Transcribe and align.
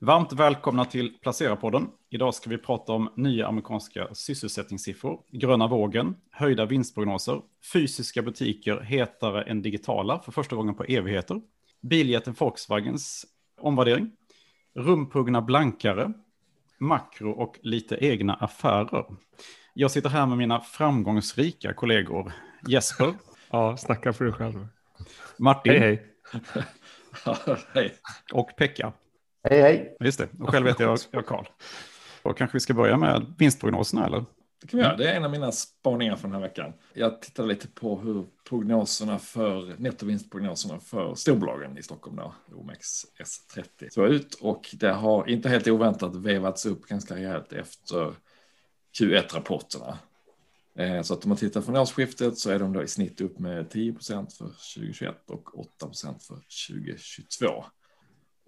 Varmt 0.00 0.32
välkomna 0.32 0.84
till 0.84 1.12
Placera-podden. 1.24 1.88
Idag 2.10 2.34
ska 2.34 2.50
vi 2.50 2.58
prata 2.58 2.92
om 2.92 3.12
nya 3.16 3.46
amerikanska 3.46 4.08
sysselsättningssiffror, 4.14 5.20
gröna 5.32 5.66
vågen, 5.66 6.16
höjda 6.30 6.66
vinstprognoser, 6.66 7.42
fysiska 7.72 8.22
butiker 8.22 8.80
hetare 8.80 9.42
än 9.42 9.62
digitala 9.62 10.18
för 10.18 10.32
första 10.32 10.56
gången 10.56 10.74
på 10.74 10.84
evigheter, 10.84 11.40
biljätten 11.80 12.34
Volkswagens 12.38 13.26
omvärdering, 13.60 14.10
rumpuggna 14.74 15.42
blankare, 15.42 16.12
makro 16.78 17.30
och 17.30 17.58
lite 17.62 17.96
egna 18.00 18.34
affärer. 18.34 19.04
Jag 19.74 19.90
sitter 19.90 20.08
här 20.08 20.26
med 20.26 20.38
mina 20.38 20.60
framgångsrika 20.60 21.74
kollegor 21.74 22.32
Jesper. 22.68 23.14
Ja, 23.50 23.76
snacka 23.76 24.12
för 24.12 24.24
dig 24.24 24.34
själv. 24.34 24.66
Martin. 25.38 25.72
Hej. 25.72 26.02
hej. 27.74 27.94
Och 28.32 28.56
Pekka. 28.56 28.92
Hej, 29.42 29.60
hej. 29.60 29.96
Just 30.00 30.18
det, 30.18 30.28
och 30.40 30.48
själv 30.48 30.66
heter 30.66 30.84
jag, 30.84 30.98
jag 31.10 31.26
Karl. 31.26 31.46
Och 32.22 32.38
kanske 32.38 32.56
vi 32.56 32.60
ska 32.60 32.74
börja 32.74 32.96
med 32.96 33.34
vinstprognoserna 33.38 34.06
eller? 34.06 34.24
Det 34.60 34.66
kan 34.66 34.78
vi 34.78 34.84
göra. 34.84 34.96
Det 34.96 35.10
är 35.10 35.16
en 35.16 35.24
av 35.24 35.30
mina 35.30 35.52
spaningar 35.52 36.16
för 36.16 36.28
den 36.28 36.34
här 36.34 36.42
veckan. 36.42 36.72
Jag 36.94 37.22
tittade 37.22 37.48
lite 37.48 37.68
på 37.68 37.98
hur 37.98 38.26
prognoserna 38.48 39.18
för 39.18 39.74
nettovinstprognoserna 39.78 40.80
för 40.80 41.14
storbolagen 41.14 41.78
i 41.78 41.82
Stockholm 41.82 42.16
då, 42.16 42.34
OMXS30 42.50 43.88
såg 43.90 44.08
ut 44.08 44.34
och 44.34 44.74
det 44.74 44.92
har 44.92 45.28
inte 45.28 45.48
helt 45.48 45.68
oväntat 45.68 46.16
vevats 46.16 46.66
upp 46.66 46.86
ganska 46.86 47.14
rejält 47.14 47.52
efter 47.52 48.14
Q1-rapporterna. 48.98 49.98
Eh, 50.78 51.02
så 51.02 51.14
att 51.14 51.24
om 51.24 51.28
man 51.28 51.38
tittar 51.38 51.60
från 51.60 51.76
årsskiftet 51.76 52.38
så 52.38 52.50
är 52.50 52.58
de 52.58 52.72
då 52.72 52.82
i 52.82 52.88
snitt 52.88 53.20
upp 53.20 53.38
med 53.38 53.70
10 53.70 53.92
procent 53.92 54.32
för 54.32 54.44
2021 54.44 55.30
och 55.30 55.58
8 55.58 55.86
procent 55.86 56.22
för 56.22 56.38
2022. 56.68 57.64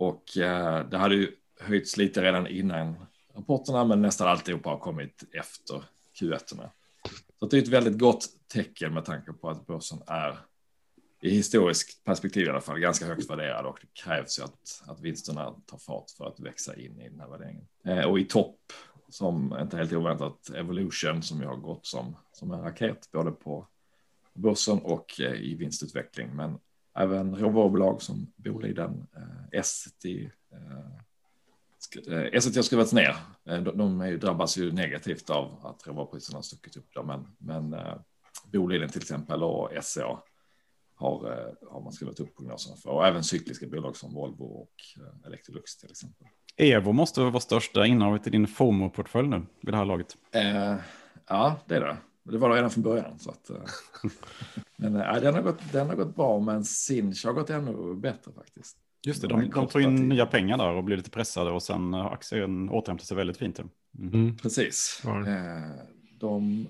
Och 0.00 0.38
eh, 0.38 0.88
det 0.88 0.98
hade 0.98 1.14
ju 1.14 1.32
höjts 1.60 1.96
lite 1.96 2.22
redan 2.22 2.46
innan 2.46 3.06
rapporterna, 3.34 3.84
men 3.84 4.02
nästan 4.02 4.28
alltihopa 4.28 4.70
har 4.70 4.78
kommit 4.78 5.24
efter 5.32 5.84
Q1. 6.20 6.68
Så 7.38 7.46
det 7.46 7.56
är 7.56 7.62
ett 7.62 7.68
väldigt 7.68 7.98
gott 7.98 8.26
tecken 8.52 8.94
med 8.94 9.04
tanke 9.04 9.32
på 9.32 9.50
att 9.50 9.66
börsen 9.66 9.98
är 10.06 10.38
i 11.22 11.30
historiskt 11.30 12.04
perspektiv 12.04 12.46
i 12.46 12.50
alla 12.50 12.60
fall 12.60 12.78
ganska 12.78 13.06
högt 13.06 13.30
värderad 13.30 13.66
och 13.66 13.78
det 13.80 14.02
krävs 14.02 14.38
ju 14.38 14.42
att, 14.42 14.82
att 14.86 15.00
vinsterna 15.00 15.54
tar 15.66 15.78
fart 15.78 16.10
för 16.10 16.26
att 16.26 16.40
växa 16.40 16.76
in 16.76 17.00
i 17.00 17.08
den 17.08 17.20
här 17.20 17.28
värderingen. 17.28 17.66
Eh, 17.84 18.04
och 18.04 18.18
i 18.18 18.24
topp, 18.24 18.58
som 19.08 19.58
inte 19.60 19.76
helt 19.76 19.92
oväntat, 19.92 20.50
Evolution 20.50 21.22
som 21.22 21.40
ju 21.40 21.46
har 21.46 21.56
gått 21.56 21.86
som, 21.86 22.16
som 22.32 22.50
en 22.52 22.60
raket 22.60 23.10
både 23.12 23.30
på 23.30 23.66
börsen 24.34 24.78
och 24.78 25.20
eh, 25.20 25.34
i 25.34 25.54
vinstutveckling. 25.54 26.36
Men 26.36 26.58
även 26.94 27.36
råvarubolag 27.36 28.02
som 28.02 28.32
Boliden, 28.36 29.06
eh, 29.16 29.58
Essity, 29.58 30.30
eh, 30.52 32.14
eh 32.14 32.28
Essity 32.32 32.58
har 32.58 32.62
skruvats 32.62 32.92
ner. 32.92 33.16
De, 33.44 33.64
de 33.64 34.00
är 34.00 34.06
ju, 34.06 34.18
drabbas 34.18 34.58
ju 34.58 34.72
negativt 34.72 35.30
av 35.30 35.66
att 35.66 35.86
råvarupriserna 35.86 36.38
har 36.38 36.42
stuckit 36.42 36.76
upp 36.76 36.94
där, 36.94 37.02
men, 37.02 37.26
men 37.38 37.76
Boliden 38.52 38.88
till 38.88 39.02
exempel 39.02 39.42
och 39.42 39.70
SCA 39.82 40.22
har, 40.94 41.54
har 41.70 41.80
man 41.80 41.92
skruvat 41.92 42.20
upp 42.20 42.36
prognoserna 42.36 42.76
för 42.76 42.90
och 42.90 43.06
även 43.06 43.24
cykliska 43.24 43.66
bolag 43.66 43.96
som 43.96 44.14
Volvo 44.14 44.44
och 44.44 44.74
Electrolux 45.26 45.76
till 45.76 45.90
exempel. 45.90 46.26
Evo 46.56 46.92
måste 46.92 47.20
vara 47.20 47.40
största 47.40 47.86
innehavet 47.86 48.26
i 48.26 48.30
din 48.30 48.46
FOMO-portfölj 48.46 49.28
nu 49.28 49.46
vid 49.60 49.74
det 49.74 49.76
här 49.76 49.84
laget. 49.84 50.16
Eh, 50.32 50.76
ja, 51.28 51.56
det 51.66 51.76
är 51.76 51.80
det. 51.80 51.96
Det 52.30 52.38
var 52.38 52.48
det 52.48 52.56
redan 52.56 52.70
från 52.70 52.82
början. 52.82 53.18
Så 53.18 53.30
att, 53.30 53.50
eh, 53.50 53.56
men 54.76 54.96
äh, 54.96 55.14
den, 55.14 55.34
har 55.34 55.42
gått, 55.42 55.72
den 55.72 55.88
har 55.88 55.96
gått 55.96 56.16
bra, 56.16 56.40
men 56.40 56.64
Sinch 56.64 57.24
har 57.24 57.32
gått 57.32 57.50
ännu 57.50 57.94
bättre 57.94 58.32
faktiskt. 58.32 58.76
Just 59.06 59.22
det, 59.22 59.28
de, 59.28 59.50
de 59.50 59.66
tog 59.66 59.82
in 59.82 60.08
nya 60.08 60.26
pengar 60.26 60.58
där 60.58 60.72
och 60.72 60.84
blev 60.84 60.98
lite 60.98 61.10
pressade 61.10 61.50
och 61.50 61.62
sen 61.62 61.94
aktien 61.94 62.70
återhämtade 62.70 63.06
sig 63.06 63.16
väldigt 63.16 63.36
fint. 63.36 63.58
Mm. 63.58 63.70
Mm. 64.14 64.36
Precis. 64.36 65.02
Ja. 65.04 65.24
De, 66.20 66.66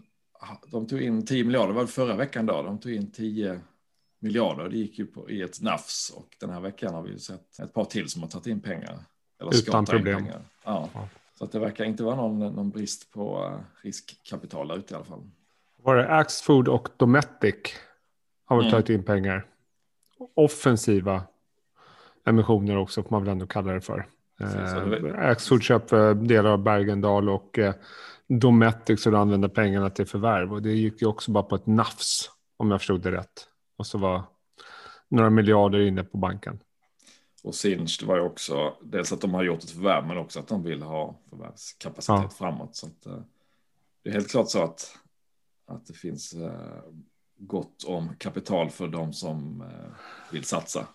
de 0.70 0.86
tog 0.86 1.02
in 1.02 1.26
10 1.26 1.44
miljarder, 1.44 1.72
var 1.72 1.82
det 1.82 1.88
förra 1.88 2.16
veckan 2.16 2.46
då? 2.46 2.62
De 2.62 2.78
tog 2.78 2.92
in 2.92 3.10
10 3.10 3.60
miljarder. 4.20 4.68
Det 4.68 4.76
gick 4.76 4.98
ju 4.98 5.06
på, 5.06 5.30
i 5.30 5.42
ett 5.42 5.60
nafs 5.60 6.12
och 6.16 6.36
den 6.40 6.50
här 6.50 6.60
veckan 6.60 6.94
har 6.94 7.02
vi 7.02 7.18
sett 7.18 7.58
ett 7.58 7.74
par 7.74 7.84
till 7.84 8.08
som 8.08 8.22
har 8.22 8.28
tagit 8.28 8.46
in 8.46 8.60
pengar. 8.60 8.98
Eller 9.40 9.56
Utan 9.56 9.84
problem. 9.84 10.26
Ja. 10.64 10.88
ja. 10.94 11.08
Så 11.38 11.44
att 11.44 11.52
det 11.52 11.58
verkar 11.58 11.84
inte 11.84 12.02
vara 12.02 12.16
någon, 12.16 12.38
någon 12.38 12.70
brist 12.70 13.10
på 13.10 13.54
riskkapital 13.82 14.68
där 14.68 14.76
ute 14.76 14.94
i 14.94 14.96
alla 14.96 15.04
fall 15.04 15.30
var 15.82 15.96
det 15.96 16.08
Axfood 16.08 16.68
och 16.68 16.88
Dometic 16.96 17.54
har 18.44 18.56
väl 18.56 18.64
mm. 18.64 18.72
tagit 18.72 18.88
in 18.88 19.02
pengar. 19.02 19.46
Offensiva 20.34 21.22
emissioner 22.26 22.76
också 22.76 23.02
får 23.02 23.10
man 23.10 23.24
väl 23.24 23.32
ändå 23.32 23.46
kalla 23.46 23.72
det 23.72 23.80
för. 23.80 24.06
Eh, 24.40 25.28
Axfood 25.28 25.62
köper 25.62 26.14
delar 26.14 26.50
av 26.50 26.62
Bergendal 26.62 27.28
och 27.28 27.58
eh, 27.58 27.74
Dometic 28.26 29.00
skulle 29.00 29.18
använda 29.18 29.48
pengarna 29.48 29.90
till 29.90 30.06
förvärv 30.06 30.52
och 30.52 30.62
det 30.62 30.72
gick 30.72 31.02
ju 31.02 31.08
också 31.08 31.30
bara 31.30 31.44
på 31.44 31.54
ett 31.54 31.66
nafs 31.66 32.30
om 32.56 32.70
jag 32.70 32.80
förstod 32.80 33.00
det 33.00 33.12
rätt. 33.12 33.46
Och 33.76 33.86
så 33.86 33.98
var 33.98 34.22
några 35.08 35.30
miljarder 35.30 35.80
inne 35.80 36.04
på 36.04 36.18
banken. 36.18 36.58
Och 37.42 37.54
Sinch, 37.54 38.00
det 38.00 38.06
var 38.06 38.16
ju 38.16 38.22
också 38.22 38.74
dels 38.82 39.12
att 39.12 39.20
de 39.20 39.34
har 39.34 39.42
gjort 39.42 39.64
ett 39.64 39.70
förvärv 39.70 40.06
men 40.06 40.18
också 40.18 40.40
att 40.40 40.48
de 40.48 40.62
vill 40.62 40.82
ha 40.82 41.18
förvärvskapacitet 41.30 42.22
ja. 42.22 42.28
framåt. 42.28 42.76
Så 42.76 42.86
att, 42.86 43.06
eh, 43.06 43.22
det 44.02 44.10
är 44.10 44.12
helt 44.12 44.30
klart 44.30 44.48
så 44.48 44.62
att 44.62 44.96
att 45.70 45.86
det 45.86 45.94
finns 45.94 46.32
eh, 46.32 46.82
gott 47.36 47.84
om 47.84 48.16
kapital 48.18 48.70
för 48.70 48.88
de 48.88 49.12
som 49.12 49.60
eh, 49.60 49.92
vill 50.32 50.44
satsa. 50.44 50.86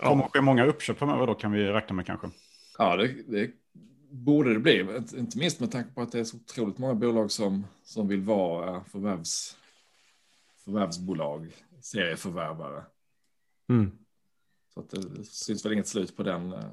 Ja. 0.00 0.08
Kommer 0.08 0.28
ske 0.28 0.40
många 0.40 0.66
uppköp 0.66 0.98
framöver 0.98 1.26
då 1.26 1.34
kan 1.34 1.52
vi 1.52 1.66
räkna 1.66 1.96
med 1.96 2.06
kanske. 2.06 2.30
Ja, 2.78 2.96
det, 2.96 3.06
det 3.28 3.50
borde 4.10 4.54
det 4.54 4.60
bli. 4.60 5.02
Inte 5.16 5.38
minst 5.38 5.60
med 5.60 5.72
tanke 5.72 5.94
på 5.94 6.02
att 6.02 6.12
det 6.12 6.20
är 6.20 6.24
så 6.24 6.36
otroligt 6.36 6.78
många 6.78 6.94
bolag 6.94 7.30
som, 7.30 7.66
som 7.84 8.08
vill 8.08 8.20
vara 8.20 8.84
förvärvs, 8.84 9.56
förvärvsbolag, 10.64 11.52
serieförvärvare. 11.80 12.84
Mm. 13.68 13.98
Så 14.74 14.80
att 14.80 14.90
det, 14.90 15.24
syns 15.24 15.64
väl 15.64 15.72
inget 15.72 15.88
slut 15.88 16.16
på 16.16 16.22
den 16.22 16.52
eh, 16.52 16.72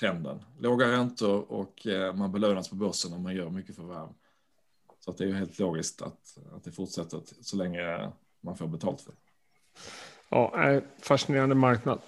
trenden. 0.00 0.42
Låga 0.58 0.92
räntor 0.92 1.52
och 1.52 1.86
man 2.14 2.32
belönas 2.32 2.68
på 2.68 2.74
börsen 2.74 3.12
om 3.12 3.22
man 3.22 3.34
gör 3.34 3.50
mycket 3.50 3.76
förvärv. 3.76 4.08
Så 5.04 5.10
att 5.10 5.18
det 5.18 5.24
är 5.24 5.28
ju 5.28 5.34
helt 5.34 5.58
logiskt 5.58 6.02
att, 6.02 6.38
att 6.52 6.64
det 6.64 6.72
fortsätter 6.72 7.20
så 7.40 7.56
länge 7.56 8.12
man 8.40 8.56
får 8.56 8.66
betalt 8.66 9.00
för 9.00 9.10
det. 9.10 9.18
Ja, 10.28 10.80
fascinerande 11.02 11.54
marknad 11.54 12.00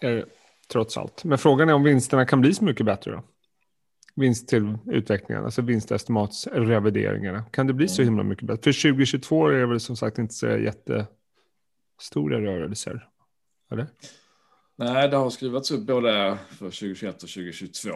är 0.00 0.14
det 0.14 0.24
trots 0.68 0.96
allt. 0.96 1.24
Men 1.24 1.38
frågan 1.38 1.68
är 1.68 1.72
om 1.72 1.82
vinsterna 1.82 2.26
kan 2.26 2.40
bli 2.40 2.54
så 2.54 2.64
mycket 2.64 2.86
bättre 2.86 3.10
då? 3.10 3.22
Vinst 4.14 4.48
till 4.48 4.78
utvecklingen, 4.86 5.44
alltså 5.44 5.62
vinstestimatsrevideringarna. 5.62 7.44
Kan 7.44 7.66
det 7.66 7.72
bli 7.72 7.88
så 7.88 8.02
mm. 8.02 8.12
himla 8.12 8.24
mycket 8.24 8.46
bättre? 8.46 8.72
För 8.72 8.90
2022 8.92 9.48
är 9.48 9.52
det 9.52 9.66
väl 9.66 9.80
som 9.80 9.96
sagt 9.96 10.18
inte 10.18 10.34
så 10.34 10.46
jättestora 10.46 12.40
rörelser? 12.40 13.08
Eller? 13.72 13.86
Nej, 14.76 15.08
det 15.08 15.16
har 15.16 15.30
skruvats 15.30 15.70
upp 15.70 15.86
både 15.86 16.38
för 16.48 16.56
2021 16.56 17.14
och 17.14 17.20
2022 17.20 17.90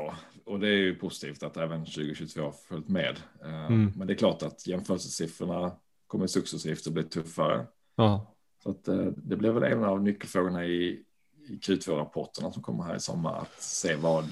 och 0.46 0.60
det 0.60 0.68
är 0.68 0.76
ju 0.76 0.94
positivt 0.94 1.42
att 1.42 1.56
även 1.56 1.84
2022 1.84 2.42
har 2.42 2.52
följt 2.52 2.88
med. 2.88 3.16
Eh, 3.44 3.66
mm. 3.66 3.92
Men 3.96 4.06
det 4.06 4.12
är 4.12 4.18
klart 4.18 4.42
att 4.42 4.66
jämförelsesiffrorna 4.66 5.72
kommer 6.06 6.26
successivt 6.26 6.86
att 6.86 6.92
bli 6.92 7.02
tuffare. 7.02 7.66
Ja. 7.96 8.34
Så 8.62 8.70
att 8.70 8.88
eh, 8.88 9.06
det 9.16 9.36
blir 9.36 9.50
väl 9.50 9.72
en 9.72 9.84
av 9.84 10.02
nyckelfrågorna 10.02 10.64
i, 10.64 11.02
i 11.48 11.58
Q2-rapporterna 11.62 12.52
som 12.52 12.62
kommer 12.62 12.84
här 12.84 12.96
i 12.96 13.00
sommar 13.00 13.38
att 13.38 13.62
se 13.62 13.96
vad, 13.96 14.24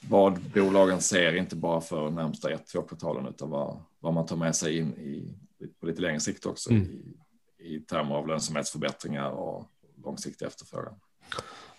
vad 0.00 0.40
bolagen 0.40 1.00
ser, 1.00 1.36
inte 1.36 1.56
bara 1.56 1.80
för 1.80 2.10
närmsta 2.10 2.50
ett, 2.50 2.66
två 2.66 2.82
kvartalen 2.82 3.26
utan 3.26 3.50
vad, 3.50 3.82
vad 3.98 4.14
man 4.14 4.26
tar 4.26 4.36
med 4.36 4.56
sig 4.56 4.78
in 4.78 4.94
i, 4.94 5.34
på 5.80 5.86
lite 5.86 6.02
längre 6.02 6.20
sikt 6.20 6.46
också 6.46 6.70
mm. 6.70 6.82
i, 6.82 7.16
i 7.58 7.80
termer 7.80 8.14
av 8.14 8.28
lönsamhetsförbättringar 8.28 9.30
och 9.30 9.64
långsiktig 10.04 10.46
efterfrågan. 10.46 10.94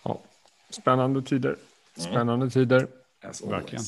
Ja, 0.02 0.20
spännande 0.70 1.22
tider. 1.22 1.48
Mm. 1.48 2.10
Spännande 2.12 2.44
mm. 2.44 2.50
tider. 2.50 2.88
Verkligen. 3.22 3.84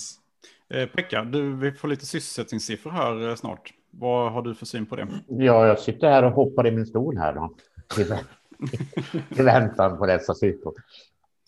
Eh, 0.69 0.89
Pekka, 0.89 1.25
du, 1.25 1.57
vi 1.57 1.73
får 1.73 1.89
lite 1.89 2.07
sysselsättningssiffror 2.07 2.91
här 2.91 3.29
eh, 3.29 3.35
snart. 3.35 3.75
Vad 3.91 4.33
har 4.33 4.43
du 4.43 4.55
för 4.55 4.67
syn 4.67 4.87
på 4.87 4.97
det? 4.97 5.09
Ja, 5.29 5.67
jag 5.67 5.79
sitter 5.79 6.11
här 6.11 6.23
och 6.23 6.33
hoppar 6.33 6.67
i 6.67 6.71
min 6.71 6.87
stol 6.87 7.19
här 7.19 7.33
då. 7.35 7.55
I 8.01 9.43
väntan 9.43 9.99
på 9.99 10.07
dessa 10.07 10.35
siffror. 10.35 10.75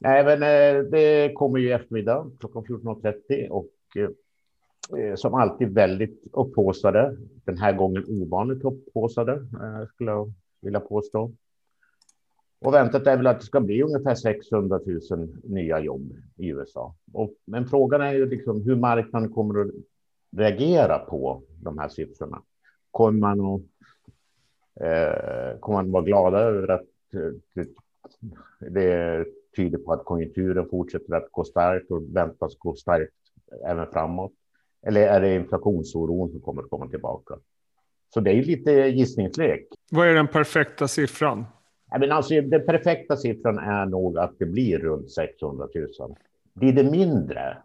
Nej, 0.00 0.24
men 0.24 0.42
eh, 0.42 0.82
det 0.82 1.32
kommer 1.34 1.58
ju 1.58 1.68
i 1.68 1.72
eftermiddag 1.72 2.30
klockan 2.40 2.64
14.30 2.64 3.48
och 3.48 3.70
eh, 3.96 5.14
som 5.14 5.34
alltid 5.34 5.74
väldigt 5.74 6.24
upphåsade. 6.32 7.16
Den 7.44 7.58
här 7.58 7.72
gången 7.72 8.04
ovanligt 8.08 8.64
upphåsade 8.64 9.32
eh, 9.32 9.88
skulle 9.94 10.10
jag 10.10 10.32
vilja 10.62 10.80
påstå. 10.80 11.32
Och 12.60 12.74
väntat 12.74 13.06
är 13.06 13.16
väl 13.16 13.26
att 13.26 13.40
det 13.40 13.46
ska 13.46 13.60
bli 13.60 13.82
ungefär 13.82 14.14
600 14.14 14.80
000 15.10 15.28
nya 15.44 15.80
jobb 15.80 16.12
i 16.36 16.48
USA. 16.48 16.94
Och, 17.12 17.34
men 17.44 17.66
frågan 17.66 18.00
är 18.00 18.12
ju 18.12 18.26
liksom 18.26 18.62
hur 18.62 18.76
marknaden 18.76 19.32
kommer 19.32 19.60
att 19.60 19.70
reagera 20.36 20.98
på 20.98 21.42
de 21.62 21.78
här 21.78 21.88
siffrorna. 21.88 22.42
Kommer 22.90 23.20
man 23.20 23.40
att, 23.40 23.60
eh, 24.80 25.58
kommer 25.60 25.76
man 25.76 25.86
att 25.86 25.92
vara 25.92 26.02
glada 26.02 26.38
över 26.38 26.68
att 26.68 27.14
eh, 27.14 27.32
det, 27.54 27.68
det 28.70 29.24
tyder 29.56 29.78
på 29.78 29.92
att 29.92 30.04
konjunkturen 30.04 30.68
fortsätter 30.70 31.14
att 31.14 31.28
gå 31.30 31.44
starkt 31.44 31.90
och 31.90 32.16
väntas 32.16 32.58
gå 32.58 32.74
starkt 32.74 33.12
även 33.66 33.86
framåt? 33.92 34.32
Eller 34.86 35.08
är 35.08 35.20
det 35.20 35.34
inflationsoron 35.34 36.30
som 36.30 36.40
kommer 36.40 36.62
att 36.62 36.70
komma 36.70 36.88
tillbaka? 36.88 37.34
Så 38.14 38.20
det 38.20 38.30
är 38.30 38.42
lite 38.42 38.72
gissningslek. 38.72 39.68
Vad 39.90 40.08
är 40.08 40.14
den 40.14 40.28
perfekta 40.28 40.88
siffran? 40.88 41.44
Mean, 41.98 42.12
alltså, 42.12 42.40
den 42.40 42.66
perfekta 42.66 43.16
siffran 43.16 43.58
är 43.58 43.86
nog 43.86 44.18
att 44.18 44.38
det 44.38 44.46
blir 44.46 44.78
runt 44.78 45.10
600 45.10 45.68
000. 45.74 46.16
Blir 46.54 46.72
det 46.72 46.90
mindre 46.90 47.56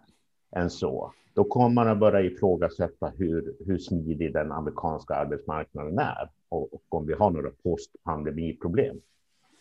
än 0.52 0.70
så, 0.70 1.14
då 1.34 1.44
kommer 1.44 1.70
man 1.70 1.88
att 1.88 2.00
börja 2.00 2.22
ifrågasätta 2.22 3.10
hur, 3.18 3.56
hur 3.66 3.78
smidig 3.78 4.34
den 4.34 4.52
amerikanska 4.52 5.14
arbetsmarknaden 5.14 6.00
är 6.00 6.30
och, 6.50 6.74
och 6.74 6.84
om 6.90 7.06
vi 7.06 7.14
har 7.14 7.32
några 7.32 7.50
postpandemiproblem 7.64 8.98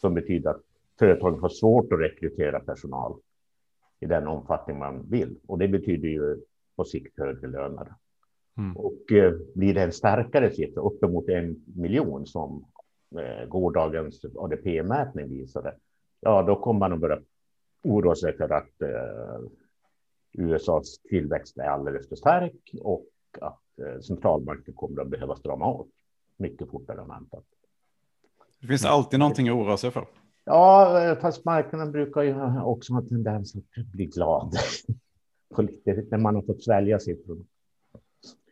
som 0.01 0.15
betyder 0.15 0.51
att 0.51 0.63
företagen 0.99 1.41
har 1.41 1.49
svårt 1.49 1.93
att 1.93 2.01
rekrytera 2.01 2.61
personal 2.61 3.17
i 4.01 4.07
den 4.07 4.27
omfattning 4.27 4.79
man 4.79 5.07
vill. 5.11 5.37
Och 5.47 5.59
det 5.59 5.69
betyder 5.69 6.09
ju 6.09 6.37
på 6.77 6.85
sikt 6.85 7.19
högre 7.19 7.47
löner. 7.47 7.95
Mm. 8.59 8.77
Och 8.77 9.13
eh, 9.13 9.35
blir 9.55 9.75
det 9.75 9.83
en 9.83 9.93
starkare 9.93 10.51
siffra, 10.51 10.83
uppemot 10.83 11.29
en 11.29 11.65
miljon 11.77 12.27
som 12.27 12.65
gårdagens 13.49 14.25
ADP-mätning 14.37 15.29
visade, 15.29 15.75
ja, 16.21 16.43
då 16.43 16.57
kommer 16.57 16.81
man 16.81 16.93
att 16.93 17.01
börja 17.01 17.21
oroa 17.83 18.15
sig 18.15 18.37
för 18.37 18.53
att 18.53 18.83
eh, 18.83 19.41
USAs 20.33 20.99
tillväxt 20.99 21.59
är 21.59 21.69
alldeles 21.69 22.09
för 22.09 22.17
stark 22.17 22.75
och 22.81 23.07
att 23.41 23.79
eh, 23.79 24.01
centralbanken 24.01 24.75
kommer 24.75 25.03
att 25.03 25.09
behöva 25.09 25.37
strama 25.37 25.67
åt 25.67 25.89
mycket 26.37 26.71
fortare 26.71 27.01
än 27.01 27.09
väntat. 27.09 27.45
Det 28.61 28.67
finns 28.67 28.85
alltid 28.85 29.19
någonting 29.19 29.49
att 29.49 29.55
oroa 29.55 29.77
sig 29.77 29.91
för. 29.91 30.07
Ja, 30.45 31.03
eh, 31.05 31.19
fast 31.19 31.45
marknaden 31.45 31.93
brukar 31.93 32.23
ju 32.23 32.61
också 32.61 32.93
ha 32.93 33.03
tendens 33.03 33.57
att 33.57 33.87
bli 33.93 34.07
glad. 34.07 34.55
när 36.11 36.19
man 36.19 36.35
har 36.35 36.43
fått 36.43 36.63
svälja 36.63 36.99
siffrorna. 36.99 37.45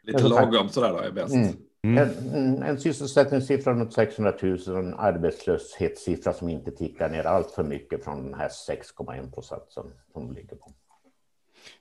Lite 0.03 0.29
lagom 0.29 0.69
sådär 0.69 0.93
då 0.93 0.99
är 0.99 1.13
bäst. 1.13 1.35
Mm. 1.35 1.53
Mm. 1.87 2.35
En, 2.35 2.63
en 2.63 2.81
sysselsättningssiffra 2.81 3.73
runt 3.73 3.93
600 3.93 4.35
000 4.43 4.59
och 4.69 4.79
en 4.79 4.95
arbetslöshetssiffra 4.95 6.33
som 6.33 6.49
inte 6.49 6.71
tickar 6.71 7.09
ner 7.09 7.25
allt 7.25 7.51
för 7.51 7.65
mycket 7.65 8.05
från 8.05 8.25
den 8.25 8.35
här 8.35 8.49
6,1 8.49 9.33
procent 9.33 9.65
som, 9.69 9.93
som 10.13 10.33
ligger 10.33 10.57
på. 10.57 10.73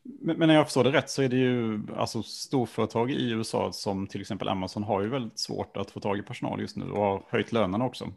Men, 0.03 0.37
men 0.37 0.47
när 0.47 0.55
jag 0.55 0.65
förstår 0.65 0.83
det 0.83 0.91
rätt 0.91 1.09
så 1.09 1.21
är 1.21 1.29
det 1.29 1.35
ju 1.35 1.79
alltså 1.97 2.23
storföretag 2.23 3.11
i 3.11 3.31
USA 3.31 3.71
som 3.71 4.07
till 4.07 4.21
exempel 4.21 4.47
Amazon 4.47 4.83
har 4.83 5.01
ju 5.01 5.09
väldigt 5.09 5.39
svårt 5.39 5.77
att 5.77 5.91
få 5.91 5.99
tag 5.99 6.17
i 6.17 6.21
personal 6.21 6.61
just 6.61 6.77
nu 6.77 6.91
och 6.91 7.01
har 7.01 7.23
höjt 7.29 7.51
lönerna 7.51 7.85
också. 7.85 8.07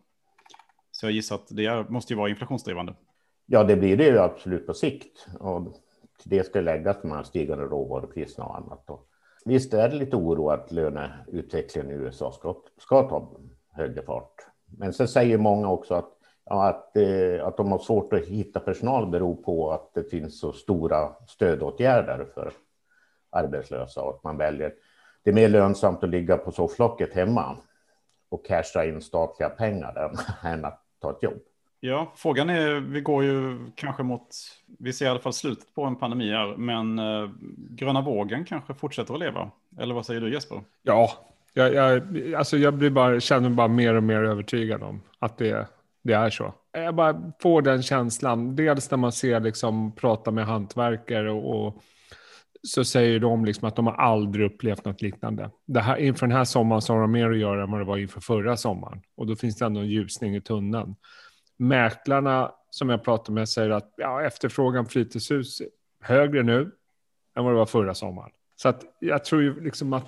Så 0.93 1.07
jag 1.07 1.13
gissar 1.13 1.35
att 1.35 1.49
det 1.49 1.91
måste 1.91 2.13
ju 2.13 2.17
vara 2.17 2.31
inflationsdrivande. 2.31 2.95
Ja, 3.47 3.65
det 3.65 3.77
blir 3.77 3.97
det 3.97 4.05
ju 4.05 4.19
absolut 4.19 4.67
på 4.67 4.75
sikt. 4.75 5.27
Och 5.41 5.63
till 6.21 6.31
det 6.31 6.47
ska 6.47 6.61
läggas 6.61 6.97
de 7.03 7.11
här 7.11 7.23
stigande 7.23 7.65
råvarupriserna 7.65 8.47
och 8.47 8.57
annat. 8.57 8.91
Och 8.91 9.09
visst 9.49 9.75
är 9.75 9.89
det 9.89 9.97
lite 9.97 10.17
oro 10.17 10.51
att 10.51 10.73
löneutvecklingen 10.73 11.91
i 11.91 11.95
USA 11.95 12.33
ska, 12.33 12.57
ska 12.79 13.09
ta 13.09 13.31
högre 13.73 14.03
fart. 14.03 14.35
Men 14.79 14.93
sen 14.93 15.09
säger 15.09 15.39
många 15.39 15.71
också 15.71 15.95
att, 15.95 16.11
ja, 16.45 16.69
att, 16.69 16.97
eh, 16.97 17.47
att 17.47 17.57
de 17.57 17.73
har 17.73 17.79
svårt 17.79 18.13
att 18.13 18.25
hitta 18.25 18.61
personal 18.61 19.11
beror 19.11 19.37
på 19.37 19.73
att 19.73 19.95
det 19.95 20.05
finns 20.05 20.41
så 20.41 20.53
stora 20.53 21.13
stödåtgärder 21.27 22.27
för 22.35 22.53
arbetslösa 23.31 24.03
och 24.03 24.15
att 24.15 24.25
man 24.25 24.37
väljer. 24.37 24.75
Det 25.23 25.31
är 25.31 25.35
mer 25.35 25.49
lönsamt 25.49 26.05
att 26.05 26.11
ligga 26.11 26.37
på 26.37 26.53
sofflocket 26.53 27.15
hemma 27.15 27.57
och 28.29 28.47
casha 28.47 28.85
in 28.85 29.01
statliga 29.01 29.49
pengar 29.49 30.13
än 30.45 30.65
att 30.65 30.83
ta 31.01 31.11
ett 31.11 31.23
jobb. 31.23 31.43
Ja, 31.81 32.13
frågan 32.17 32.51
är, 32.51 32.81
vi 32.81 33.01
går 33.01 33.25
ju 33.25 33.59
kanske 33.75 34.03
mot, 34.03 34.29
vi 34.79 34.93
ser 34.93 35.05
i 35.05 35.09
alla 35.09 35.19
fall 35.19 35.33
slutet 35.33 35.75
på 35.75 35.85
en 35.85 35.97
pandemi 35.97 36.31
här, 36.31 36.57
men 36.57 36.99
eh, 36.99 37.31
gröna 37.71 38.01
vågen 38.01 38.45
kanske 38.45 38.75
fortsätter 38.75 39.15
att 39.15 39.21
leva. 39.21 39.51
Eller 39.79 39.95
vad 39.95 40.07
säger 40.07 40.21
du 40.21 40.33
Jesper? 40.33 40.61
Ja, 40.83 41.11
jag, 41.55 41.75
jag, 41.75 42.03
alltså 42.35 42.57
jag 42.57 42.75
blir 42.75 42.91
bara, 42.91 43.21
känner 43.21 43.49
mig 43.49 43.57
bara 43.57 43.69
mer 43.69 43.95
och 43.95 44.03
mer 44.03 44.23
övertygad 44.23 44.83
om 44.83 45.01
att 45.19 45.39
det, 45.39 45.67
det 46.03 46.13
är 46.13 46.31
så. 46.31 46.55
Jag 46.73 46.95
bara 46.95 47.33
får 47.43 47.63
den 47.63 47.83
känslan, 47.83 48.57
dels 48.57 48.91
när 48.91 48.99
man 48.99 49.13
ser 49.13 49.41
liksom 49.41 49.95
prata 49.95 50.31
med 50.31 50.47
hantverkare 50.47 51.31
och, 51.31 51.67
och 51.67 51.83
så 52.63 52.85
säger 52.85 53.21
de 53.21 53.45
liksom 53.45 53.69
att 53.69 53.77
de 53.77 53.87
har 53.87 53.95
aldrig 53.95 54.47
upplevt 54.47 54.85
något 54.85 55.03
liknande. 55.03 55.51
Det 55.67 55.81
här, 55.81 55.97
inför 55.97 56.27
den 56.27 56.37
här 56.37 56.45
sommaren 56.45 56.83
så 56.83 56.93
har 56.93 57.01
de 57.01 57.13
mer 57.13 57.31
att 57.31 57.39
göra 57.39 57.63
än 57.63 57.71
vad 57.71 57.81
det 57.81 57.85
var 57.85 57.97
inför 57.97 58.21
förra 58.21 58.57
sommaren. 58.57 59.03
Och 59.17 59.27
då 59.27 59.37
finns 59.37 59.57
det 59.57 59.65
ändå 59.65 59.81
en 59.81 59.89
ljusning 59.89 60.37
i 60.37 60.41
tunneln. 60.41 60.95
Mäklarna 61.59 62.53
som 62.71 62.89
jag 62.89 63.05
pratar 63.05 63.33
med 63.33 63.49
säger 63.49 63.71
att 63.71 63.95
ja, 63.97 64.23
efterfrågan 64.23 64.85
på 64.85 64.91
fritidshus 64.91 65.61
är 65.61 65.69
högre 66.01 66.43
nu 66.43 66.71
än 67.37 67.45
vad 67.45 67.53
det 67.53 67.59
var 67.59 67.67
förra 67.67 67.95
sommaren. 67.95 68.31
Så 68.57 68.69
att 68.69 68.97
jag 68.99 69.25
tror 69.25 69.43
ju 69.43 69.61
liksom 69.61 69.93
att, 69.93 70.07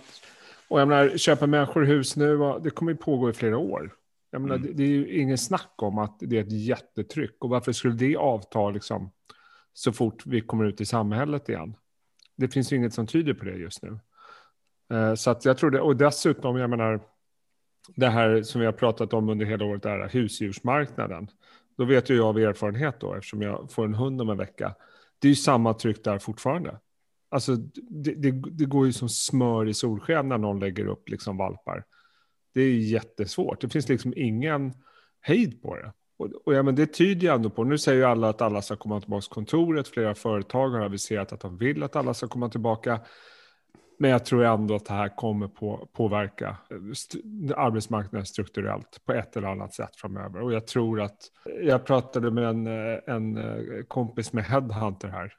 och 0.68 0.80
jag 0.80 0.88
menar, 0.88 1.16
köpa 1.16 1.46
människor 1.46 1.82
hus 1.82 2.16
nu, 2.16 2.38
det 2.62 2.70
kommer 2.70 2.92
ju 2.92 2.98
pågå 2.98 3.30
i 3.30 3.32
flera 3.32 3.58
år. 3.58 3.94
Jag 4.30 4.42
menar, 4.42 4.54
mm. 4.54 4.66
det, 4.66 4.72
det, 4.72 4.82
är 4.82 4.88
ju 4.88 5.20
ingen 5.20 5.38
snack 5.38 5.72
om 5.76 5.98
att 5.98 6.16
det 6.20 6.36
är 6.36 6.40
ett 6.40 6.52
jättetryck. 6.52 7.36
Och 7.38 7.50
varför 7.50 7.72
skulle 7.72 7.94
det 7.94 8.16
avta 8.16 8.70
liksom, 8.70 9.10
så 9.72 9.92
fort 9.92 10.26
vi 10.26 10.40
kommer 10.40 10.64
ut 10.64 10.80
i 10.80 10.86
samhället 10.86 11.48
igen? 11.48 11.76
Det 12.36 12.48
finns 12.48 12.72
ju 12.72 12.76
inget 12.76 12.94
som 12.94 13.06
tyder 13.06 13.34
på 13.34 13.44
det 13.44 13.56
just 13.56 13.82
nu. 13.82 13.98
Eh, 14.92 15.14
så 15.14 15.30
att 15.30 15.44
jag 15.44 15.58
tror 15.58 15.70
det, 15.70 15.80
och 15.80 15.96
dessutom, 15.96 16.56
jag 16.56 16.70
menar, 16.70 17.00
det 17.96 18.08
här 18.08 18.42
som 18.42 18.60
vi 18.60 18.66
har 18.66 18.72
pratat 18.72 19.12
om 19.12 19.28
under 19.28 19.46
hela 19.46 19.64
året, 19.64 19.86
är 19.86 20.08
husdjursmarknaden. 20.08 21.30
Då 21.80 21.86
vet 21.86 22.10
ju 22.10 22.16
jag 22.16 22.26
av 22.26 22.38
erfarenhet 22.38 23.00
då, 23.00 23.14
eftersom 23.14 23.42
jag 23.42 23.72
får 23.72 23.84
en 23.84 23.94
hund 23.94 24.20
om 24.20 24.30
en 24.30 24.36
vecka. 24.36 24.74
Det 25.18 25.26
är 25.26 25.30
ju 25.30 25.36
samma 25.36 25.74
tryck 25.74 26.04
där 26.04 26.18
fortfarande. 26.18 26.78
Alltså, 27.30 27.56
det, 27.90 28.14
det, 28.14 28.30
det 28.30 28.64
går 28.64 28.86
ju 28.86 28.92
som 28.92 29.08
smör 29.08 29.68
i 29.68 29.74
solsken 29.74 30.28
när 30.28 30.38
någon 30.38 30.60
lägger 30.60 30.86
upp 30.86 31.08
liksom 31.08 31.36
valpar. 31.36 31.84
Det 32.54 32.60
är 32.60 32.78
jättesvårt. 32.78 33.60
Det 33.60 33.68
finns 33.68 33.88
liksom 33.88 34.12
ingen 34.16 34.72
hejd 35.20 35.62
på 35.62 35.76
det. 35.76 35.92
Och, 36.18 36.26
och 36.44 36.54
ja, 36.54 36.62
men 36.62 36.74
det 36.74 36.86
tyder 36.86 37.22
ju 37.22 37.34
ändå 37.34 37.50
på, 37.50 37.64
nu 37.64 37.78
säger 37.78 37.98
ju 37.98 38.04
alla 38.04 38.28
att 38.28 38.42
alla 38.42 38.62
ska 38.62 38.76
komma 38.76 39.00
tillbaka 39.00 39.22
till 39.22 39.30
kontoret, 39.30 39.88
flera 39.88 40.14
företag 40.14 40.70
har 40.70 40.80
aviserat 40.80 41.32
att 41.32 41.40
de 41.40 41.58
vill 41.58 41.82
att 41.82 41.96
alla 41.96 42.14
ska 42.14 42.28
komma 42.28 42.48
tillbaka. 42.48 43.00
Men 44.02 44.10
jag 44.10 44.24
tror 44.24 44.44
ändå 44.44 44.74
att 44.74 44.84
det 44.84 44.94
här 44.94 45.16
kommer 45.16 45.48
på, 45.48 45.88
påverka 45.92 46.56
eh, 46.70 46.76
arbetsmarknaden 47.56 48.26
strukturellt 48.26 49.00
på 49.04 49.12
ett 49.12 49.36
eller 49.36 49.48
annat 49.48 49.74
sätt 49.74 49.96
framöver. 49.96 50.40
Och 50.40 50.52
jag 50.52 50.66
tror 50.66 51.00
att, 51.00 51.18
eh, 51.46 51.66
jag 51.66 51.86
pratade 51.86 52.30
med 52.30 52.44
en, 52.44 52.66
eh, 52.66 52.98
en 53.06 53.38
kompis 53.88 54.32
med 54.32 54.44
Headhunter 54.44 55.08
här 55.08 55.32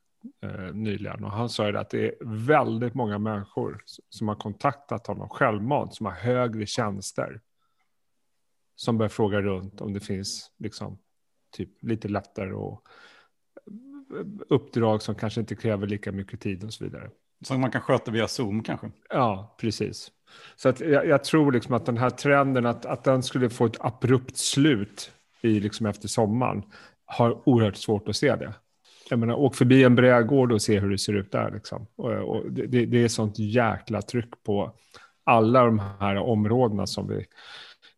eh, 0.43 0.73
nyligen 0.73 1.23
och 1.23 1.31
han 1.31 1.49
sa 1.49 1.67
ju 1.67 1.77
att 1.77 1.89
det 1.89 2.07
är 2.07 2.15
väldigt 2.45 2.93
många 2.93 3.17
människor 3.17 3.83
som 4.09 4.27
har 4.27 4.35
kontaktat 4.35 5.07
honom 5.07 5.29
självmant, 5.29 5.95
som 5.95 6.05
har 6.05 6.13
högre 6.13 6.65
tjänster 6.65 7.41
som 8.75 8.97
börjar 8.97 9.09
fråga 9.09 9.41
runt 9.41 9.81
om 9.81 9.93
det 9.93 9.99
finns 9.99 10.51
liksom, 10.57 10.97
typ, 11.51 11.69
lite 11.83 12.07
lättare 12.07 12.53
och 12.53 12.87
uppdrag 14.49 15.01
som 15.01 15.15
kanske 15.15 15.39
inte 15.39 15.55
kräver 15.55 15.87
lika 15.87 16.11
mycket 16.11 16.41
tid 16.41 16.63
och 16.63 16.73
så 16.73 16.83
vidare. 16.83 17.09
Som 17.41 17.61
man 17.61 17.71
kan 17.71 17.81
sköta 17.81 18.11
via 18.11 18.27
Zoom 18.27 18.63
kanske? 18.63 18.91
Ja, 19.09 19.55
precis. 19.59 20.11
Så 20.55 20.69
att 20.69 20.79
jag, 20.79 21.07
jag 21.07 21.23
tror 21.23 21.51
liksom 21.51 21.73
att 21.73 21.85
den 21.85 21.97
här 21.97 22.09
trenden, 22.09 22.65
att, 22.65 22.85
att 22.85 23.03
den 23.03 23.23
skulle 23.23 23.49
få 23.49 23.65
ett 23.65 23.77
abrupt 23.79 24.37
slut 24.37 25.11
i, 25.41 25.59
liksom 25.59 25.85
efter 25.85 26.07
sommaren, 26.07 26.63
har 27.05 27.49
oerhört 27.49 27.75
svårt 27.75 28.09
att 28.09 28.15
se 28.15 28.35
det. 28.35 28.53
Jag 29.09 29.19
menar, 29.19 29.35
åk 29.35 29.55
förbi 29.55 29.83
en 29.83 29.95
brädgård 29.95 30.51
och 30.51 30.61
se 30.61 30.79
hur 30.79 30.89
det 30.89 30.97
ser 30.97 31.13
ut 31.13 31.31
där. 31.31 31.51
Liksom. 31.51 31.87
Och, 31.95 32.11
och 32.11 32.51
det, 32.51 32.85
det, 32.85 33.03
är 33.03 33.07
sånt 33.07 33.39
jäkla 33.39 34.01
tryck 34.01 34.43
på 34.43 34.71
alla 35.23 35.65
de 35.65 35.79
här 35.99 36.15
områdena 36.15 36.87
som 36.87 37.07
vi 37.07 37.25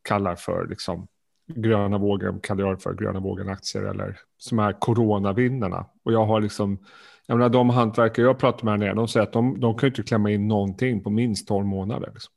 kallar 0.02 0.36
för 0.36 0.68
liksom, 0.68 1.08
gröna 1.48 1.98
vågen, 1.98 2.40
kallar 2.40 2.64
jag 2.64 2.82
för 2.82 2.94
gröna 2.94 3.20
vågen-aktier 3.20 3.84
eller 3.84 4.20
som 4.38 4.60
är 4.60 4.74
coronavinnarna. 4.80 5.86
Och 6.04 6.14
jag 6.14 6.26
har 6.26 6.42
liksom, 6.42 6.86
jag 7.28 7.38
menar 7.38 7.50
de 7.50 7.70
hantverkare 7.70 8.26
jag 8.26 8.40
pratar 8.40 8.66
med 8.66 8.72
här 8.72 8.78
nere, 8.78 8.94
de 8.94 9.08
säger 9.08 9.24
att 9.24 9.34
de, 9.34 9.60
de 9.60 9.78
kan 9.78 9.88
inte 9.88 10.04
klämma 10.04 10.32
in 10.32 10.48
någonting 10.48 11.04
på 11.04 11.10
minst 11.10 11.48
12 11.48 11.66
månader. 11.66 12.12
Liksom. 12.14 12.34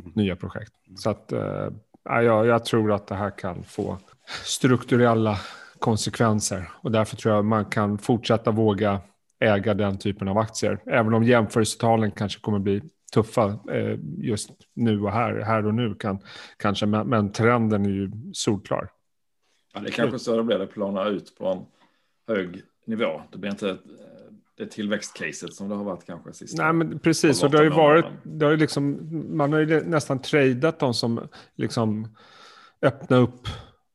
Mm. 0.00 0.12
Nya 0.14 0.36
projekt. 0.36 0.72
Så 0.96 1.10
att, 1.10 1.32
äh, 1.32 1.68
jag, 2.04 2.46
jag 2.46 2.64
tror 2.64 2.92
att 2.92 3.06
det 3.06 3.14
här 3.14 3.38
kan 3.38 3.62
få 3.62 3.98
strukturella 4.44 5.38
konsekvenser 5.78 6.70
och 6.74 6.92
därför 6.92 7.16
tror 7.16 7.34
jag 7.34 7.44
man 7.44 7.64
kan 7.64 7.98
fortsätta 7.98 8.50
våga 8.50 9.00
äga 9.40 9.74
den 9.74 9.98
typen 9.98 10.28
av 10.28 10.38
aktier. 10.38 10.80
Även 10.86 11.14
om 11.14 11.24
jämförelsetalen 11.24 12.10
kanske 12.10 12.40
kommer 12.40 12.58
bli 12.58 12.82
tuffa 13.12 13.58
eh, 13.70 13.98
just 14.18 14.50
nu 14.74 15.02
och 15.02 15.12
här, 15.12 15.40
här 15.40 15.66
och 15.66 15.74
nu 15.74 15.94
kan, 15.94 16.18
kanske, 16.56 16.86
men, 16.86 17.08
men 17.08 17.32
trenden 17.32 17.86
är 17.86 17.90
ju 17.90 18.10
solklar. 18.32 18.90
Ja, 19.74 19.80
det 19.80 19.90
kanske 19.90 20.18
så 20.18 20.36
det 20.36 20.42
blir, 20.42 20.58
det 20.58 20.66
planar 20.66 21.10
ut 21.10 21.38
på 21.38 21.46
en 21.46 21.66
hög 22.36 22.62
nivå. 22.88 23.22
Det 23.32 23.38
blir 23.38 23.50
inte 23.50 23.76
det 24.58 24.66
tillväxtcaset 24.66 25.54
som 25.54 25.68
det 25.68 25.74
har 25.74 25.84
varit 25.84 26.06
kanske 26.06 26.32
sista. 26.32 26.62
Nej, 26.62 26.72
men 26.72 26.98
precis, 26.98 27.42
och 27.42 27.50
det 27.50 27.56
har 27.56 27.64
ju 27.64 27.70
varit, 27.70 28.04
det 28.22 28.44
har 28.44 28.52
ju 28.52 28.56
liksom, 28.56 28.98
man 29.36 29.52
har 29.52 29.60
ju 29.60 29.84
nästan 29.84 30.18
tradat 30.18 30.78
de 30.78 30.94
som 30.94 31.28
liksom 31.56 32.08
öppnar 32.82 33.20
upp 33.20 33.48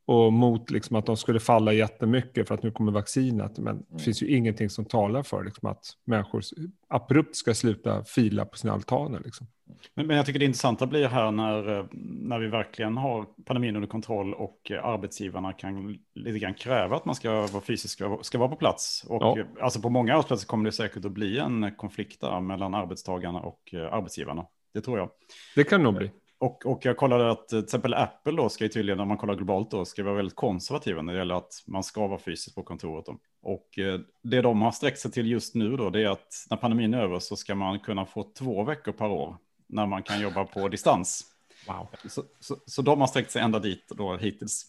och 0.06 0.34
mot 0.34 0.72
liksom 0.72 0.96
att 0.96 1.06
de 1.06 1.18
skulle 1.18 1.40
falla 1.40 1.74
jättemycket 1.74 2.48
för 2.48 2.56
att 2.56 2.64
nu 2.64 2.72
kommer 2.72 2.92
vaccinet. 2.92 3.58
Men 3.58 3.76
mm. 3.76 3.86
det 3.90 4.04
finns 4.04 4.24
ju 4.24 4.28
ingenting 4.28 4.70
som 4.70 4.86
talar 4.86 5.24
för 5.24 5.44
liksom 5.44 5.70
att 5.70 5.86
människor 6.06 6.42
abrupt 6.88 7.36
ska 7.36 7.54
sluta 7.54 8.04
fila 8.04 8.46
på 8.46 8.58
sina 8.58 8.74
altaner. 8.74 9.22
Liksom. 9.26 9.48
Men, 9.94 10.08
men, 10.08 10.18
jag 10.18 10.26
tycker 10.26 10.40
det 10.40 10.46
intressanta 10.46 10.88
blir 10.88 11.08
här 11.08 11.32
när, 11.32 11.88
när 12.28 12.40
vi 12.40 12.48
verkligen 12.48 12.98
har 12.98 13.26
pandemin 13.46 13.76
under 13.76 13.90
kontroll 13.90 14.34
och 14.34 14.72
arbetsgivarna 14.84 15.54
kan 15.54 15.98
lite 16.16 16.40
grann 16.40 16.54
kräva 16.54 16.96
att 16.96 17.06
man 17.06 17.16
ska 17.16 17.32
vara 17.48 17.64
fysisk, 17.64 18.02
ska 18.22 18.38
vara 18.38 18.50
på 18.50 18.56
plats. 18.56 19.06
Och 19.08 19.22
ja. 19.22 19.46
alltså 19.62 19.82
på 19.82 19.90
många 19.90 20.14
arbetsplatser 20.14 20.48
kommer 20.48 20.66
det 20.66 20.72
säkert 20.72 21.06
att 21.06 21.12
bli 21.12 21.40
en 21.40 21.76
konflikt 21.76 22.22
där 22.22 22.40
mellan 22.40 22.74
arbetstagarna 22.74 23.40
och 23.40 23.74
arbetsgivarna. 23.74 24.46
Det 24.74 24.82
tror 24.82 24.98
jag. 24.98 25.10
Det 25.56 25.64
kan 25.64 25.84
nog 25.84 25.96
bli. 25.96 26.12
Och, 26.44 26.66
och 26.66 26.86
jag 26.86 26.98
kollade 26.98 27.32
att 27.32 27.48
till 27.48 27.64
exempel 27.64 27.94
Apple 27.94 28.32
då 28.32 28.50
ska 28.50 28.64
ju 28.64 28.70
tydligen, 28.70 29.00
om 29.00 29.08
man 29.08 29.18
kollar 29.18 29.36
globalt 29.36 29.72
då, 29.72 29.86
ska 29.86 30.04
vara 30.04 30.16
väldigt 30.16 30.36
konservativa 30.36 31.02
när 31.02 31.14
det 31.14 31.20
gäller 31.20 31.36
att 31.36 31.64
man 31.68 31.84
ska 31.84 32.08
vara 32.08 32.20
fysiskt 32.20 32.56
på 32.56 32.64
kontoret. 32.64 33.06
Då. 33.06 33.18
Och 33.42 33.80
eh, 33.80 34.00
det 34.24 34.42
de 34.42 34.62
har 34.62 34.72
sträckt 34.72 35.00
sig 35.00 35.12
till 35.12 35.32
just 35.32 35.56
nu 35.56 35.78
då, 35.78 35.90
det 35.90 36.02
är 36.02 36.10
att 36.10 36.46
när 36.50 36.58
pandemin 36.58 36.94
är 36.94 37.02
över 37.02 37.20
så 37.20 37.36
ska 37.36 37.56
man 37.56 37.80
kunna 37.80 38.06
få 38.06 38.24
två 38.24 38.64
veckor 38.64 38.92
per 38.92 39.06
år 39.06 39.38
när 39.68 39.86
man 39.86 40.04
kan 40.04 40.22
jobba 40.22 40.46
på 40.46 40.68
distans. 40.68 41.24
Wow. 41.68 41.88
Så, 42.08 42.24
så, 42.40 42.56
så 42.66 42.82
de 42.82 43.00
har 43.00 43.08
sträckt 43.08 43.32
sig 43.32 43.42
ända 43.42 43.60
dit 43.60 43.88
då 43.90 44.18
hittills. 44.18 44.66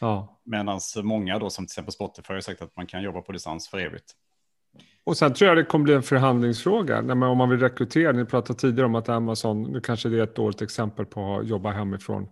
Ja. 0.00 0.40
Medan 0.44 0.80
många 1.02 1.38
då, 1.38 1.50
som 1.50 1.66
till 1.66 1.72
exempel 1.72 1.92
Spotify, 1.92 2.34
har 2.34 2.40
sagt 2.40 2.62
att 2.62 2.76
man 2.76 2.86
kan 2.86 3.02
jobba 3.02 3.20
på 3.20 3.32
distans 3.32 3.68
för 3.68 3.78
evigt. 3.78 4.14
Och 5.06 5.16
sen 5.16 5.34
tror 5.34 5.48
jag 5.48 5.56
det 5.56 5.64
kommer 5.64 5.84
bli 5.84 5.94
en 5.94 6.02
förhandlingsfråga. 6.02 7.00
När 7.00 7.14
man, 7.14 7.28
om 7.28 7.38
man 7.38 7.50
vill 7.50 7.60
rekrytera, 7.60 8.12
ni 8.12 8.24
pratade 8.24 8.58
tidigare 8.58 8.86
om 8.86 8.94
att 8.94 9.08
Amazon, 9.08 9.62
nu 9.62 9.80
kanske 9.80 10.08
det 10.08 10.18
är 10.18 10.22
ett 10.22 10.36
dåligt 10.36 10.62
exempel 10.62 11.06
på 11.06 11.36
att 11.36 11.48
jobba 11.48 11.70
hemifrån 11.70 12.28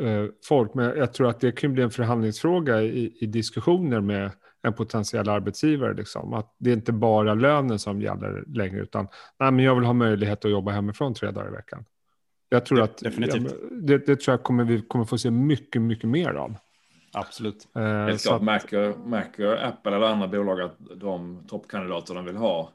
eh, 0.00 0.24
folk, 0.48 0.74
men 0.74 0.84
jag 0.84 1.12
tror 1.12 1.28
att 1.28 1.40
det 1.40 1.52
kan 1.52 1.72
bli 1.72 1.82
en 1.82 1.90
förhandlingsfråga 1.90 2.82
i, 2.82 3.16
i 3.20 3.26
diskussioner 3.26 4.00
med 4.00 4.30
en 4.62 4.72
potentiell 4.72 5.28
arbetsgivare. 5.28 5.94
Liksom. 5.94 6.34
Att 6.34 6.54
det 6.58 6.70
är 6.70 6.74
inte 6.74 6.92
bara 6.92 7.34
lönen 7.34 7.78
som 7.78 8.02
gäller 8.02 8.44
längre, 8.46 8.80
utan 8.80 9.08
nej, 9.38 9.52
men 9.52 9.64
jag 9.64 9.74
vill 9.74 9.84
ha 9.84 9.92
möjlighet 9.92 10.44
att 10.44 10.50
jobba 10.50 10.70
hemifrån 10.72 11.14
tre 11.14 11.30
dagar 11.30 11.48
i 11.48 11.52
veckan. 11.52 11.84
Jag 12.48 12.66
tror 12.66 12.80
att 12.80 12.98
Definitivt. 12.98 13.54
det, 13.70 14.06
det 14.06 14.16
tror 14.16 14.32
jag 14.32 14.42
kommer 14.42 14.64
vi 14.64 14.82
kommer 14.82 15.04
få 15.04 15.18
se 15.18 15.30
mycket, 15.30 15.82
mycket 15.82 16.08
mer 16.08 16.30
av. 16.30 16.56
Absolut. 17.12 17.68
Eh, 17.76 17.82
Helt 17.82 18.22
klart 18.22 18.42
märker, 18.42 18.94
märker 18.96 19.64
Apple 19.64 19.96
eller 19.96 20.06
andra 20.06 20.28
bolag 20.28 20.60
att 20.60 20.76
de 20.96 21.44
toppkandidater 21.48 22.14
de 22.14 22.24
vill 22.24 22.36
ha 22.36 22.72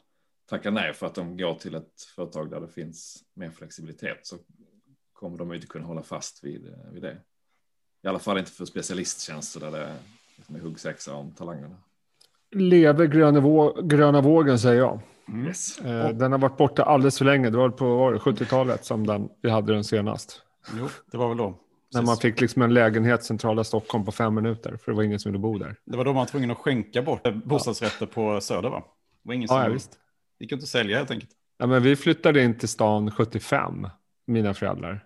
tackar 0.50 0.72
nej 0.72 0.94
för 0.94 1.08
att 1.08 1.16
de 1.16 1.38
går 1.38 1.54
till 1.54 1.76
ett 1.76 2.02
företag 2.16 2.50
där 2.52 2.60
det 2.60 2.68
finns 2.68 3.24
mer 3.34 3.50
flexibilitet 3.50 4.20
så 4.24 4.36
kommer 5.14 5.38
de 5.38 5.54
inte 5.54 5.68
kunna 5.68 5.86
hålla 5.86 6.04
fast 6.04 6.44
vid, 6.44 6.74
vid 6.94 7.02
det. 7.04 7.18
I 8.04 8.08
alla 8.08 8.20
fall 8.20 8.38
inte 8.38 8.52
för 8.52 8.66
specialisttjänster 8.66 9.60
där 9.60 9.72
det 9.72 9.96
liksom 10.36 10.56
är 10.56 10.60
huggsexa 10.60 11.14
om 11.14 11.32
talangerna. 11.32 11.76
Lever 12.52 13.06
gröna, 13.06 13.40
vå 13.40 13.82
gröna 13.82 14.22
vågen 14.22 14.60
säger 14.60 14.80
jag. 14.80 15.00
Mm. 15.28 15.48
Yes. 15.48 15.80
Eh, 15.80 16.10
den 16.10 16.32
har 16.32 16.40
varit 16.40 16.58
borta 16.58 16.84
alldeles 16.84 17.18
för 17.18 17.26
länge. 17.26 17.50
Det 17.50 17.58
var 17.58 17.70
på 17.70 18.14
70-talet 18.14 18.86
som 18.86 19.08
den, 19.08 19.30
vi 19.42 19.50
hade 19.50 19.74
den 19.74 19.84
senast. 19.84 20.42
Jo, 20.78 20.88
det 21.12 21.18
var 21.18 21.28
väl 21.28 21.38
då. 21.38 21.60
När 21.94 22.02
man 22.02 22.18
fick 22.18 22.42
liksom 22.42 22.62
en 22.62 22.74
lägenhet 22.74 23.24
centrala 23.24 23.64
Stockholm 23.64 24.06
på 24.06 24.12
fem 24.12 24.36
minuter, 24.36 24.78
för 24.78 24.92
det 24.92 24.96
var 24.96 25.04
ingen 25.04 25.20
som 25.20 25.32
ville 25.32 25.42
bo 25.42 25.58
där. 25.58 25.76
Det 25.86 25.98
var 25.98 26.06
då 26.06 26.14
man 26.14 26.20
var 26.20 26.26
tvungen 26.26 26.52
att 26.52 26.58
skänka 26.58 27.02
bort 27.02 27.34
bostadsrätter 27.34 28.06
på 28.06 28.42
Söder, 28.42 28.70
va? 28.70 28.84
Det 29.24 29.28
var 29.28 29.34
ingen 29.34 29.48
som 29.48 29.58
ja, 29.58 29.64
ja, 29.64 29.70
visst. 29.70 29.92
Det 30.40 30.44
gick 30.46 30.52
inte 30.52 30.64
att 30.64 30.70
sälja 30.70 30.98
helt 30.98 31.12
enkelt. 31.12 31.32
Ja, 31.58 31.68
men 31.68 31.84
vi 31.84 31.96
flyttade 31.96 32.44
in 32.44 32.58
till 32.58 32.70
stan 32.70 33.12
75, 33.12 33.88
mina 34.28 34.54
föräldrar. 34.54 35.06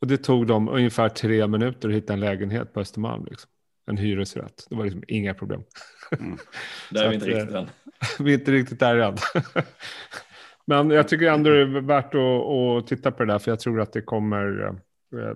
Och 0.00 0.06
det 0.06 0.16
tog 0.16 0.46
dem 0.46 0.68
ungefär 0.68 1.08
tre 1.08 1.46
minuter 1.46 1.88
att 1.88 1.94
hitta 1.94 2.12
en 2.12 2.20
lägenhet 2.20 2.72
på 2.72 2.80
Östermalm. 2.80 3.24
Liksom. 3.30 3.50
En 3.86 3.96
hyresrätt. 3.96 4.66
Det 4.70 4.74
var 4.74 4.84
liksom 4.84 5.04
inga 5.08 5.34
problem. 5.34 5.62
Mm. 6.18 6.38
Där 6.90 7.04
är 7.04 7.08
vi 7.08 7.14
inte 7.14 7.26
riktigt 7.26 7.54
än. 7.54 7.66
vi 8.18 8.34
är 8.34 8.38
inte 8.38 8.52
riktigt 8.52 8.80
där 8.80 8.96
än. 8.96 9.16
men 10.66 10.90
jag 10.90 11.08
tycker 11.08 11.26
ändå 11.26 11.50
det 11.50 11.60
är 11.60 11.80
värt 11.80 12.14
att, 12.14 12.20
att 12.20 12.86
titta 12.86 13.10
på 13.10 13.24
det 13.24 13.32
där, 13.32 13.38
för 13.38 13.50
jag 13.50 13.60
tror 13.60 13.80
att 13.80 13.92
det 13.92 14.02
kommer 14.02 14.66
eh, 14.66 14.72
Eh, 14.72 14.76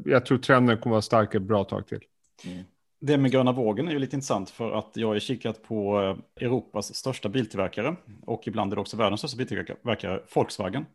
jag 0.05 0.27
tror 0.27 0.39
trenden 0.39 0.77
kommer 0.77 0.93
att 0.93 0.95
vara 0.95 1.03
stark 1.03 1.35
ett 1.35 1.43
bra 1.43 1.65
tag 1.65 1.87
till. 1.87 2.01
Mm. 2.45 2.65
Det 3.01 3.19
med 3.19 3.31
gröna 3.31 3.53
vågen 3.53 3.89
är 3.89 3.93
ju 3.93 3.99
lite 3.99 4.17
intressant 4.17 4.51
för 4.51 4.73
att 4.73 4.91
jag 4.95 5.09
har 5.09 5.19
kikat 5.19 5.63
på 5.63 6.01
eh, 6.03 6.45
Europas 6.47 6.95
största 6.95 7.29
biltillverkare 7.29 7.97
och 8.27 8.49
ibland 8.49 8.73
är 8.73 8.77
det 8.77 8.81
också 8.81 8.97
världens 8.97 9.21
största 9.21 9.37
biltillverkare, 9.37 10.21
Volkswagen. 10.35 10.87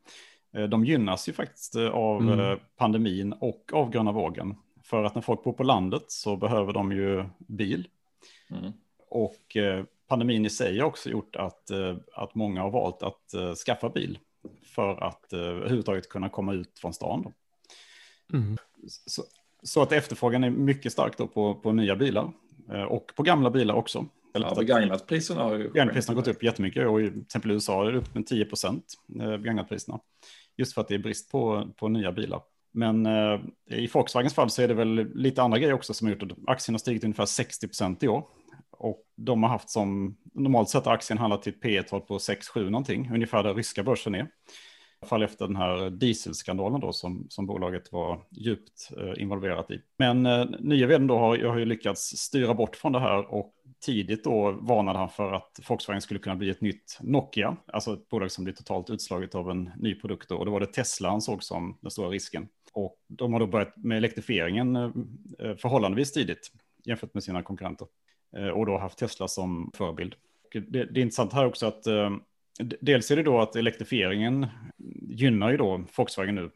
Eh, 0.54 0.64
de 0.64 0.86
gynnas 0.86 1.30
ju 1.30 1.34
faktiskt 1.34 1.76
av 1.76 2.22
mm. 2.22 2.60
pandemin 2.78 3.34
och 3.34 3.72
av 3.74 3.90
gröna 3.90 4.12
vågen. 4.12 4.56
För 4.84 5.04
att 5.04 5.16
när 5.16 5.22
folk 5.22 5.44
bor 5.44 5.54
på 5.54 5.64
landet 5.64 6.04
så 6.08 6.36
behöver 6.36 6.74
de 6.74 6.92
ju 6.92 7.26
bil. 7.38 7.88
Mm. 8.50 8.72
Och 9.10 9.58
pandemin 10.08 10.46
i 10.46 10.50
sig 10.50 10.80
har 10.80 10.88
också 10.88 11.10
gjort 11.10 11.36
att, 11.36 11.72
att 12.14 12.36
många 12.36 12.62
har 12.62 12.72
valt 12.72 13.04
att 13.04 13.58
skaffa 13.66 13.90
bil 13.90 14.20
för 14.66 15.04
att 15.04 15.34
överhuvudtaget 15.34 16.10
kunna 16.10 16.30
komma 16.30 16.54
ut 16.54 16.80
från 16.80 16.94
stan. 16.94 17.34
Mm. 18.34 18.58
Så, 18.88 19.24
så, 19.64 19.82
att 19.82 19.92
efterfrågan 19.92 20.44
är 20.44 20.50
mycket 20.50 20.92
stark 20.92 21.18
då 21.18 21.28
på, 21.28 21.56
på 21.56 21.72
nya 21.72 21.96
bilar 21.96 22.32
eh, 22.72 22.84
och 22.84 23.12
på 23.16 23.24
gamla 23.24 23.50
bilar 23.50 23.76
också. 23.76 24.06
Ja, 24.34 24.56
begagnatpriserna 24.58 25.44
har 25.44 25.58
ju 25.58 25.70
Begagnatpriserna 25.70 26.16
gått 26.16 26.28
upp 26.28 26.44
jättemycket 26.44 26.88
och 26.88 27.02
i 27.02 27.10
till 27.10 27.22
exempel 27.22 27.52
USA 27.52 27.88
är 27.88 27.92
det 27.92 27.98
upp 27.98 28.16
med 28.16 28.28
10 28.28 28.46
procent 28.46 28.86
eh, 29.20 29.38
begagnatpriserna. 29.38 30.00
Just 30.58 30.74
för 30.74 30.82
att 30.82 30.88
det 30.88 30.96
är 30.96 31.00
brist 31.00 31.32
på, 31.32 31.70
på 31.78 31.88
nya 31.88 32.12
bilar. 32.12 32.42
Men 32.72 33.06
eh, 33.06 33.40
i 33.70 33.88
Volkswagens 33.88 34.34
fall 34.34 34.50
så 34.50 34.62
är 34.62 34.68
det 34.68 34.74
väl 34.74 35.12
lite 35.16 35.42
andra 35.42 35.60
grejer 35.60 35.74
också 35.74 35.94
som 35.94 36.08
har 36.08 36.14
gjort 36.14 36.32
att 36.32 36.38
aktien 36.48 36.74
har 36.74 36.80
stigit 36.80 37.04
ungefär 37.04 37.26
60 37.26 37.68
procent 37.68 38.04
i 38.04 38.08
år. 38.08 38.24
Och 38.72 39.04
de 39.16 39.44
har 39.44 39.50
haft 39.50 39.70
som, 39.70 40.18
normalt 40.34 40.70
sett 40.70 40.88
aktien 40.88 41.18
handlat 41.18 41.44
till 41.44 41.54
ett 41.54 41.62
P 41.62 41.84
tal 41.84 42.02
på 42.02 42.18
6-7 42.18 42.70
någonting, 42.70 43.12
ungefär 43.14 43.44
där 43.44 43.54
ryska 43.54 43.84
börsen 43.84 44.16
är 44.16 44.28
fall 45.04 45.24
efter 45.24 45.48
den 45.48 45.56
här 45.56 45.90
dieselskandalen 45.90 46.80
då 46.80 46.94
som, 46.94 47.26
som 47.30 47.46
bolaget 47.46 47.92
var 47.92 48.22
djupt 48.32 48.90
eh, 48.98 49.22
involverat 49.22 49.72
i. 49.72 49.82
Men 49.98 50.26
eh, 50.26 50.46
nya 50.60 50.88
vdn 50.88 51.08
då 51.08 51.18
har, 51.18 51.38
har 51.38 51.58
ju 51.58 51.66
lyckats 51.66 52.18
styra 52.18 52.54
bort 52.54 52.76
från 52.76 52.92
det 52.92 53.00
här 53.00 53.34
och 53.34 53.54
tidigt 53.86 54.24
då 54.24 54.52
varnade 54.52 55.00
han 55.00 55.10
för 55.10 55.34
att 55.34 55.60
Volkswagen 55.70 56.02
skulle 56.02 56.20
kunna 56.20 56.36
bli 56.36 56.50
ett 56.50 56.62
nytt 56.62 56.98
Nokia, 57.02 57.58
alltså 57.66 57.94
ett 57.94 58.10
bolag 58.10 58.32
som 58.32 58.44
blir 58.44 58.54
totalt 58.54 58.90
utslaget 58.90 59.36
av 59.36 59.52
en 59.52 59.72
ny 59.78 59.96
produkt 59.96 60.30
då. 60.30 60.38
och 60.38 60.46
då 60.46 60.52
var 60.52 60.60
det 60.60 60.66
Tesla 60.66 61.10
han 61.10 61.22
såg 61.22 61.44
som 61.44 61.78
den 61.82 61.92
stora 61.92 62.10
risken. 62.10 62.48
Och 62.74 62.98
de 63.08 63.34
har 63.34 63.40
då 63.40 63.48
börjat 63.48 63.78
med 63.78 63.98
elektrifieringen 63.98 64.76
eh, 64.76 64.92
eh 65.40 65.56
förhållandevis 65.56 66.12
tidigt 66.12 66.52
jämfört 66.86 67.14
med 67.14 67.24
sina 67.24 67.44
konkurrenter 67.44 67.88
eh, 68.38 68.48
och 68.48 68.66
då 68.66 68.78
haft 68.78 68.98
Tesla 68.98 69.28
som 69.28 69.72
förebild. 69.74 70.16
Det, 70.54 70.60
det, 70.86 71.00
är 71.00 71.02
intressant 71.02 71.34
här 71.34 71.46
också 71.46 71.66
att 71.66 71.88
eh, 71.88 72.10
Dels 72.60 73.12
är 73.12 73.16
det 73.16 73.24
då 73.24 73.42
att 73.42 73.56
elektrifieringen 73.56 74.48
gynnar 75.08 75.52
ju 75.52 75.58
då 75.58 75.84
Volkswagen 75.98 76.36
nu 76.36 76.52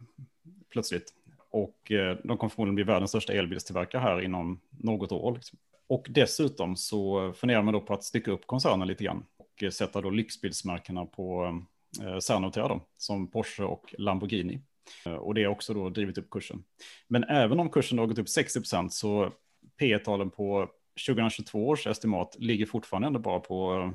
plötsligt. 0.70 1.13
Och 1.50 1.92
eh, 1.92 2.18
de 2.24 2.38
kommer 2.38 2.50
förmodligen 2.50 2.75
bli 2.75 2.84
världens 2.84 3.12
största 3.12 3.34
elbilstillverkare 3.34 4.01
här 4.01 4.22
inom 4.22 4.60
något 4.70 5.12
år. 5.12 5.36
Liksom. 5.36 5.60
Och 5.88 6.08
dessutom 6.10 6.75
så 6.75 7.34
funderar 7.34 7.62
man 7.62 7.74
då 7.74 7.82
på 7.82 7.94
att 7.94 8.04
stycka 8.04 8.32
upp 8.32 8.48
koncernen 8.48 8.88
lite 8.88 9.04
grann 9.04 9.25
och 9.38 9.63
eh, 9.63 9.70
sätta 9.70 10.01
då 10.01 10.10
lyxbilsmärkena 10.10 11.06
på 11.06 11.60
eh, 12.01 12.20
särnoterade 12.20 12.80
som 12.98 13.32
Porsche 13.32 13.63
och 13.63 13.96
Lamborghini. 13.98 14.62
Eh, 15.06 15.13
och 15.13 15.34
det 15.34 15.44
har 15.44 15.51
också 15.51 15.74
då 15.74 15.89
drivit 15.89 16.18
upp 16.18 16.30
kursen. 16.30 16.63
Men 17.08 17.24
även 17.24 17.60
om 17.60 17.70
kursen 17.70 17.98
har 17.98 18.06
gått 18.06 18.18
upp 18.18 18.30
60 18.30 18.60
procent 18.60 18.94
så 18.94 19.34
P-talen 19.80 20.30
på 20.30 20.70
2022 21.08 21.68
års 21.68 21.88
estimat 21.88 22.36
ligger 22.39 22.66
fortfarande 22.66 23.08
ändå 23.08 23.20
bara 23.20 23.39
på 23.39 23.74
eh, 23.74 23.92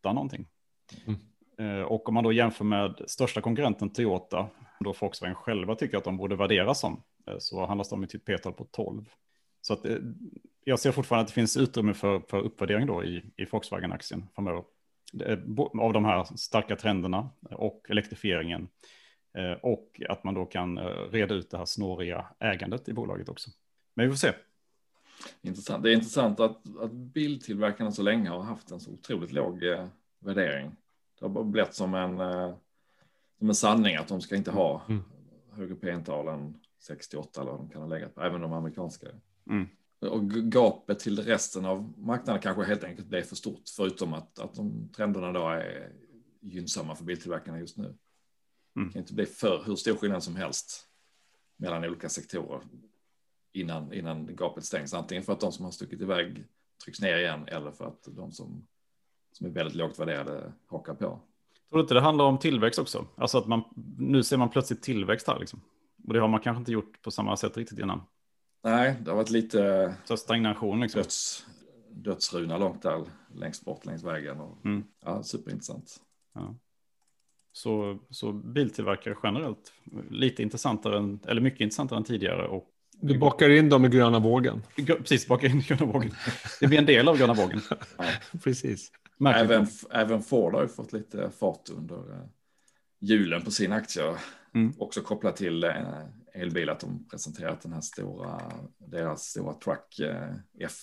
8 0.00 0.12
någonting. 0.12 0.46
Mm. 1.06 1.20
Eh, 1.60 1.82
och 1.82 2.08
om 2.08 2.14
man 2.14 2.24
då 2.24 2.32
jämför 2.32 2.64
med 2.64 3.00
största 3.06 3.40
konkurrenten 3.40 3.90
Toyota, 3.90 4.48
då 4.80 4.94
Volkswagen 5.00 5.34
själva 5.34 5.74
tycker 5.74 5.98
att 5.98 6.04
de 6.04 6.16
borde 6.16 6.36
värderas 6.36 6.80
som, 6.80 7.02
eh, 7.26 7.38
så 7.38 7.66
handlas 7.66 7.88
de 7.88 8.04
i 8.04 8.06
typ 8.06 8.24
P-tal 8.24 8.52
på 8.52 8.64
12. 8.64 9.04
Så 9.60 9.72
att, 9.72 9.86
eh, 9.86 9.96
jag 10.64 10.78
ser 10.78 10.92
fortfarande 10.92 11.22
att 11.22 11.28
det 11.28 11.34
finns 11.34 11.56
utrymme 11.56 11.94
för, 11.94 12.22
för 12.28 12.38
uppvärdering 12.38 12.86
då 12.86 13.04
i, 13.04 13.32
i 13.36 13.44
Volkswagen-aktien 13.44 14.26
framöver. 14.34 14.64
Av 15.80 15.92
de 15.92 16.04
här 16.04 16.24
starka 16.36 16.76
trenderna 16.76 17.30
och 17.50 17.86
elektrifieringen. 17.88 18.68
Och 19.62 20.02
att 20.08 20.24
man 20.24 20.34
då 20.34 20.44
kan 20.44 20.78
reda 21.10 21.34
ut 21.34 21.50
det 21.50 21.58
här 21.58 21.64
snåriga 21.64 22.26
ägandet 22.40 22.88
i 22.88 22.92
bolaget 22.92 23.28
också. 23.28 23.50
Men 23.94 24.06
vi 24.06 24.12
får 24.12 24.18
se. 24.18 24.32
Intressant. 25.42 25.82
Det 25.82 25.90
är 25.90 25.94
intressant 25.94 26.40
att, 26.40 26.78
att 26.80 26.92
biltillverkarna 26.92 27.92
så 27.92 28.02
länge 28.02 28.28
har 28.28 28.42
haft 28.42 28.70
en 28.70 28.80
så 28.80 28.90
otroligt 28.90 29.32
låg 29.32 29.64
värdering. 30.20 30.76
Det 31.20 31.26
har 31.26 31.44
blivit 31.44 31.74
som 31.74 31.94
en, 31.94 32.20
eh, 32.20 32.54
som 33.38 33.48
en 33.48 33.54
sanning 33.54 33.96
att 33.96 34.08
de 34.08 34.20
ska 34.20 34.36
inte 34.36 34.50
ha 34.50 34.82
mm. 34.88 35.02
högre 35.50 35.74
P-tal 35.74 36.28
än 36.28 36.56
68 36.78 37.40
eller 37.40 37.50
vad 37.50 37.60
de 37.60 37.70
kan 37.70 37.82
ha 37.82 37.88
legat 37.88 38.14
på, 38.14 38.22
även 38.22 38.40
de 38.40 38.52
amerikanska. 38.52 39.06
Mm. 39.50 39.68
Och 40.00 40.30
gapet 40.30 40.98
till 40.98 41.18
resten 41.18 41.64
av 41.64 41.98
marknaden 41.98 42.42
kanske 42.42 42.64
helt 42.64 42.84
enkelt 42.84 43.08
blir 43.08 43.22
för 43.22 43.36
stort, 43.36 43.62
förutom 43.76 44.14
att, 44.14 44.38
att 44.38 44.54
de 44.54 44.88
trenderna 44.96 45.32
då 45.32 45.48
är 45.48 45.92
gynnsamma 46.40 46.96
för 46.96 47.04
biltillverkarna 47.04 47.58
just 47.58 47.76
nu. 47.76 47.84
Mm. 47.84 48.88
Det 48.88 48.92
kan 48.92 49.02
inte 49.02 49.14
bli 49.14 49.26
för 49.26 49.62
hur 49.66 49.76
stor 49.76 49.96
skillnad 49.96 50.22
som 50.22 50.36
helst 50.36 50.86
mellan 51.56 51.84
olika 51.84 52.08
sektorer. 52.08 52.60
innan, 53.52 53.92
innan 53.92 54.36
gapet 54.36 54.64
stängs. 54.64 54.94
Antingen 54.94 55.24
för 55.24 55.32
att 55.32 55.40
de 55.40 55.52
som 55.52 55.64
har 55.64 55.72
stuckit 55.72 56.00
iväg 56.00 56.44
trycks 56.84 57.00
ner 57.00 57.18
igen 57.18 57.48
eller 57.48 57.70
för 57.70 57.84
att 57.84 58.08
de 58.10 58.32
som, 58.32 58.66
som 59.32 59.46
är 59.46 59.50
väldigt 59.50 59.74
lågt 59.76 59.98
värderade 59.98 60.52
hakar 60.66 60.94
på. 60.94 61.04
Tror 61.68 61.78
du 61.78 61.80
inte 61.80 61.94
det 61.94 62.00
handlar 62.00 62.24
om 62.24 62.38
tillväxt 62.38 62.78
också? 62.78 63.06
Alltså 63.16 63.38
att 63.38 63.46
man, 63.46 63.62
nu 63.98 64.22
ser 64.22 64.36
man 64.36 64.50
plötsligt 64.50 64.82
tillväxt 64.82 65.26
här 65.26 65.38
liksom. 65.38 65.60
Och 66.06 66.12
det 66.14 66.20
har 66.20 66.28
man 66.28 66.40
kanske 66.40 66.58
inte 66.58 66.72
gjort 66.72 67.02
på 67.02 67.10
samma 67.10 67.36
sätt 67.36 67.56
riktigt 67.56 67.78
innan. 67.78 68.02
Nej, 68.64 68.96
det 69.00 69.10
har 69.10 69.16
varit 69.16 69.30
lite 69.30 69.94
Så 70.04 70.16
stagnation 70.16 70.80
liksom. 70.80 70.98
döds, 70.98 71.46
dödsruna 71.90 72.58
långt 72.58 72.82
där 72.82 73.04
längst 73.34 73.64
bort 73.64 73.86
längs 73.86 74.02
vägen. 74.02 74.40
Och, 74.40 74.64
Mm. 74.64 74.84
Ja, 75.04 75.22
superintressant. 75.22 75.96
Ja. 76.34 76.54
Så, 77.52 77.98
så 78.10 78.32
biltillverkare 78.32 79.16
generellt 79.22 79.72
lite 80.10 80.42
intressantare 80.42 80.98
än, 80.98 81.20
eller 81.26 81.40
mycket 81.40 81.60
intressantare 81.60 81.96
än 81.98 82.04
tidigare. 82.04 82.48
Och 82.48 82.70
Du 83.00 83.18
bakar 83.18 83.48
in 83.50 83.68
dem 83.68 83.84
i 83.84 83.88
gröna 83.88 84.18
vågen. 84.18 84.62
Precis 84.76 85.28
baka 85.28 85.46
in 85.46 85.60
gröna 85.60 85.84
vågen. 85.84 86.10
Det 86.60 86.66
blir 86.66 86.78
en 86.78 86.86
del 86.86 87.08
av 87.08 87.18
gröna 87.18 87.34
vågen. 87.34 87.60
Precis. 88.44 88.92
Märkligt. 89.16 89.50
Även, 89.50 89.66
även 89.90 90.22
Ford 90.22 90.54
har 90.54 90.62
ju 90.62 90.68
fått 90.68 90.92
lite 90.92 91.30
fart 91.38 91.70
under 91.70 91.96
eh, 91.96 92.24
julen 93.00 93.42
på 93.42 93.50
sin 93.50 93.72
aktie. 93.72 94.14
Mm. 94.54 94.72
Också 94.78 95.00
kopplat 95.00 95.36
till 95.36 95.64
eh, 95.64 95.72
elbil 96.34 96.70
att 96.70 96.80
de 96.80 97.08
presenterat 97.08 97.62
den 97.62 97.72
här 97.72 97.80
stora, 97.80 98.52
deras 98.78 99.22
stora 99.22 99.54
truck 99.54 99.98
eh, 99.98 100.34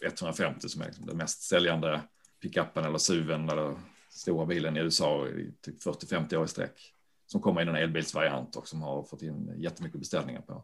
F150 0.01 0.67
som 0.67 0.81
är 0.81 0.85
liksom 0.85 1.05
den 1.05 1.17
mest 1.17 1.41
säljande 1.41 2.01
pickuppen 2.41 2.85
eller 2.85 2.97
SUVen 2.97 3.49
eller 3.49 3.75
stora 4.09 4.45
bilen 4.45 4.77
i 4.77 4.79
USA 4.79 5.27
i 5.27 5.53
typ 5.61 5.83
40-50 5.83 6.35
år 6.35 6.45
i 6.45 6.47
sträck. 6.47 6.93
Som 7.25 7.41
kommer 7.41 7.61
i 7.61 7.67
en 7.67 7.75
elbilsvariant 7.75 8.55
och 8.55 8.67
som 8.67 8.81
har 8.81 9.03
fått 9.03 9.21
in 9.21 9.53
jättemycket 9.57 9.99
beställningar 9.99 10.41
på. 10.41 10.63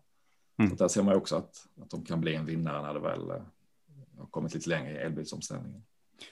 Mm. 0.57 0.69
Så 0.69 0.83
där 0.83 0.87
ser 0.87 1.03
man 1.03 1.15
också 1.15 1.35
att, 1.35 1.67
att 1.81 1.89
de 1.89 2.05
kan 2.05 2.21
bli 2.21 2.35
en 2.35 2.45
vinnare 2.45 2.81
när 2.81 2.93
det 2.93 2.99
väl 2.99 3.29
eh, 3.29 3.35
har 4.17 4.25
kommit 4.29 4.53
lite 4.53 4.69
längre 4.69 4.91
i 4.93 4.97
elbilsomställningen. 4.97 5.83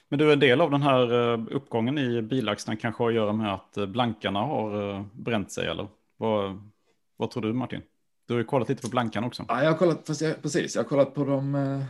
Men 0.08 0.18
du, 0.18 0.32
en 0.32 0.40
del 0.40 0.60
av 0.60 0.70
den 0.70 0.82
här 0.82 1.32
eh, 1.32 1.46
uppgången 1.50 1.98
i 1.98 2.22
bilaxlarna 2.22 2.80
kanske 2.80 3.02
har 3.02 3.08
att 3.08 3.14
göra 3.14 3.32
med 3.32 3.54
att 3.54 3.76
eh, 3.76 3.86
blankarna 3.86 4.40
har 4.40 5.04
bränt 5.12 5.52
sig, 5.52 5.66
eller? 5.66 5.88
Vad, 6.16 6.70
vad 7.16 7.30
tror 7.30 7.42
du, 7.42 7.52
Martin? 7.52 7.82
Du 8.26 8.34
har 8.34 8.38
ju 8.38 8.44
kollat 8.44 8.68
lite 8.68 8.82
på 8.82 8.88
blankan 8.88 9.24
också. 9.24 9.44
Ja, 9.48 9.62
jag 9.62 9.70
har 9.70 9.78
kollat, 9.78 10.06
precis, 10.42 10.74
jag 10.74 10.82
har 10.82 10.88
kollat 10.88 11.14
på 11.14 11.24
de 11.24 11.84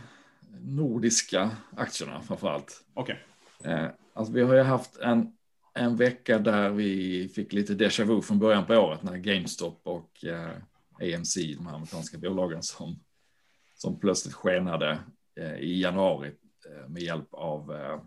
nordiska 0.61 1.49
aktierna 1.75 2.21
framför 2.21 2.49
allt. 2.49 2.83
Okej. 2.93 3.19
Eh, 3.63 3.85
alltså 4.13 4.33
vi 4.33 4.41
har 4.41 4.55
ju 4.55 4.61
haft 4.61 4.97
en, 4.97 5.31
en 5.73 5.95
vecka 5.95 6.39
där 6.39 6.69
vi 6.69 7.29
fick 7.35 7.53
lite 7.53 7.73
déjà 7.73 8.03
vu 8.03 8.21
från 8.21 8.39
början 8.39 8.65
på 8.65 8.75
året 8.75 9.03
när 9.03 9.17
GameStop 9.17 9.81
och 9.83 10.25
AMC, 11.03 11.35
de 11.35 11.67
här 11.67 11.75
amerikanska 11.75 12.17
bolagen 12.17 12.63
som, 12.63 12.99
som 13.75 13.99
plötsligt 13.99 14.33
skenade 14.33 14.99
eh, 15.39 15.55
i 15.55 15.81
januari 15.81 16.35
eh, 16.69 16.89
med 16.89 17.01
hjälp 17.01 17.33
av 17.33 17.71
eh, 17.71 18.01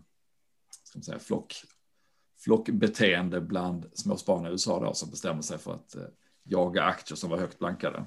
ska 0.83 0.99
man 0.99 1.03
säga, 1.03 1.19
flock, 1.19 1.55
flockbeteende 2.43 3.41
bland 3.41 3.89
småspararna 3.93 4.47
i 4.47 4.51
USA 4.51 4.79
då, 4.79 4.93
som 4.93 5.09
bestämde 5.09 5.43
sig 5.43 5.57
för 5.57 5.73
att 5.73 5.95
eh, 5.95 6.07
jaga 6.43 6.83
aktier 6.83 7.15
som 7.15 7.29
var 7.29 7.37
högt 7.37 7.59
blankade. 7.59 8.05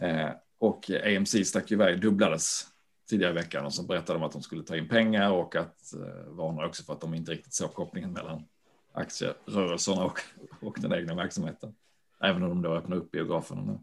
Eh, 0.00 0.30
och 0.58 0.90
AMC 0.90 1.44
stack 1.44 1.72
iväg, 1.72 2.00
dubblades 2.00 2.66
tidigare 3.08 3.32
i 3.32 3.34
veckan 3.34 3.64
och 3.64 3.74
så 3.74 3.82
berättade 3.82 4.18
de 4.18 4.26
att 4.26 4.32
de 4.32 4.42
skulle 4.42 4.62
ta 4.62 4.76
in 4.76 4.88
pengar 4.88 5.30
och 5.30 5.56
att 5.56 5.94
eh, 5.94 6.28
varnar 6.28 6.64
också 6.64 6.84
för 6.84 6.92
att 6.92 7.00
de 7.00 7.14
inte 7.14 7.32
riktigt 7.32 7.54
såg 7.54 7.74
kopplingen 7.74 8.12
mellan 8.12 8.44
aktierörelserna 8.92 10.04
och, 10.04 10.20
och 10.60 10.76
den 10.80 10.92
egna 10.92 11.14
verksamheten. 11.14 11.74
Även 12.24 12.42
om 12.42 12.48
de 12.48 12.62
då 12.62 12.74
öppnar 12.74 12.96
upp 12.96 13.10
biograferna 13.10 13.62
nu. 13.62 13.78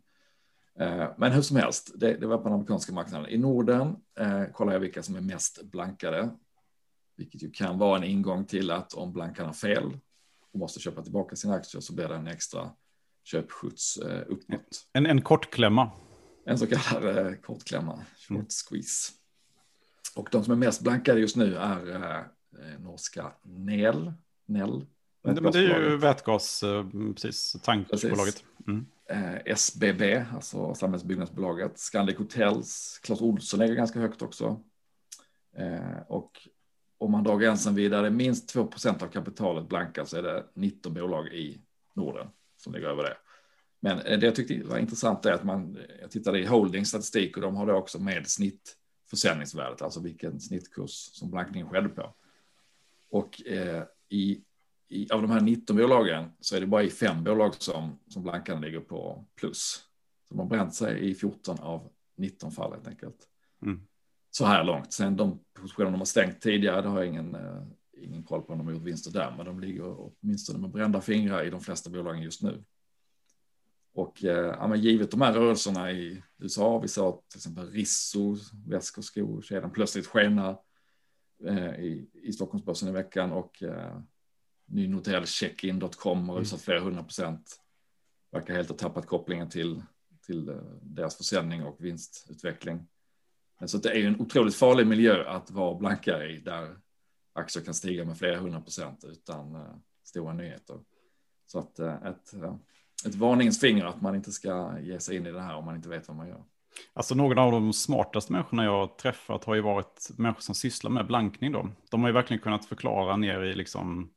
Eh, 0.86 1.08
men 1.18 1.32
hur 1.32 1.42
som 1.42 1.58
helst, 1.58 1.92
det, 1.96 2.14
det 2.14 2.28
var 2.28 2.38
på 2.38 2.44
den 2.44 2.54
amerikanska 2.54 2.94
marknaden. 2.94 3.30
I 3.30 3.38
Norden 3.38 3.96
eh, 4.20 4.44
kollar 4.54 4.74
jag 4.74 4.80
vilka 4.80 5.04
som 5.04 5.16
är 5.16 5.22
mest 5.22 5.64
blankade, 5.64 6.30
vilket 7.18 7.44
ju 7.44 7.52
kan 7.52 7.78
vara 7.78 7.98
en 7.98 8.04
ingång 8.04 8.46
till 8.46 8.72
att 8.72 8.94
om 8.94 9.14
blankarna 9.14 9.50
har 9.50 9.54
fel 9.54 9.98
och 10.54 10.60
måste 10.60 10.80
köpa 10.80 11.02
tillbaka 11.02 11.36
sina 11.36 11.54
aktier 11.54 11.82
så 11.82 11.94
blir 11.94 12.08
det 12.08 12.16
en 12.16 12.28
extra 12.28 12.70
köpskjuts 13.24 13.98
eh, 13.98 14.24
uppåt. 14.28 14.88
En, 14.94 15.06
en 15.06 15.22
kort 15.22 15.52
klämma. 15.52 15.92
En 16.46 16.60
så 16.60 16.68
kallad 16.68 17.18
eh, 17.18 17.34
kortklämma, 17.34 18.02
short 18.28 18.52
squeeze. 18.52 19.12
Och 20.16 20.30
de 20.32 20.44
som 20.44 20.54
är 20.54 20.58
mest 20.58 20.82
blankade 20.82 21.20
just 21.20 21.36
nu 21.36 21.56
är 21.56 21.96
eh, 21.96 22.18
eh, 22.18 22.80
norska 22.80 23.32
Nel. 23.44 24.14
Nel. 24.46 24.86
Men 25.26 25.52
det 25.52 25.60
är 25.60 25.90
ju 25.90 25.98
vätgas, 25.98 26.64
eh, 26.64 26.86
precis, 27.14 27.56
tankbolaget. 27.64 28.44
Mm. 28.68 28.86
Eh, 29.10 29.36
SBB, 29.46 30.26
alltså 30.34 30.74
Samhällsbyggnadsbolaget. 30.74 31.80
Scandic 31.80 32.18
Hotels, 32.18 33.00
Clas 33.04 33.22
Ohlson 33.22 33.60
ligger 33.60 33.76
ganska 33.76 34.00
högt 34.00 34.22
också. 34.22 34.62
Eh, 35.58 35.98
och 36.08 36.32
om 36.98 37.12
man 37.12 37.24
drar 37.24 37.38
gränsen 37.38 37.76
vidare, 37.76 38.10
minst 38.10 38.56
2% 38.56 39.04
av 39.04 39.08
kapitalet 39.08 39.70
blankar 39.70 40.06
så 40.06 40.18
är 40.18 40.24
det 40.24 40.46
19 40.54 40.94
bolag 40.94 41.28
i 41.28 41.62
Norden 41.94 42.28
som 42.58 42.74
ligger 42.74 42.88
över 42.88 43.04
det. 43.04 43.18
Men 43.80 44.00
eh, 44.00 44.20
det 44.20 44.26
jag 44.26 44.36
tyckte 44.36 44.64
var 44.64 44.78
intressant 44.78 45.26
är 45.26 45.32
att 45.32 45.44
man, 45.44 45.78
jag 46.02 46.12
tittade 46.12 46.40
i 46.40 46.46
holdingstatistik 46.46 47.38
och 47.38 47.42
de 47.42 47.56
har 47.56 47.66
det 47.66 47.74
också 47.74 48.00
med 48.00 48.28
snittförsäljningsvärdet, 48.28 49.82
alltså 49.82 50.00
vilken 50.00 50.40
snittkurs 50.40 50.92
som 50.92 51.32
blankningen 51.32 51.70
skedde 51.70 51.90
på. 51.90 52.14
Och 53.10 53.48
eh, 53.48 53.84
i, 54.10 54.42
i, 54.88 55.12
av 55.12 55.22
de 55.22 55.32
här 55.32 55.42
19 55.42 55.78
bolagen 55.78 56.32
så 56.40 56.56
är 56.56 56.60
det 56.60 56.68
bara 56.68 56.84
i 56.84 56.90
fem 56.90 57.24
bolag 57.24 57.56
som, 57.56 58.00
som 58.08 58.24
blankarna 58.24 58.60
ligger 58.60 58.80
på 58.80 59.26
plus. 59.36 59.86
Så 60.28 60.34
de 60.34 60.40
har 60.40 60.46
bränt 60.46 60.74
sig 60.74 61.10
i 61.10 61.16
14 61.16 61.60
av 61.60 61.90
19 62.18 62.52
fall 62.52 62.72
helt 62.72 62.88
enkelt. 62.88 63.28
Mm. 63.62 63.82
Så 64.32 64.46
här 64.46 64.64
långt. 64.64 64.94
Sen 64.94 65.16
de 65.16 65.40
positioner 65.54 65.92
de 65.92 65.98
har 65.98 66.06
stängt 66.06 66.42
tidigare, 66.42 66.82
det 66.82 66.88
har 66.88 66.98
jag 66.98 67.08
ingen, 67.08 67.36
eh, 67.36 67.64
ingen 67.98 68.24
koll 68.24 68.42
på 68.42 68.54
om 68.54 68.58
de 68.58 68.68
har 68.68 68.74
gjort 68.74 68.84
vinster 68.84 69.12
där, 69.12 69.34
men 69.38 69.46
de 69.46 69.60
ligger 69.60 69.96
åtminstone 70.00 70.60
med 70.60 70.70
brända 70.70 71.02
fingrar 71.02 71.44
i 71.44 71.50
de 71.50 71.62
flesta 71.62 71.90
bolagen 71.90 72.22
just 72.22 72.42
nu. 72.42 72.64
Och 73.94 74.24
eh, 74.24 74.56
ja, 74.60 74.76
givet 74.76 75.12
de 75.12 75.22
här 75.22 75.34
rörelserna 75.34 75.92
i 75.92 76.24
USA, 76.38 76.80
vi 76.80 76.88
såg 76.88 77.30
till 77.30 77.38
exempel 77.38 77.72
Risso, 77.72 78.36
väskor, 78.68 79.02
skor, 79.02 79.42
kedjan 79.42 79.72
plötsligt 79.72 80.08
skena 80.08 80.58
eh, 81.46 81.76
i, 81.76 82.10
i 82.14 82.34
Stockholmsbörsen 82.34 82.90
i 82.90 82.92
veckan 82.92 83.32
och 83.32 83.64
nynoterade 84.66 85.28
checkin.com 85.28 86.30
har 86.30 86.40
rusat 86.40 86.62
flera 86.62 86.80
hundra 86.80 87.04
procent. 87.04 87.62
Verkar 88.32 88.54
helt 88.54 88.70
ha 88.70 88.78
tappat 88.78 89.08
kopplingen 89.08 89.50
till, 89.50 89.84
till 90.26 90.50
eh, 90.50 90.56
deras 90.82 91.18
försäljning 91.18 91.64
och 91.64 91.78
vinstutveckling. 91.80 92.88
Men 93.60 93.70
Så 93.70 93.78
det 93.78 93.90
är 93.90 93.96
ju 93.96 94.08
en 94.08 94.22
otroligt 94.22 94.56
farlig 94.56 94.88
miljö 94.88 95.30
att 95.30 95.52
vara 95.52 95.76
blankare 95.76 96.32
i 96.32 96.40
där 96.40 96.78
aktier 97.34 97.64
kan 97.64 97.74
stiga 97.74 98.06
med 98.06 98.18
flera 98.18 98.38
hundra 98.38 98.62
procent 98.62 99.04
utan 99.04 99.56
eh, 99.56 99.76
stora 100.04 100.34
nyheter. 100.34 100.80
Så 101.46 101.60
att 101.60 101.80
eh, 101.80 101.94
ett, 101.94 102.34
ett 103.06 103.16
varningens 103.16 103.60
finger 103.60 103.86
att 103.86 104.02
man 104.02 104.16
inte 104.16 104.32
ska 104.32 104.80
ge 104.80 105.00
sig 105.00 105.16
in 105.16 105.26
i 105.26 105.32
det 105.32 105.42
här 105.42 105.56
om 105.56 105.66
man 105.66 105.76
inte 105.76 105.90
vet 105.90 106.08
vad 106.08 106.18
man 106.18 106.28
gör. 106.28 106.44
Alltså 106.94 107.16
några 107.16 107.42
av 107.42 107.52
de 107.52 107.74
smartaste 107.74 108.32
människorna 108.32 108.64
jag 108.64 108.72
har 108.72 108.88
träffat 108.88 109.44
har 109.44 109.56
ju 109.56 109.62
varit 109.62 110.10
människor 110.18 110.42
som 110.42 110.56
sysslar 110.56 110.92
med 110.92 111.08
blankning 111.08 111.52
då. 111.52 111.70
De 111.92 112.02
har 112.02 112.10
ju 112.10 112.14
verkligen 112.14 112.42
kunnat 112.42 112.66
förklara 112.66 113.18
ner 113.18 113.44
i 113.44 113.56
liksom 113.56 114.10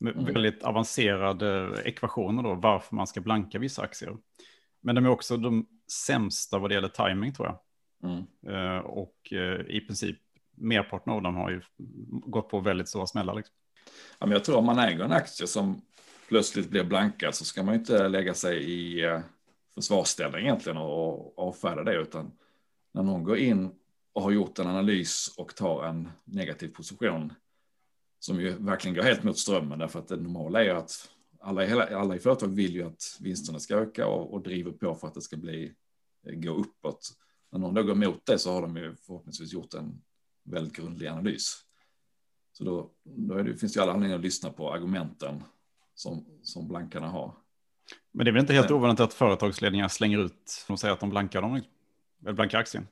Mm. 0.00 0.24
väldigt 0.24 0.62
avancerade 0.62 1.82
ekvationer 1.84 2.42
då 2.42 2.54
varför 2.54 2.96
man 2.96 3.06
ska 3.06 3.20
blanka 3.20 3.58
vissa 3.58 3.82
aktier. 3.82 4.16
Men 4.80 4.94
de 4.94 5.04
är 5.04 5.10
också 5.10 5.36
de 5.36 5.66
sämsta 6.06 6.58
vad 6.58 6.70
det 6.70 6.74
gäller 6.74 6.88
timing 6.88 7.32
tror 7.32 7.48
jag. 7.48 7.58
Mm. 8.10 8.24
Eh, 8.48 8.78
och 8.78 9.32
eh, 9.32 9.60
i 9.76 9.80
princip 9.80 10.18
merparten 10.56 11.12
av 11.12 11.22
dem 11.22 11.36
har 11.36 11.50
ju 11.50 11.60
gått 12.10 12.48
på 12.48 12.60
väldigt 12.60 12.88
stora 12.88 13.06
smällar. 13.06 13.34
Liksom. 13.34 13.54
Ja, 14.18 14.26
men 14.26 14.32
jag 14.32 14.44
tror 14.44 14.56
om 14.56 14.64
man 14.64 14.78
äger 14.78 15.04
en 15.04 15.12
aktie 15.12 15.46
som 15.46 15.82
plötsligt 16.28 16.70
blir 16.70 16.84
blankad 16.84 17.34
så 17.34 17.44
ska 17.44 17.62
man 17.62 17.74
ju 17.74 17.80
inte 17.80 18.08
lägga 18.08 18.34
sig 18.34 18.62
i 18.70 19.04
eh, 19.04 19.20
försvarsställning 19.74 20.40
egentligen 20.40 20.78
och 20.78 21.10
och 21.20 21.48
avfärda 21.48 21.84
det 21.84 21.94
utan 21.94 22.32
när 22.92 23.02
någon 23.02 23.24
går 23.24 23.36
in 23.36 23.70
och 24.12 24.22
har 24.22 24.30
gjort 24.30 24.58
en 24.58 24.66
analys 24.66 25.34
och 25.36 25.56
tar 25.56 25.84
en 25.84 26.08
negativ 26.24 26.68
position 26.68 27.32
som 28.20 28.40
ju 28.40 28.50
verkligen 28.50 28.94
går 28.94 29.02
helt 29.02 29.22
mot 29.22 29.38
strömmen 29.38 29.78
därför 29.78 29.98
att 29.98 30.08
det 30.08 30.16
normala 30.16 30.64
är 30.64 30.74
att 30.74 31.10
alla 31.40 31.64
hela, 31.64 31.98
alla 31.98 32.16
i 32.16 32.18
företag 32.18 32.48
vill 32.48 32.74
ju 32.74 32.82
att 32.82 33.16
vinsterna 33.20 33.58
ska 33.58 33.76
öka 33.76 34.06
och, 34.06 34.34
och 34.34 34.42
driver 34.42 34.72
på 34.72 34.94
för 34.94 35.06
att 35.06 35.14
det 35.14 35.20
ska 35.20 35.36
bli 35.36 35.72
eh, 36.26 36.34
gå 36.34 36.50
uppåt. 36.50 37.10
När 37.52 37.58
någon 37.58 37.74
då 37.74 37.82
går 37.82 37.92
emot 37.92 38.26
det 38.26 38.38
så 38.38 38.52
har 38.52 38.62
de 38.62 38.76
ju 38.76 38.94
förhoppningsvis 38.96 39.52
gjort 39.52 39.74
en 39.74 40.02
väldigt 40.44 40.76
grundlig 40.76 41.06
analys. 41.06 41.56
Så 42.52 42.64
då, 42.64 42.90
då 43.04 43.42
det, 43.42 43.56
finns 43.56 43.72
det 43.72 43.78
ju 43.78 43.82
alla 43.82 43.92
anledningar 43.92 44.18
att 44.18 44.24
lyssna 44.24 44.50
på 44.50 44.72
argumenten 44.72 45.42
som, 45.94 46.26
som 46.42 46.68
blankarna 46.68 47.08
har. 47.08 47.34
Men 48.12 48.24
det 48.24 48.30
är 48.30 48.32
väl 48.32 48.40
inte 48.40 48.52
helt 48.52 48.68
Nej. 48.68 48.76
ovanligt 48.78 49.00
att 49.00 49.14
företagsledningar 49.14 49.88
slänger 49.88 50.18
ut 50.18 50.66
och 50.68 50.80
säger 50.80 50.94
att 50.94 51.00
de 51.00 51.10
blankar 51.10 51.42
dem, 51.42 51.60
eller 52.22 52.32
blankar 52.32 52.58
aktien. 52.58 52.88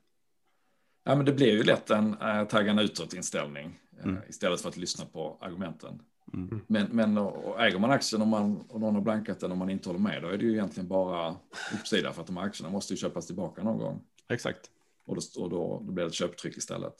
Ja, 1.04 1.14
men 1.14 1.24
det 1.24 1.32
blir 1.32 1.52
ju 1.52 1.62
lätt 1.62 1.90
en 1.90 2.20
äh, 2.20 2.44
taggarna 2.44 2.82
utåt 2.82 3.14
inställning 3.14 3.66
eh, 3.66 3.87
Mm. 4.04 4.22
istället 4.28 4.60
för 4.60 4.68
att 4.68 4.76
lyssna 4.76 5.04
på 5.04 5.38
argumenten. 5.40 6.02
Mm. 6.34 6.60
Men, 6.66 6.86
men 6.86 7.18
och, 7.18 7.62
äger 7.62 7.78
man 7.78 7.90
aktien 7.90 8.22
och, 8.22 8.28
man, 8.28 8.60
och 8.68 8.80
någon 8.80 8.94
har 8.94 9.02
blankat 9.02 9.40
den 9.40 9.52
och 9.52 9.58
man 9.58 9.70
inte 9.70 9.88
håller 9.88 10.00
med, 10.00 10.22
då 10.22 10.28
är 10.28 10.38
det 10.38 10.44
ju 10.44 10.52
egentligen 10.52 10.88
bara 10.88 11.36
uppsida 11.74 12.12
för 12.12 12.20
att 12.20 12.26
de 12.26 12.36
här 12.36 12.44
aktierna 12.44 12.72
måste 12.72 12.92
ju 12.92 12.96
köpas 12.96 13.26
tillbaka 13.26 13.62
någon 13.62 13.78
gång. 13.78 14.00
Exakt. 14.28 14.70
Och 15.04 15.16
då, 15.16 15.42
och 15.42 15.50
då, 15.50 15.82
då 15.86 15.92
blir 15.92 16.04
det 16.04 16.08
ett 16.08 16.14
köptryck 16.14 16.56
istället. 16.56 16.94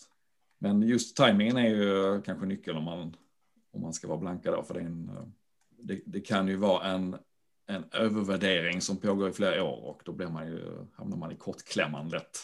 Men 0.59 0.83
just 0.83 1.17
tajmingen 1.17 1.57
är 1.57 1.69
ju 1.69 2.23
kanske 2.23 2.47
nyckeln 2.47 2.77
om 2.77 2.85
man, 2.85 3.17
om 3.71 3.83
man 3.83 3.93
ska 3.93 4.09
vara 4.09 4.19
blanka 4.19 4.51
då, 4.51 4.63
för 4.63 4.75
det, 4.75 4.81
en, 4.81 5.11
det, 5.79 6.01
det, 6.07 6.21
kan 6.21 6.49
ju 6.49 6.57
vara 6.57 6.85
en, 6.85 7.17
en 7.67 7.85
övervärdering 7.93 8.81
som 8.81 8.97
pågår 8.97 9.29
i 9.29 9.33
flera 9.33 9.65
år 9.65 9.85
och 9.85 10.03
då 10.05 10.13
blir 10.13 10.29
man 10.29 10.47
ju, 10.47 10.87
hamnar 10.95 11.17
man 11.17 11.33
i 11.33 11.37
kortklämman 11.37 12.09
lätt. 12.09 12.39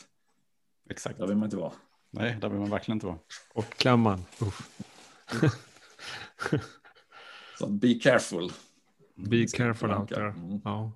Exakt. 0.91 1.19
Där 1.19 1.27
vill 1.27 1.37
man 1.37 1.47
inte 1.47 1.57
vara. 1.57 1.73
Nej, 2.15 2.37
där 2.41 2.49
vill 2.49 2.61
man 2.61 2.71
verkligen 2.71 2.97
inte 2.97 3.07
vara. 3.07 3.19
Kortklämman. 3.55 4.25
Så 7.59 7.67
be 7.67 7.95
careful. 7.95 8.51
Be 9.15 9.47
careful 9.47 9.91
out 9.91 10.09
there. 10.09 10.29
Mm. 10.31 10.61
Ja. 10.65 10.93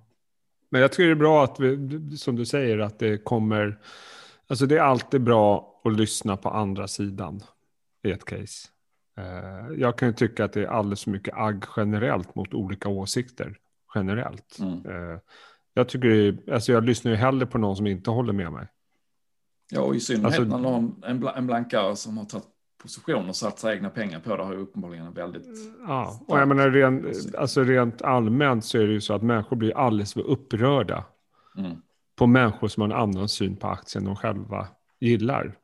Men 0.69 0.81
jag 0.81 0.91
tycker 0.91 1.05
det 1.05 1.11
är 1.11 1.15
bra 1.15 1.43
att 1.43 1.59
vi, 1.59 2.17
som 2.17 2.35
du 2.35 2.45
säger, 2.45 2.79
att 2.79 2.99
det 2.99 3.17
kommer. 3.23 3.79
Alltså 4.47 4.65
det 4.65 4.75
är 4.77 4.81
alltid 4.81 5.21
bra 5.21 5.81
att 5.83 5.93
lyssna 5.93 6.37
på 6.37 6.49
andra 6.49 6.87
sidan 6.87 7.41
i 8.03 8.11
ett 8.11 8.25
case. 8.25 8.67
Eh, 9.17 9.73
jag 9.77 9.97
kan 9.97 10.07
ju 10.07 10.13
tycka 10.13 10.45
att 10.45 10.53
det 10.53 10.61
är 10.63 10.67
alldeles 10.67 11.03
för 11.03 11.11
mycket 11.11 11.33
agg 11.37 11.63
generellt 11.77 12.35
mot 12.35 12.53
olika 12.53 12.89
åsikter 12.89 13.57
generellt. 13.95 14.57
Mm. 14.59 14.85
Eh, 14.85 15.19
jag 15.73 15.89
tycker, 15.89 16.09
det- 16.09 16.53
alltså 16.53 16.71
jag 16.71 16.83
lyssnar 16.85 17.11
ju 17.11 17.17
hellre 17.17 17.45
på 17.45 17.57
någon 17.57 17.75
som 17.75 17.87
inte 17.87 18.09
håller 18.11 18.33
med 18.33 18.51
mig. 18.51 18.67
Ja, 19.71 19.81
och 19.81 19.95
i 19.95 19.99
synnerhet 19.99 20.39
Alltså- 20.39 20.57
när 20.57 20.63
någon, 20.63 21.03
en, 21.05 21.27
en 21.27 21.47
blankare 21.47 21.95
som 21.95 22.17
har 22.17 22.25
tagit 22.25 22.47
position 22.81 23.29
och 23.29 23.35
satt 23.35 23.59
sina 23.59 23.73
egna 23.73 23.89
pengar 23.89 24.19
på 24.19 24.37
det 24.37 24.43
har 24.43 24.53
ju 24.53 24.59
uppenbarligen 24.59 25.05
en 25.05 25.13
väldigt... 25.13 25.47
Ja, 25.87 26.19
och 26.27 26.39
jag 26.39 26.47
menar 26.47 26.69
rent, 26.69 27.35
alltså 27.35 27.63
rent 27.63 28.01
allmänt 28.01 28.65
så 28.65 28.77
är 28.77 28.87
det 28.87 28.93
ju 28.93 29.01
så 29.01 29.13
att 29.13 29.23
människor 29.23 29.55
blir 29.55 29.77
alldeles 29.77 30.13
för 30.13 30.21
upprörda 30.21 31.03
Mm. 31.57 31.77
på 32.15 32.27
människor 32.27 32.67
som 32.67 32.81
har 32.81 32.89
en 32.89 32.95
annan 32.95 33.29
syn 33.29 33.55
på 33.55 33.67
aktien 33.67 34.03
de 34.05 34.15
själva 34.15 34.67
gillar. 34.99 35.57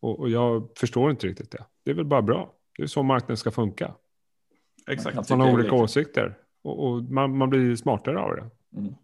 Och, 0.00 0.20
och 0.20 0.30
jag 0.30 0.68
förstår 0.76 1.10
inte 1.10 1.26
riktigt 1.26 1.50
det. 1.50 1.64
Det 1.84 1.90
är 1.90 1.94
väl 1.94 2.04
bara 2.04 2.22
bra. 2.22 2.52
Det 2.76 2.82
är 2.82 2.86
så 2.86 3.02
marknaden 3.02 3.36
ska 3.36 3.50
funka. 3.50 3.94
Exakt. 4.90 5.18
Att 5.18 5.30
man 5.30 5.40
har 5.40 5.52
olika. 5.52 5.74
åsikter. 5.74 6.38
Och, 6.64 6.86
och 6.86 7.02
man, 7.02 7.36
man 7.36 7.50
blir 7.50 7.76
smartare 7.76 8.18
av 8.20 8.36
det. 8.36 8.50
Mm. 8.78 8.94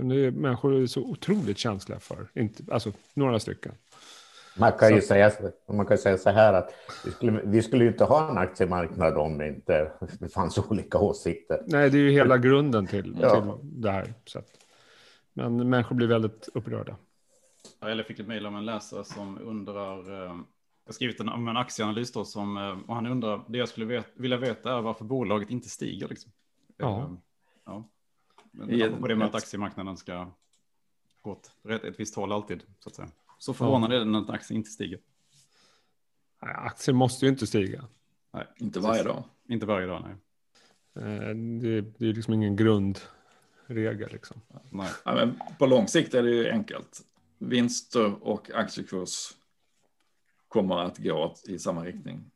Men 0.00 0.08
det 0.08 0.26
är, 0.26 0.30
människor 0.30 0.82
är 0.82 0.86
så 0.86 1.00
otroligt 1.00 1.58
känsliga 1.58 2.00
för, 2.00 2.28
inte, 2.34 2.62
alltså 2.72 2.92
några 3.14 3.40
stycken. 3.40 3.72
Man 4.58 4.72
kan, 4.72 4.94
ju 4.94 5.00
säga, 5.00 5.32
man 5.68 5.86
kan 5.86 5.98
säga 5.98 6.18
så 6.18 6.30
här 6.30 6.52
att 6.52 6.74
vi 7.04 7.10
skulle, 7.10 7.40
vi 7.44 7.62
skulle 7.62 7.84
ju 7.84 7.90
inte 7.90 8.04
ha 8.04 8.30
en 8.30 8.38
aktiemarknad 8.38 9.16
om 9.16 9.38
det 9.38 9.48
inte 9.48 9.92
det 10.20 10.28
fanns 10.34 10.58
olika 10.58 10.98
åsikter. 10.98 11.62
Nej, 11.66 11.90
det 11.90 11.98
är 11.98 12.02
ju 12.02 12.10
hela 12.10 12.38
grunden 12.38 12.86
till, 12.86 13.16
Ja. 13.20 13.30
till 13.60 13.70
det 13.80 13.90
här. 13.90 14.14
Så 14.24 14.38
att, 14.38 14.46
men 15.32 15.70
människor 15.70 15.96
blir 15.96 16.06
väldigt 16.06 16.48
upprörda. 16.54 16.96
Ja, 17.80 17.88
Eller 17.88 18.02
fick 18.02 18.18
ett 18.18 18.26
mejl 18.26 18.46
om 18.46 18.56
en 18.56 18.64
läsare 18.66 19.04
som 19.04 19.38
undrar, 19.38 19.98
eh, 20.12 20.18
jag 20.18 20.86
har 20.86 20.92
skrivit 20.92 21.20
en, 21.20 21.28
om 21.28 21.48
en 21.48 21.56
aktieanalys 21.56 22.12
då, 22.12 22.24
som, 22.24 22.56
eh, 22.56 22.78
och 22.88 22.94
han 22.94 23.06
undrar, 23.06 23.44
det 23.48 23.58
jag 23.58 23.68
skulle 23.68 23.86
vet, 23.86 24.06
vilja 24.14 24.36
veta 24.36 24.72
är 24.78 24.82
varför 24.82 25.04
bolaget 25.04 25.50
inte 25.50 25.68
stiger. 25.68 26.08
Liksom. 26.08 26.32
Ja. 26.76 26.98
Eh, 26.98 27.10
ja. 27.66 27.84
Men 28.50 29.00
på 29.00 29.08
det 29.08 29.16
med 29.16 29.26
att 29.28 29.34
aktiemarknaden 29.34 29.96
ska 29.96 30.30
gå 31.22 31.30
åt 31.30 31.50
rätt- 31.62 31.84
ett 31.84 32.00
visst 32.00 32.14
håll 32.14 32.32
alltid. 32.32 32.62
Så, 32.78 32.88
att 32.88 32.94
säga. 32.94 33.10
så 33.38 33.54
förvånande 33.54 33.96
är 33.96 34.00
det 34.00 34.04
när 34.04 34.18
en 34.18 34.30
aktie 34.30 34.56
inte 34.56 34.70
stiger. 34.70 35.00
Nej, 36.42 36.54
aktier 36.54 36.94
måste 36.94 37.24
ju 37.26 37.30
inte 37.32 37.46
stiga. 37.46 37.84
Nej, 38.32 38.46
Inte 38.56 38.80
varje 38.80 39.02
dag. 39.02 39.24
Inte 39.48 39.66
varje 39.66 39.86
dag, 39.86 40.04
nej. 40.06 40.14
Eh, 41.04 41.34
Det, 41.60 41.80
det 41.80 42.06
är 42.08 42.12
liksom 42.14 42.34
ingen 42.34 42.56
grundregel. 42.56 44.12
Liksom. 44.12 44.40
nej. 44.70 44.90
Ja, 45.04 45.14
men 45.14 45.40
på 45.58 45.66
lång 45.66 45.88
sikt 45.88 46.14
är 46.14 46.22
det 46.22 46.30
ju 46.30 46.50
enkelt. 46.50 47.00
Vinster 47.38 48.24
och 48.24 48.50
aktiekurs 48.54 49.32
kommer 50.48 50.76
att 50.78 50.98
gå 50.98 51.34
i 51.48 51.58
samma 51.58 51.84
riktning. 51.84 52.30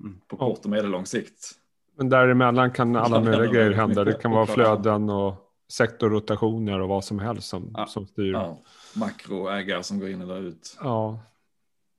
Mm. 0.00 0.20
På 0.26 0.36
kort 0.36 0.58
och 0.64 0.70
medellång 0.70 1.06
sikt. 1.06 1.58
Men 1.96 2.08
däremellan 2.08 2.70
kan 2.70 2.96
alla 2.96 3.16
kan 3.16 3.24
möjliga 3.24 3.52
grejer 3.52 3.72
hända. 3.72 4.04
Det 4.04 4.12
kan 4.22 4.30
vara 4.30 4.46
flöden 4.46 5.10
och 5.10 5.34
sektorrotationer 5.68 6.80
och 6.80 6.88
vad 6.88 7.04
som 7.04 7.18
helst 7.18 7.48
som, 7.48 7.70
Ja. 7.76 7.86
som 7.86 8.06
styr. 8.06 8.32
Ja. 8.32 8.42
Ja, 8.42 8.58
makroägare 9.00 9.82
som 9.82 10.00
går 10.00 10.08
in 10.08 10.20
eller 10.20 10.40
ut. 10.40 10.76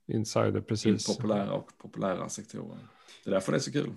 Insider, 0.08 0.62
precis. 0.62 1.10
Impopulära 1.10 1.52
och 1.54 1.70
populära 1.78 2.30
sektorer. 2.30 2.78
Det 3.24 3.30
är 3.30 3.34
därför 3.34 3.52
det 3.52 3.58
är 3.58 3.60
så 3.60 3.72
kul. 3.72 3.92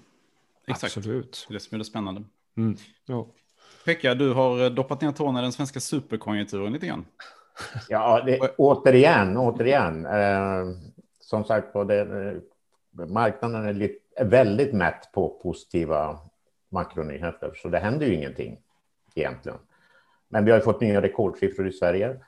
Exakt, 0.66 0.96
Absolut. 0.96 1.46
det 1.48 1.52
är 1.52 1.54
det 1.54 1.60
som 1.60 1.74
är 1.74 1.78
det 1.78 1.84
spännande. 1.84 2.22
Mm. 2.56 2.76
Ja. 3.06 3.26
Pekka, 3.84 4.14
du 4.14 4.32
har 4.32 4.64
eh, 4.64 4.70
doppat 4.70 5.00
ner 5.00 5.12
tårna 5.12 5.38
i 5.38 5.42
den 5.42 5.52
svenska 5.52 5.80
superkonjunkturen 5.80 6.72
lite 6.72 6.86
grann. 6.86 7.04
Ja, 7.88 8.22
det, 8.26 8.38
återigen, 8.58 9.36
återigen. 9.36 10.06
Eh, 10.06 10.64
som 11.20 11.44
sagt 11.44 11.74
var, 11.74 11.84
det, 11.84 12.00
eh, 12.00 13.06
marknaden 13.06 13.64
är, 13.64 13.72
lite, 13.72 13.94
är 14.20 14.24
väldigt 14.24 14.72
mätt 14.72 15.12
på 15.12 15.40
positiva 15.42 16.20
makronyheter, 16.68 17.52
så 17.56 17.68
det 17.68 17.78
händer 17.78 18.06
ju 18.06 18.14
ingenting 18.14 18.61
egentligen. 19.14 19.59
Men 20.28 20.44
vi 20.44 20.50
har 20.50 20.59
ju 20.59 20.64
fått 20.64 20.80
nya 20.80 21.02
rekordsiffror 21.02 21.68
i 21.68 21.72
Sverige. 21.72 22.20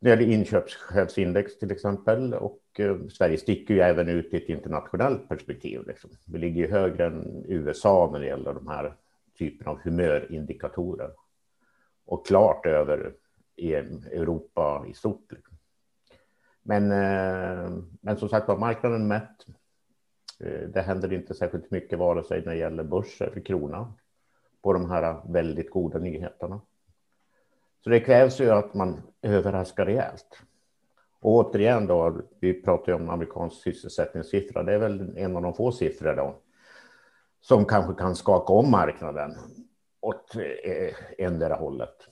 Det 0.00 0.10
gäller 0.10 0.26
inköpschefsindex 0.26 1.58
till 1.58 1.70
exempel 1.70 2.34
och 2.34 2.60
eh, 2.78 2.96
Sverige 3.08 3.38
sticker 3.38 3.74
ju 3.74 3.80
även 3.80 4.08
ut 4.08 4.34
i 4.34 4.36
ett 4.36 4.48
internationellt 4.48 5.28
perspektiv. 5.28 5.86
Liksom. 5.86 6.10
Vi 6.26 6.38
ligger 6.38 6.62
ju 6.62 6.70
högre 6.70 7.06
än 7.06 7.44
USA 7.48 8.10
när 8.12 8.20
det 8.20 8.26
gäller 8.26 8.54
de 8.54 8.68
här 8.68 8.96
typen 9.38 9.66
av 9.66 9.80
humörindikatorer 9.80 11.10
och 12.04 12.26
klart 12.26 12.66
över 12.66 13.14
i 13.56 13.74
Europa 13.74 14.84
i 14.88 14.94
stort. 14.94 15.32
Liksom. 15.32 15.56
Men, 16.62 16.92
eh, 16.92 17.70
men 18.00 18.16
som 18.16 18.28
sagt 18.28 18.48
var, 18.48 18.58
marknaden 18.58 19.08
mätt. 19.08 19.46
Eh, 20.40 20.68
Det 20.68 20.82
händer 20.82 21.12
inte 21.12 21.34
särskilt 21.34 21.70
mycket 21.70 21.98
vare 21.98 22.24
sig 22.24 22.40
när 22.44 22.52
det 22.52 22.58
gäller 22.58 22.84
börs 22.84 23.22
eller 23.22 23.40
krona 23.40 23.92
på 24.62 24.72
de 24.72 24.90
här 24.90 25.20
väldigt 25.32 25.70
goda 25.70 25.98
nyheterna. 25.98 26.60
Så 27.84 27.90
det 27.90 28.00
krävs 28.00 28.40
ju 28.40 28.50
att 28.50 28.74
man 28.74 29.02
överraskar 29.22 29.86
rejält. 29.86 30.40
Och 31.20 31.32
återigen 31.34 31.86
då, 31.86 32.20
vi 32.40 32.62
pratar 32.62 32.92
ju 32.92 32.96
om 32.96 33.10
amerikansk 33.10 33.62
sysselsättningssiffra. 33.62 34.62
Det 34.62 34.72
är 34.74 34.78
väl 34.78 35.16
en 35.16 35.36
av 35.36 35.42
de 35.42 35.54
få 35.54 35.72
siffror 35.72 36.14
då 36.16 36.36
som 37.40 37.64
kanske 37.64 37.94
kan 37.94 38.16
skaka 38.16 38.52
om 38.52 38.70
marknaden 38.70 39.36
åt 40.00 40.36
eh, 40.64 40.94
endera 41.18 41.54
hållet. 41.54 42.08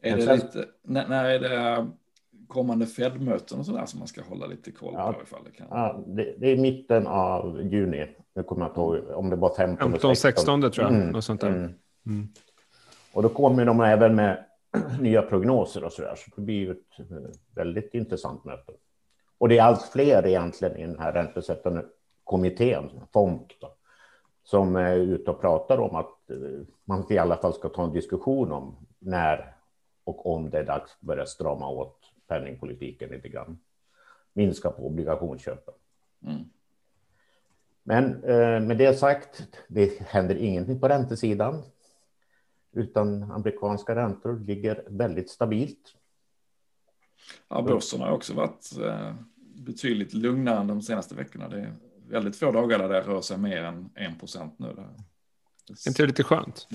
Är 0.00 0.16
det 0.16 0.22
sen- 0.22 0.36
lite, 0.36 0.64
när 0.82 1.24
är 1.24 1.38
det 1.38 1.86
kommande 2.48 2.86
Fed-möten 2.86 3.58
och 3.58 3.66
sådär 3.66 3.86
som 3.86 3.98
man 3.98 4.08
ska 4.08 4.22
hålla 4.22 4.46
lite 4.46 4.70
koll 4.72 4.94
Ja. 4.96 5.12
på 5.12 5.22
ifall 5.22 5.44
det 5.44 5.50
kan? 5.50 5.66
Ja, 5.70 6.04
det, 6.06 6.34
det 6.38 6.52
är 6.52 6.56
mitten 6.56 7.06
av 7.06 7.62
juni. 7.62 8.06
Nu 8.34 8.42
kommer 8.42 8.62
jag 8.62 8.70
inte 8.70 8.80
ihåg 8.80 9.18
om 9.18 9.30
det 9.30 9.36
var 9.36 9.54
15 9.54 9.88
eller 9.88 9.98
15, 9.98 10.16
16 10.16 10.60
tror 10.60 10.72
jag. 10.78 10.94
Mm, 10.94 11.08
Något 11.08 11.24
sånt 11.24 11.40
där. 11.40 11.48
Mm. 11.48 11.74
Mm. 12.06 12.28
Och 13.12 13.22
då 13.22 13.28
kommer 13.28 13.64
de 13.64 13.80
även 13.80 14.14
med 14.14 14.44
nya 15.00 15.22
prognoser 15.22 15.84
och 15.84 15.92
så 15.92 16.02
där. 16.02 16.14
Så 16.16 16.30
det 16.36 16.42
blir 16.42 16.54
ju 16.54 16.70
ett 16.70 16.98
eh, 17.10 17.16
väldigt 17.54 17.94
intressant 17.94 18.44
möte. 18.44 18.72
Och 19.38 19.48
det 19.48 19.58
är 19.58 19.62
allt 19.62 19.82
fler 19.82 20.26
egentligen 20.26 20.76
i 20.76 20.86
den 20.86 20.98
här 20.98 21.12
räntesättande 21.12 21.84
kommittén, 22.24 22.90
FOMC, 23.12 23.42
då, 23.60 23.74
som 24.44 24.76
är 24.76 24.96
ute 24.96 25.30
och 25.30 25.40
pratar 25.40 25.78
om 25.78 25.94
att 25.96 26.30
eh, 26.30 26.36
man 26.84 27.06
i 27.10 27.18
alla 27.18 27.36
fall 27.36 27.54
ska 27.54 27.68
ta 27.68 27.84
en 27.84 27.92
diskussion 27.92 28.52
om 28.52 28.76
när 28.98 29.54
och 30.04 30.34
om 30.34 30.50
det 30.50 30.58
är 30.58 30.64
dags 30.64 30.92
att 30.92 31.00
börja 31.00 31.26
strama 31.26 31.68
åt 31.68 31.98
penningpolitiken 32.26 33.10
lite 33.10 33.28
grann. 33.28 33.58
Minska 34.32 34.70
på 34.70 34.86
obligationsköpen. 34.86 35.74
Mm. 36.26 36.44
Men 37.82 38.24
eh, 38.24 38.60
med 38.60 38.78
det 38.78 38.94
sagt, 38.94 39.48
det 39.68 40.00
händer 40.00 40.34
ingenting 40.36 40.80
på 40.80 40.88
räntesidan. 40.88 41.62
Utan 42.72 43.22
amerikanska 43.22 43.94
räntor 43.96 44.38
ligger 44.38 44.84
väldigt 44.88 45.30
stabilt. 45.30 45.94
Ja, 47.48 47.62
börsen 47.62 48.00
har 48.00 48.10
också 48.10 48.34
varit 48.34 48.78
eh, 48.84 49.14
betydligt 49.54 50.14
lugnare 50.14 50.60
än 50.60 50.66
de 50.66 50.82
senaste 50.82 51.14
veckorna. 51.14 51.48
Det 51.48 51.60
är 51.60 51.74
väldigt 52.08 52.36
få 52.36 52.52
dagar 52.52 52.78
där 52.78 52.88
det 52.88 53.00
rör 53.00 53.20
sig 53.20 53.38
mer 53.38 53.62
än 53.62 53.90
1 53.94 54.20
procent 54.20 54.58
nu. 54.58 54.66
Där. 54.66 54.82
Är 54.82 55.88
inte 55.88 56.02
det 56.02 56.06
lite 56.06 56.22
skönt? 56.22 56.68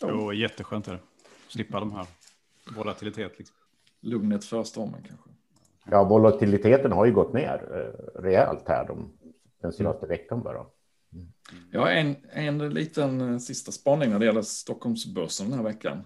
Jo, 0.00 0.32
jätteskönt 0.32 0.88
är 0.88 0.92
det. 0.92 1.00
Slippa 1.48 1.80
de 1.80 1.92
här 1.92 2.06
volatilitet. 2.76 3.38
Liksom. 3.38 3.56
Lugnet 4.04 4.44
för 4.44 4.64
stormen 4.64 5.02
kanske. 5.08 5.30
Ja, 5.84 6.04
volatiliteten 6.04 6.92
har 6.92 7.06
ju 7.06 7.12
gått 7.12 7.32
ner 7.32 7.68
eh, 7.72 8.20
rejält 8.22 8.68
här 8.68 8.86
de, 8.86 9.12
den 9.62 9.72
senaste 9.72 10.06
veckan 10.06 10.42
bara. 10.42 10.66
Jag 11.70 11.80
har 11.80 11.90
en, 11.90 12.16
en 12.32 12.74
liten 12.74 13.20
eh, 13.20 13.38
sista 13.38 13.72
spaning 13.72 14.10
när 14.10 14.18
det 14.18 14.26
gäller 14.26 14.42
Stockholmsbörsen 14.42 15.50
den 15.50 15.58
här 15.58 15.64
veckan. 15.64 16.04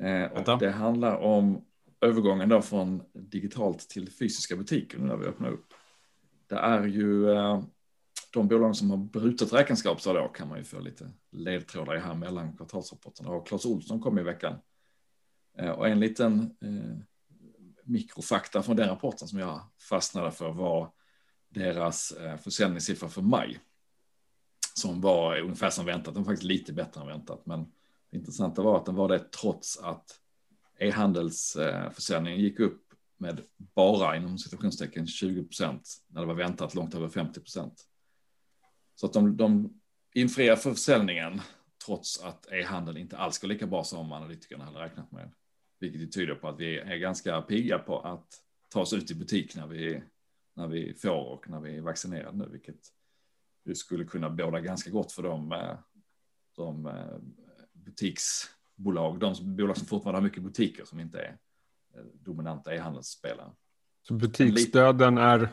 Eh, 0.00 0.58
det 0.58 0.70
handlar 0.70 1.16
om 1.16 1.64
övergången 2.00 2.48
då 2.48 2.62
från 2.62 3.02
digitalt 3.12 3.88
till 3.88 4.10
fysiska 4.12 4.56
butiker 4.56 4.98
när 4.98 5.16
vi 5.16 5.26
öppnar 5.26 5.50
upp. 5.50 5.66
Det 6.48 6.56
är 6.56 6.82
ju 6.82 7.30
eh, 7.30 7.62
de 8.32 8.48
bolag 8.48 8.76
som 8.76 8.90
har 8.90 8.96
brutet 8.96 9.52
räkenskapsår 9.52 10.14
då 10.14 10.28
kan 10.28 10.48
man 10.48 10.58
ju 10.58 10.64
få 10.64 10.80
lite 10.80 11.10
ledtrådar 11.32 11.96
i 11.96 12.00
här 12.00 12.14
mellan 12.14 12.56
kvartalsrapporterna. 12.56 13.30
Och 13.30 13.46
Clas 13.46 13.66
Ohlson 13.66 14.00
kom 14.00 14.18
i 14.18 14.22
veckan. 14.22 14.54
Eh, 15.58 15.70
och 15.70 15.88
en 15.88 16.00
liten 16.00 16.56
eh, 16.60 16.98
mikrofakta 17.84 18.62
från 18.62 18.76
den 18.76 18.88
rapporten 18.88 19.28
som 19.28 19.38
jag 19.38 19.60
fastnade 19.88 20.30
för 20.30 20.52
var 20.52 20.92
deras 21.48 22.10
eh, 22.12 22.36
försäljningssiffra 22.36 23.08
för 23.08 23.22
maj. 23.22 23.60
Som 24.74 25.00
var 25.00 25.38
ungefär 25.40 25.70
som 25.70 25.86
väntat, 25.86 26.14
den 26.14 26.22
var 26.22 26.32
faktiskt 26.32 26.48
lite 26.48 26.72
bättre 26.72 27.00
än 27.00 27.06
väntat. 27.06 27.46
Men 27.46 27.64
det 28.10 28.16
intressanta 28.16 28.62
var 28.62 28.76
att 28.76 28.86
den 28.86 28.94
var 28.94 29.08
det 29.08 29.18
trots 29.18 29.78
att 29.78 30.20
e-handelsförsäljningen 30.78 32.38
eh, 32.38 32.44
gick 32.44 32.60
upp 32.60 32.80
med 33.16 33.40
bara 33.56 34.16
inom 34.16 34.38
situationstecken 34.38 35.06
20 35.06 35.44
procent 35.44 35.88
när 36.06 36.20
det 36.20 36.26
var 36.26 36.34
väntat 36.34 36.74
långt 36.74 36.94
över 36.94 37.08
50 37.08 37.40
procent. 37.40 37.84
Så 38.94 39.06
att 39.06 39.12
de, 39.12 39.36
de 39.36 39.80
infriar 40.14 40.56
försäljningen 40.56 41.40
trots 41.86 42.22
att 42.22 42.52
e-handeln 42.52 42.98
inte 42.98 43.18
alls 43.18 43.38
går 43.38 43.48
lika 43.48 43.66
bra 43.66 43.84
som 43.84 44.12
analytikerna 44.12 44.64
hade 44.64 44.78
räknat 44.78 45.12
med. 45.12 45.32
Vilket 45.78 46.12
tyder 46.12 46.34
på 46.34 46.48
att 46.48 46.60
vi 46.60 46.78
är 46.78 46.96
ganska 46.96 47.42
pigga 47.42 47.78
på 47.78 48.00
att 48.00 48.40
ta 48.68 48.80
oss 48.80 48.92
ut 48.92 49.10
i 49.10 49.14
butik 49.14 49.56
när 49.56 49.66
vi, 49.66 50.02
när 50.54 50.68
vi 50.68 50.94
får 50.94 51.24
och 51.24 51.50
när 51.50 51.60
vi 51.60 51.76
är 51.76 51.80
vaccinerade 51.80 52.38
nu, 52.38 52.48
vilket 52.48 52.76
skulle 53.78 54.04
kunna 54.04 54.30
båda 54.30 54.60
ganska 54.60 54.90
gott 54.90 55.12
för 55.12 55.22
de, 55.22 55.52
eh, 55.52 55.76
de 56.56 56.86
eh, 56.86 57.18
butiksbolag, 57.72 59.18
de 59.18 59.56
bolag 59.56 59.76
som 59.76 59.86
fortfarande 59.86 60.18
har 60.18 60.24
mycket 60.24 60.42
butiker 60.42 60.84
som 60.84 61.00
inte 61.00 61.18
är 61.18 61.36
eh, 61.94 62.04
dominanta 62.14 62.74
e-handelsspelare. 62.74 63.50
Så 64.02 64.14
butiksdöden 64.14 65.18
är 65.18 65.48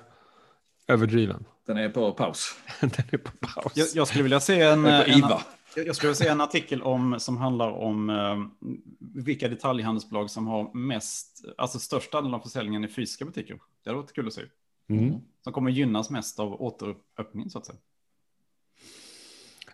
överdriven? 0.87 1.45
Den 1.65 1.77
är 1.77 1.89
på 1.89 2.11
paus. 2.11 2.55
den 2.81 2.91
är 3.11 3.17
på 3.17 3.31
paus. 3.31 3.73
Jag, 3.75 3.87
jag 3.93 4.07
skulle 4.07 4.23
vilja 4.23 4.39
se 4.39 4.61
en, 4.61 4.85
en, 4.85 5.23
jag 5.75 5.95
skulle 5.95 6.15
se 6.15 6.27
en 6.27 6.41
artikel 6.41 6.81
om, 6.81 7.19
som 7.19 7.37
handlar 7.37 7.71
om 7.71 8.09
uh, 8.09 8.47
vilka 8.99 9.47
detaljhandelsbolag 9.47 10.29
som 10.29 10.47
har 10.47 10.73
mest, 10.73 11.45
alltså 11.57 11.79
största 11.79 12.17
andelen 12.17 12.35
av 12.35 12.39
försäljningen 12.39 12.83
i 12.83 12.87
fysiska 12.87 13.25
butiker. 13.25 13.59
Det 13.83 13.89
hade 13.89 14.01
varit 14.01 14.13
kul 14.13 14.27
att 14.27 14.33
se. 14.33 14.41
Mm. 14.89 15.15
Som 15.43 15.53
kommer 15.53 15.71
gynnas 15.71 16.09
mest 16.09 16.39
av 16.39 16.61
återöppningen 16.61 17.49
så 17.49 17.57
att 17.57 17.65
säga. 17.65 17.79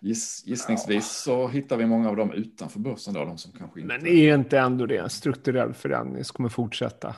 Giss, 0.00 0.42
gissningsvis 0.46 1.10
så 1.10 1.48
hittar 1.48 1.76
vi 1.76 1.86
många 1.86 2.08
av 2.08 2.16
dem 2.16 2.32
utanför 2.32 2.80
börsen 2.80 3.14
då, 3.14 3.24
de 3.24 3.38
som 3.38 3.52
kanske 3.52 3.80
inte... 3.80 3.98
Men 3.98 4.06
är 4.06 4.34
inte 4.34 4.58
ändå 4.58 4.86
det 4.86 4.96
en 4.96 5.10
strukturell 5.10 5.74
förändring 5.74 6.24
som 6.24 6.36
kommer 6.36 6.48
fortsätta? 6.48 7.16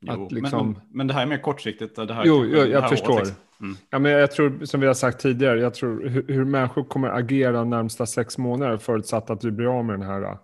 Jo, 0.00 0.28
liksom... 0.30 0.72
men, 0.72 0.80
men, 0.90 1.06
det 1.06 1.14
här 1.14 1.22
är 1.22 1.26
mer 1.26 1.38
kortsiktigt. 1.38 1.96
Det 1.96 2.14
här, 2.14 2.22
jo, 2.26 2.44
jag, 2.46 2.68
jag 2.68 2.88
förstår. 2.88 3.12
Året, 3.12 3.26
liksom. 3.26 3.44
mm. 3.60 3.76
ja, 3.90 3.98
men 3.98 4.12
jag 4.12 4.32
tror, 4.32 4.64
som 4.64 4.80
vi 4.80 4.86
har 4.86 4.94
sagt 4.94 5.20
tidigare, 5.20 5.60
jag 5.60 5.74
tror 5.74 6.08
hur, 6.08 6.24
hur 6.28 6.44
människor 6.44 6.84
kommer 6.84 7.08
agera 7.08 7.64
närmsta 7.64 8.06
sex 8.06 8.38
månader 8.38 8.76
förutsatt 8.76 9.30
att 9.30 9.44
vi 9.44 9.50
blir 9.50 9.78
av 9.78 9.84
med 9.84 9.98
den 9.98 10.08
här 10.08 10.22
äh, 10.22 10.38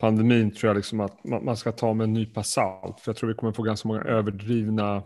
pandemin 0.00 0.50
tror 0.50 0.68
jag 0.68 0.76
liksom 0.76 1.00
att 1.00 1.24
man, 1.24 1.44
man 1.44 1.56
ska 1.56 1.72
ta 1.72 1.94
med 1.94 2.04
en 2.04 2.12
nypa 2.12 2.42
salt. 2.42 3.00
För 3.00 3.10
jag 3.10 3.16
tror 3.16 3.28
vi 3.28 3.34
kommer 3.34 3.52
få 3.52 3.62
ganska 3.62 3.88
många 3.88 4.02
överdrivna 4.02 4.96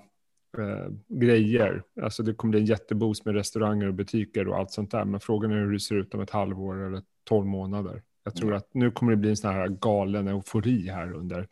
eh, 0.59 0.89
grejer. 1.09 1.83
Alltså 2.03 2.23
det 2.23 2.35
kommer 2.35 2.51
bli 2.51 2.61
en 2.61 2.67
jätteboost 2.67 3.25
med 3.25 3.35
restauranger 3.35 3.87
och 3.87 3.95
butiker 3.95 4.49
och 4.49 4.59
allt 4.59 4.71
sånt 4.71 4.91
där. 4.91 5.05
Men 5.05 5.21
frågan 5.21 5.51
är 5.51 5.57
hur 5.57 5.73
det 5.73 5.81
ser 5.81 5.95
ut 5.95 6.15
om 6.15 6.21
ett 6.21 6.31
halvår 6.31 6.87
eller 6.87 7.03
tolv 7.25 7.47
månader. 7.47 8.03
Jag 8.25 8.35
tror 8.35 8.49
mm. 8.49 8.59
att 8.59 8.75
nu 8.75 8.91
kommer 8.91 9.13
det 9.13 9.17
bli 9.17 9.31
en 9.31 9.37
sån 9.37 9.55
här 9.55 9.69
galen 9.69 10.29
eufori 10.29 10.89
här 10.89 11.13
under 11.13 11.49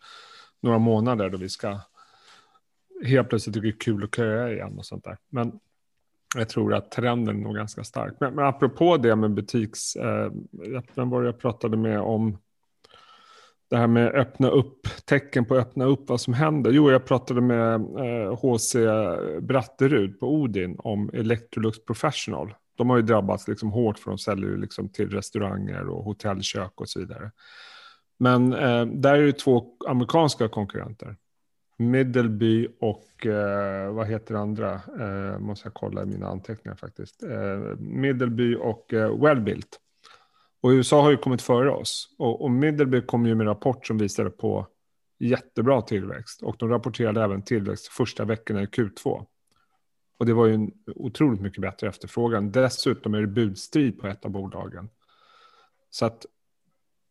några 0.63 0.79
månader 0.79 1.31
då 1.31 1.39
vi 1.39 1.49
ska 1.49 1.81
helt 3.05 3.29
plötsligt 3.29 3.55
tycker 3.55 3.69
det 3.69 3.75
är 3.75 3.81
kul 3.81 4.05
att 4.05 4.17
köa 4.17 4.53
igen 4.53 4.79
och 4.79 4.87
sånt 4.87 5.05
där. 5.05 5.19
Men 5.31 5.53
jag 6.37 6.49
tror 6.49 6.75
att 6.75 6.91
trenden 6.91 7.37
är 7.37 7.41
nog 7.41 7.55
ganska 7.55 7.85
stark. 7.85 8.15
Men, 8.21 8.35
men 8.35 8.45
apropå 8.45 8.97
det 8.97 9.17
med 9.17 9.35
butiks, 9.35 9.97
eh, 9.97 10.33
vem 10.95 11.11
var 11.11 11.23
det 11.23 11.29
jag 11.29 11.39
pratade 11.39 11.77
med 11.77 12.01
om 12.01 12.39
det 13.71 13.77
här 13.77 13.87
med 13.87 14.15
öppna 14.15 14.49
upp, 14.49 14.89
tecken 15.05 15.45
på 15.45 15.57
öppna 15.57 15.85
upp, 15.85 16.09
vad 16.09 16.21
som 16.21 16.35
händer. 16.35 16.71
Jo, 16.71 16.91
jag 16.91 17.05
pratade 17.05 17.41
med 17.41 17.75
eh, 17.75 18.37
HC 18.37 18.77
Bratterud 19.41 20.21
på 20.21 20.35
Odin 20.35 20.77
om 20.79 21.11
Electrolux 21.13 21.85
Professional. 21.85 22.55
De 22.77 22.91
har 22.91 22.97
ju 22.97 23.03
drabbats 23.03 23.49
liksom 23.49 23.71
hårt 23.73 23.99
för 23.99 24.11
de 24.11 24.19
säljer 24.19 24.51
ju 24.51 24.57
liksom 24.57 24.89
till 24.89 25.11
restauranger 25.11 25.89
och 25.89 26.05
hotellkök 26.05 26.81
och 26.81 26.89
så 26.89 27.01
vidare. 27.01 27.31
Men 28.19 28.53
eh, 28.53 28.87
där 28.87 29.15
är 29.15 29.27
det 29.27 29.33
två 29.33 29.65
amerikanska 29.89 30.49
konkurrenter. 30.49 31.17
Middleby 31.91 32.69
och 32.81 33.27
eh, 33.27 33.93
vad 33.93 34.07
heter 34.07 34.35
andra? 34.35 34.81
Eh, 35.01 35.39
måste 35.39 35.67
jag 35.67 35.75
kolla 35.75 36.03
i 36.03 36.07
mina 36.07 36.27
anteckningar 36.27 36.77
faktiskt. 36.77 37.23
Eh, 37.23 37.77
Middleby 37.79 38.57
och 38.57 38.93
eh, 38.93 39.21
Wellbuilt. 39.23 39.79
Och 40.61 40.69
USA 40.69 41.03
har 41.03 41.11
ju 41.11 41.17
kommit 41.17 41.43
före 41.43 41.71
oss. 41.71 42.15
Och, 42.19 42.43
och 42.43 42.51
Middleby 42.51 43.01
kom 43.01 43.27
ju 43.27 43.35
med 43.35 43.45
en 43.45 43.49
rapport 43.49 43.87
som 43.87 43.99
visade 43.99 44.31
på 44.31 44.67
jättebra 45.19 45.83
tillväxt. 45.83 46.43
Och 46.43 46.57
de 46.59 46.69
rapporterade 46.69 47.23
även 47.23 47.43
tillväxt 47.43 47.87
första 47.87 48.25
veckorna 48.25 48.63
i 48.63 48.67
Q2. 48.67 49.27
Och 50.19 50.27
det 50.27 50.33
var 50.33 50.47
ju 50.47 50.55
en 50.55 50.73
otroligt 50.87 51.41
mycket 51.41 51.61
bättre 51.61 51.89
efterfrågan. 51.89 52.53
Dessutom 52.53 53.15
är 53.15 53.21
det 53.21 53.27
budstrid 53.27 54.01
på 54.01 54.07
ett 54.07 54.25
av 54.25 54.31
bolagen. 54.31 54.89
Så 55.91 56.07
att 56.07 56.27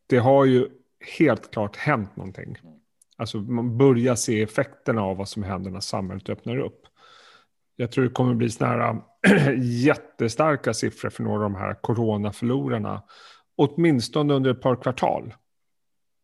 det 0.07 0.17
har 0.17 0.45
ju 0.45 0.69
helt 1.17 1.51
klart 1.51 1.75
hänt 1.75 2.15
någonting. 2.15 2.57
Mm. 2.63 2.80
Alltså 3.21 3.37
man 3.37 3.77
börjar 3.77 4.15
se 4.15 4.41
effekterna 4.41 5.01
av 5.01 5.17
vad 5.17 5.29
som 5.29 5.43
händer 5.43 5.71
när 5.71 5.79
samhället 5.79 6.29
öppnar 6.29 6.57
upp. 6.57 6.81
Jag 7.75 7.91
tror 7.91 8.03
det 8.03 8.09
kommer 8.09 8.33
bli 8.33 8.49
sådana 8.49 8.83
här 8.83 9.51
jättestarka 9.61 10.73
siffror 10.73 11.09
för 11.09 11.23
några 11.23 11.45
av 11.45 11.51
de 11.51 11.55
här 11.55 11.73
coronaförlorarna. 11.73 13.03
Åtminstone 13.55 14.33
under 14.33 14.51
ett 14.51 14.61
par 14.61 14.75
kvartal. 14.75 15.33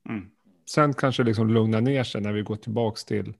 Mm. 0.09 0.25
Sen 0.69 0.93
kanske 0.93 1.23
det 1.23 1.27
liksom 1.27 1.49
lugnar 1.49 1.81
ner 1.81 2.03
sig 2.03 2.21
när 2.21 2.33
vi 2.33 2.41
går 2.41 2.55
tillbaka 2.55 2.99
till 3.07 3.33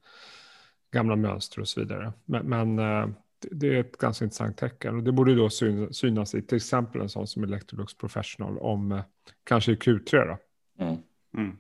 gamla 0.94 1.16
mönster 1.16 1.62
och 1.62 1.68
så 1.68 1.80
vidare. 1.80 2.14
Men, 2.26 2.46
men 2.46 2.80
eh, 2.80 3.10
det 3.52 3.68
är 3.68 3.80
ett 3.80 3.98
ganska 3.98 4.26
intressant 4.26 4.58
tecken. 4.58 4.96
Och 4.96 5.04
det 5.04 5.12
borde 5.12 5.36
då 5.36 5.50
synas 5.92 6.36
i 6.36 6.42
till 6.42 6.58
exempel 6.58 7.02
en 7.02 7.10
sån 7.10 7.28
som 7.28 7.44
Electrolux 7.44 7.98
Professional 7.98 8.58
om 8.58 8.92
eh, 8.92 9.04
kanske 9.44 9.72
i 9.72 9.76
Q3. 9.76 10.28
Då. 10.28 10.38
Mm. 10.86 10.98
Mm. 11.38 11.58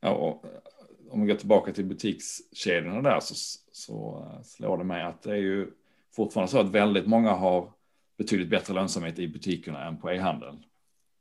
Ja, 0.00 0.10
och 0.10 0.44
om 1.12 1.20
vi 1.20 1.26
går 1.26 1.38
tillbaka 1.38 1.72
till 1.72 1.84
butikskedjorna 1.84 3.02
där 3.02 3.20
så, 3.20 3.34
så 3.72 4.28
eh, 4.30 4.42
slår 4.42 4.78
det 4.78 4.84
mig 4.84 5.02
att 5.02 5.22
det 5.22 5.30
är 5.30 5.36
ju 5.36 5.70
fortfarande 6.16 6.50
så 6.50 6.60
att 6.60 6.68
väldigt 6.68 7.06
många 7.06 7.32
har 7.32 7.72
betydligt 8.18 8.48
bättre 8.48 8.74
lönsamhet 8.74 9.18
i 9.18 9.28
butikerna 9.28 9.84
än 9.84 10.00
på 10.00 10.10
e-handeln. 10.10 10.64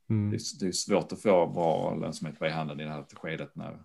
Mm. 0.10 0.30
Det, 0.32 0.36
är, 0.36 0.60
det, 0.60 0.68
är 0.68 0.72
svårt 0.72 1.12
att 1.12 1.22
få 1.22 1.48
bra 1.48 1.96
lönsamhet 1.96 2.40
på 2.40 2.46
e-handeln 2.46 2.80
i 2.80 2.84
det 2.84 2.90
här 2.90 3.06
skedet 3.14 3.56
när, 3.56 3.84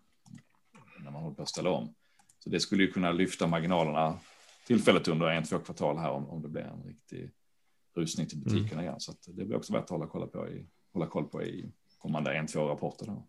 när 1.05 1.11
man 1.11 1.23
håller 1.23 1.37
på 1.37 1.43
att 1.43 1.49
ställa 1.49 1.71
om. 1.71 1.95
Så 2.39 2.51
det 2.51 2.61
skulle 2.61 2.83
ju 2.83 2.93
kunna 2.93 3.13
lyfta 3.13 3.47
marginalerna 3.47 4.19
tillfället 4.67 5.09
under 5.09 5.27
en, 5.27 5.45
två 5.45 5.59
kvartal 5.59 5.99
här 5.99 6.11
om, 6.11 6.29
om 6.29 6.43
det 6.43 6.49
blir 6.49 6.63
en 6.63 6.83
riktig 6.83 7.31
rusning 7.97 8.27
till 8.27 8.39
butikerna 8.39 8.73
mm. 8.73 8.85
igen. 8.85 9.01
Så 9.01 9.13
det 9.27 9.45
blir 9.45 9.57
också 9.57 9.73
värt 9.73 9.85
att 9.85 9.91
hålla, 9.91 10.07
kolla 10.07 10.27
på 10.27 10.49
i, 10.49 10.67
hålla 10.93 11.07
koll 11.07 11.25
på 11.25 11.43
i 11.43 11.73
kommande 11.99 12.35
en, 12.35 12.47
två 12.47 12.69
rapporter. 12.69 13.07
Då 13.07 13.27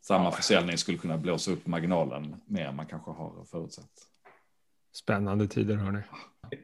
samma 0.00 0.30
försäljning 0.30 0.78
skulle 0.78 0.98
kunna 0.98 1.16
blåsa 1.16 1.50
upp 1.52 1.66
marginalen 1.66 2.36
mer 2.46 2.64
än 2.64 2.76
man 2.76 2.86
kanske 2.86 3.10
har 3.10 3.44
förutsatt. 3.44 3.90
Spännande 4.92 5.48
tider 5.48 5.76
hörni. 5.76 6.00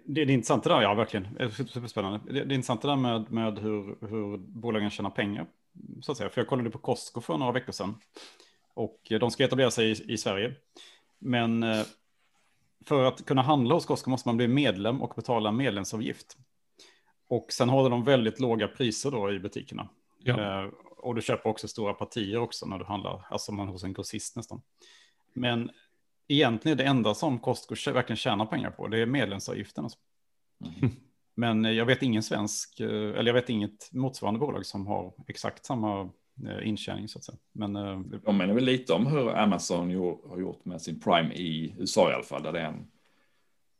Det 0.04 0.20
är 0.20 0.30
intressant 0.30 0.64
det 0.64 0.70
där, 0.70 0.82
ja 0.82 0.94
verkligen. 0.94 1.50
Superspännande. 1.50 2.32
Det 2.32 2.38
är 2.38 2.52
intressant 2.52 2.82
det 2.82 2.88
där 2.88 2.96
med, 2.96 3.32
med 3.32 3.58
hur, 3.58 4.06
hur 4.08 4.36
bolagen 4.38 4.90
tjänar 4.90 5.10
pengar. 5.10 5.46
Så 6.00 6.12
att 6.12 6.18
säga. 6.18 6.30
För 6.30 6.40
jag 6.40 6.48
kollade 6.48 6.70
på 6.70 6.78
Costco 6.78 7.20
för 7.20 7.38
några 7.38 7.52
veckor 7.52 7.72
sedan. 7.72 7.94
Och 8.74 9.00
de 9.20 9.30
ska 9.30 9.44
etablera 9.44 9.70
sig 9.70 9.90
i, 9.90 10.12
i 10.12 10.18
Sverige. 10.18 10.54
Men 11.18 11.62
eh, 11.62 11.82
för 12.86 13.04
att 13.04 13.26
kunna 13.26 13.42
handla 13.42 13.74
hos 13.74 13.86
Costco 13.86 14.10
måste 14.10 14.28
man 14.28 14.36
bli 14.36 14.48
medlem 14.48 15.02
och 15.02 15.12
betala 15.16 15.52
medlemsavgift. 15.52 16.36
Och 17.28 17.52
sen 17.52 17.68
håller 17.68 17.90
de 17.90 18.04
väldigt 18.04 18.40
låga 18.40 18.68
priser 18.68 19.10
då 19.10 19.32
i 19.32 19.38
butikerna. 19.38 19.88
Ja. 20.18 20.70
Eh, 20.96 21.04
och 21.04 21.14
du 21.14 21.22
köper 21.22 21.50
också 21.50 21.68
stora 21.68 21.94
partier 21.94 22.38
också 22.38 22.66
när 22.66 22.78
du 22.78 22.84
handlar, 22.84 23.26
alltså 23.30 23.52
man 23.52 23.68
hos 23.68 23.84
en 23.84 23.92
grossist 23.92 24.36
nästan. 24.36 24.62
Men 25.32 25.70
egentligen 26.28 26.78
det 26.78 26.84
enda 26.84 27.14
som 27.14 27.38
Costco 27.38 27.74
verkligen 27.92 28.16
tjänar 28.16 28.46
pengar 28.46 28.70
på, 28.70 28.88
det 28.88 28.98
är 28.98 29.06
medlemsavgiften. 29.06 29.84
Alltså. 29.84 29.98
Mm. 30.64 30.90
Men 31.38 31.64
jag 31.64 31.86
vet 31.86 32.02
ingen 32.02 32.22
svensk, 32.22 32.80
eh, 32.80 32.88
eller 32.88 33.24
jag 33.24 33.34
vet 33.34 33.50
inget 33.50 33.92
motsvarande 33.92 34.40
bolag 34.40 34.66
som 34.66 34.86
har 34.86 35.12
exakt 35.28 35.64
samma 35.64 36.10
eh, 36.46 36.68
intjäning 36.68 37.08
så 37.08 37.18
att 37.18 37.24
säga. 37.24 37.38
Men, 37.52 37.76
eh, 37.76 38.00
De 38.00 38.36
menar 38.36 38.54
väl 38.54 38.64
lite 38.64 38.92
om 38.92 39.06
hur 39.06 39.36
Amazon 39.36 39.90
har 40.28 40.38
gjort 40.38 40.64
med 40.64 40.82
sin 40.82 41.00
Prime 41.00 41.34
i 41.34 41.74
USA 41.78 42.10
i 42.10 42.14
alla 42.14 42.22
fall, 42.22 42.42
där 42.42 42.52
det 42.52 42.60
är 42.60 42.66
en, 42.66 42.90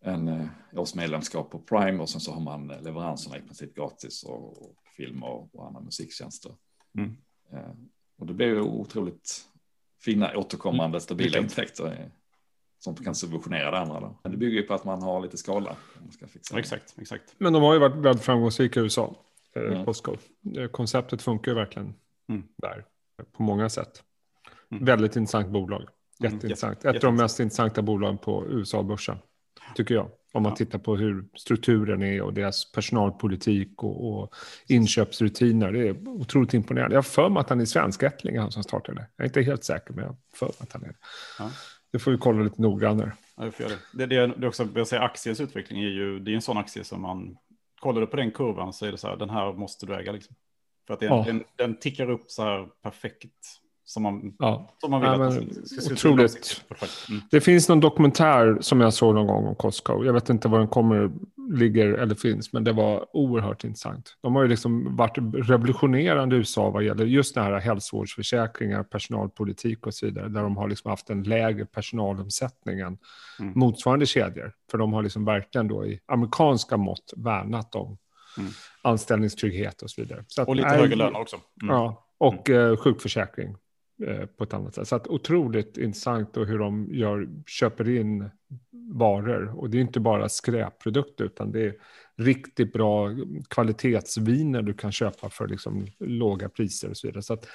en 0.01 0.49
årsmedlemskap 0.73 1.51
på 1.51 1.59
Prime 1.59 2.03
och 2.03 2.09
sen 2.09 2.21
så 2.21 2.33
har 2.33 2.41
man 2.41 2.69
leveranserna 2.69 3.39
i 3.39 3.41
princip 3.41 3.75
gratis 3.75 4.23
och, 4.23 4.63
och 4.63 4.75
film 4.97 5.23
och, 5.23 5.55
och 5.55 5.67
andra 5.67 5.81
musiktjänster. 5.81 6.53
Mm. 6.97 7.17
Eh, 7.53 7.71
och 8.19 8.27
det 8.27 8.33
blir 8.33 8.47
ju 8.47 8.61
otroligt 8.61 9.45
fina 10.05 10.37
återkommande 10.37 11.01
stabila 11.01 11.39
intäkter 11.39 12.11
som 12.79 12.95
kan 12.95 13.15
subventionera 13.15 13.71
det 13.71 13.79
andra. 13.79 14.01
Då. 14.01 14.19
Men 14.23 14.33
det 14.33 14.39
bygger 14.39 14.61
ju 14.61 14.63
på 14.63 14.75
att 14.75 14.85
man 14.85 15.03
har 15.03 15.21
lite 15.21 15.37
skala. 15.37 15.77
exakt, 16.55 16.95
exakt. 16.99 17.35
Men 17.39 17.53
de 17.53 17.63
har 17.63 17.75
ju 17.75 17.81
varit 17.81 17.97
väldigt 17.97 18.25
framgångsrika 18.25 18.81
i 18.81 18.83
USA, 18.83 19.17
eh, 19.57 19.63
mm. 19.63 19.87
Eh, 20.57 20.69
konceptet 20.69 21.23
funkar 21.23 21.53
ju 21.53 21.55
verkligen 21.55 21.95
mm. 22.29 22.43
där 22.57 22.85
på 23.33 23.43
många 23.43 23.69
sätt. 23.69 24.03
Mm. 24.71 24.85
Väldigt 24.85 25.17
intressant 25.17 25.49
bolag. 25.49 25.89
Jätteintressant. 26.19 26.85
Mm, 26.85 26.97
Ett 26.97 27.05
av 27.05 27.09
de 27.09 27.17
mest 27.17 27.41
intressanta 27.41 27.83
bolagen 27.83 28.19
på 28.19 28.47
USA-börsen, 28.49 29.19
tycker 29.75 29.95
jag. 29.95 30.11
Om 30.37 30.43
man 30.43 30.55
tittar 30.55 30.79
på 30.79 30.97
hur 30.97 31.25
strukturen 31.35 32.03
är 32.03 32.23
och 32.23 32.35
deras 32.35 32.73
personalpolitik 32.73 33.83
och, 33.83 34.09
och 34.09 34.35
inköpsrutiner. 34.67 35.73
Det 35.73 35.89
är 35.89 36.09
otroligt 36.09 36.55
imponerande. 36.55 36.95
Jag 36.95 36.99
har 36.99 37.03
för 37.03 37.29
mig 37.29 37.41
att 37.41 37.49
han 37.49 37.61
är 37.61 37.65
svenskättling, 37.65 38.39
han 38.39 38.53
som 38.53 38.63
startade. 38.63 39.07
Jag 39.17 39.25
är 39.25 39.29
inte 39.29 39.43
helt 39.43 39.65
säker, 39.65 39.95
men 39.95 40.05
jag 40.05 40.11
har 40.11 40.17
för 40.35 40.47
mig 40.47 40.55
att 40.59 40.73
han 40.73 40.83
är 40.83 40.89
det. 40.89 40.97
Ja. 41.39 41.51
Det 41.93 41.99
får 41.99 42.11
vi 42.11 42.19
kolla 42.19 42.43
lite 42.43 42.63
noggrannare. 42.63 43.13
Ja, 43.37 43.45
det, 43.45 43.51
får 43.51 43.65
det. 43.65 43.79
Det, 43.93 44.07
det, 44.07 44.27
det 44.27 44.49
också, 44.49 44.69
jag 44.75 44.87
säga, 44.87 45.03
aktiens 45.03 45.41
utveckling 45.41 45.83
är 45.83 45.89
ju, 45.89 46.19
det 46.19 46.31
är 46.31 46.35
en 46.35 46.43
sån 46.43 46.59
aktie 46.59 46.85
som 46.85 47.03
man, 47.03 47.37
kollar 47.81 48.01
du 48.01 48.07
på 48.07 48.17
den 48.17 48.31
kurvan 48.31 48.73
så 48.73 48.87
är 48.87 48.93
det 48.93 48.99
så 48.99 49.09
här, 49.09 49.17
den 49.17 49.31
här 49.31 49.53
måste 49.53 49.87
du 49.87 49.95
äga 49.95 50.13
liksom. 50.13 50.37
För 50.87 50.95
att 50.95 51.01
den, 51.01 51.09
ja. 51.09 51.25
den, 51.27 51.45
den 51.57 51.79
tickar 51.79 52.11
upp 52.11 52.31
så 52.31 52.43
här 52.43 52.69
perfekt 52.83 53.35
som 53.89 54.03
man, 54.03 54.35
ja. 54.39 54.71
som 54.81 54.91
man 54.91 55.01
vill 55.01 55.11
ja, 55.11 55.27
att 55.27 55.35
den 55.35 55.65
ska 55.65 55.93
Otroligt. 55.93 56.65
Mm. 57.09 57.23
Det 57.31 57.41
finns 57.41 57.69
någon 57.69 57.81
dokumentär 57.81 58.59
som 58.61 58.81
jag 58.81 58.95
såg 58.95 59.15
någon 59.15 59.27
gång 59.27 59.47
om 59.47 59.55
Costco. 59.55 60.05
Jag 60.05 60.13
vet 60.13 60.29
inte 60.29 60.49
var 60.49 60.59
den 60.59 60.69
kommer, 60.69 61.11
ligger 61.51 61.87
eller 61.87 62.15
finns, 62.15 62.53
men 62.53 62.65
det 62.65 62.73
var 62.73 63.07
oerhört 63.17 63.65
intressant. 63.65 64.17
De 64.23 64.35
har 64.35 64.43
ju 64.43 64.49
liksom 64.49 64.97
varit 64.97 65.19
revolutionerande 65.49 66.37
i 66.37 66.39
USA 66.39 66.71
vad 66.71 66.85
gäller 66.85 67.05
just 67.05 67.35
det 67.35 67.41
här 67.41 67.59
hälsovårdsförsäkringar, 67.59 68.83
personalpolitik 68.83 69.87
och 69.87 69.95
så 69.95 70.07
vidare, 70.07 70.29
där 70.29 70.43
de 70.43 70.57
har 70.57 70.69
liksom 70.69 70.91
haft 70.91 71.11
en 71.11 71.23
lägre 71.23 71.67
personalomsättning 71.67 72.81
än 72.81 72.99
mm. 73.41 73.53
motsvarande 73.57 74.07
kedjor. 74.07 74.53
För 74.71 74.79
de 74.79 74.93
har 74.93 75.03
liksom 75.03 75.25
verkligen 75.25 75.69
då 75.69 75.87
i 75.87 76.01
amerikanska 76.07 76.77
mått 76.77 77.13
värnat 77.17 77.75
om 77.75 77.99
mm. 78.39 78.51
anställningstrygghet 78.83 79.83
och 79.83 79.91
så 79.91 80.01
vidare. 80.01 80.25
Så 80.27 80.45
och 80.45 80.57
lite 80.57 80.69
högre 80.69 80.97
löner 80.97 81.21
också. 81.21 81.37
Mm. 81.63 81.75
Ja, 81.75 82.07
och 82.19 82.51
mm. 82.51 82.71
eh, 82.71 82.77
sjukförsäkring 82.77 83.57
på 84.37 84.45
ett 84.45 84.55
annat 84.55 84.75
sätt. 84.75 84.89
Så 84.89 84.97
att 84.97 85.07
otroligt 85.07 85.79
intressant 85.79 86.37
och 86.37 86.47
hur 86.47 86.59
de 86.59 86.89
gör, 86.95 87.29
köper 87.47 87.89
in 87.89 88.31
varor. 88.95 89.59
Och 89.59 89.71
det 89.71 89.79
är 89.79 89.81
inte 89.81 90.01
bara 90.01 90.29
skräpprodukter 90.29 91.25
utan 91.25 91.53
det 91.53 91.61
är 91.61 91.75
riktigt 92.17 92.73
bra 92.73 93.11
kvalitetsviner 93.49 94.63
du 94.63 94.75
kan 94.75 94.93
köpa 94.93 95.31
för 95.31 95.49
liksom 95.49 95.87
låga 95.99 96.49
priser 96.49 96.91
och 96.91 96.97
så 96.97 97.07
vidare. 97.07 97.23
Så 97.23 97.35
att, 97.35 97.49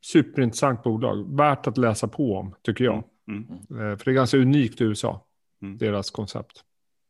superintressant 0.00 0.82
bolag, 0.82 1.36
värt 1.36 1.66
att 1.66 1.78
läsa 1.78 2.08
på 2.08 2.36
om 2.36 2.54
tycker 2.62 2.84
jag. 2.84 3.04
Mm. 3.28 3.46
Mm. 3.70 3.90
Eh, 3.90 3.98
för 3.98 4.04
det 4.04 4.10
är 4.10 4.14
ganska 4.14 4.36
unikt 4.36 4.80
i 4.80 4.84
USA, 4.84 5.26
mm. 5.62 5.78
deras 5.78 6.10
koncept. 6.10 6.64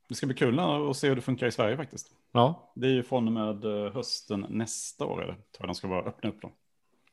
Det 0.09 0.15
ska 0.15 0.27
bli 0.27 0.37
kul 0.37 0.59
att 0.59 0.97
se 0.97 1.09
hur 1.09 1.17
det 1.17 1.23
funkar 1.23 1.47
i 1.47 1.53
Sverige 1.53 1.77
faktiskt. 1.77 2.11
Ja. 2.33 2.73
Det 2.75 2.87
är 2.87 2.91
ju 2.91 3.03
från 3.03 3.27
och 3.27 3.33
med 3.33 3.65
eh, 3.65 3.93
hösten 3.93 4.47
nästa 4.49 5.05
år, 5.05 5.23
eller, 5.23 5.35
tror 5.35 5.45
jag 5.59 5.69
de 5.69 5.75
ska 5.75 5.89
vara 5.89 6.03
öppna 6.03 6.31
upp 6.31 6.43
då. 6.43 6.53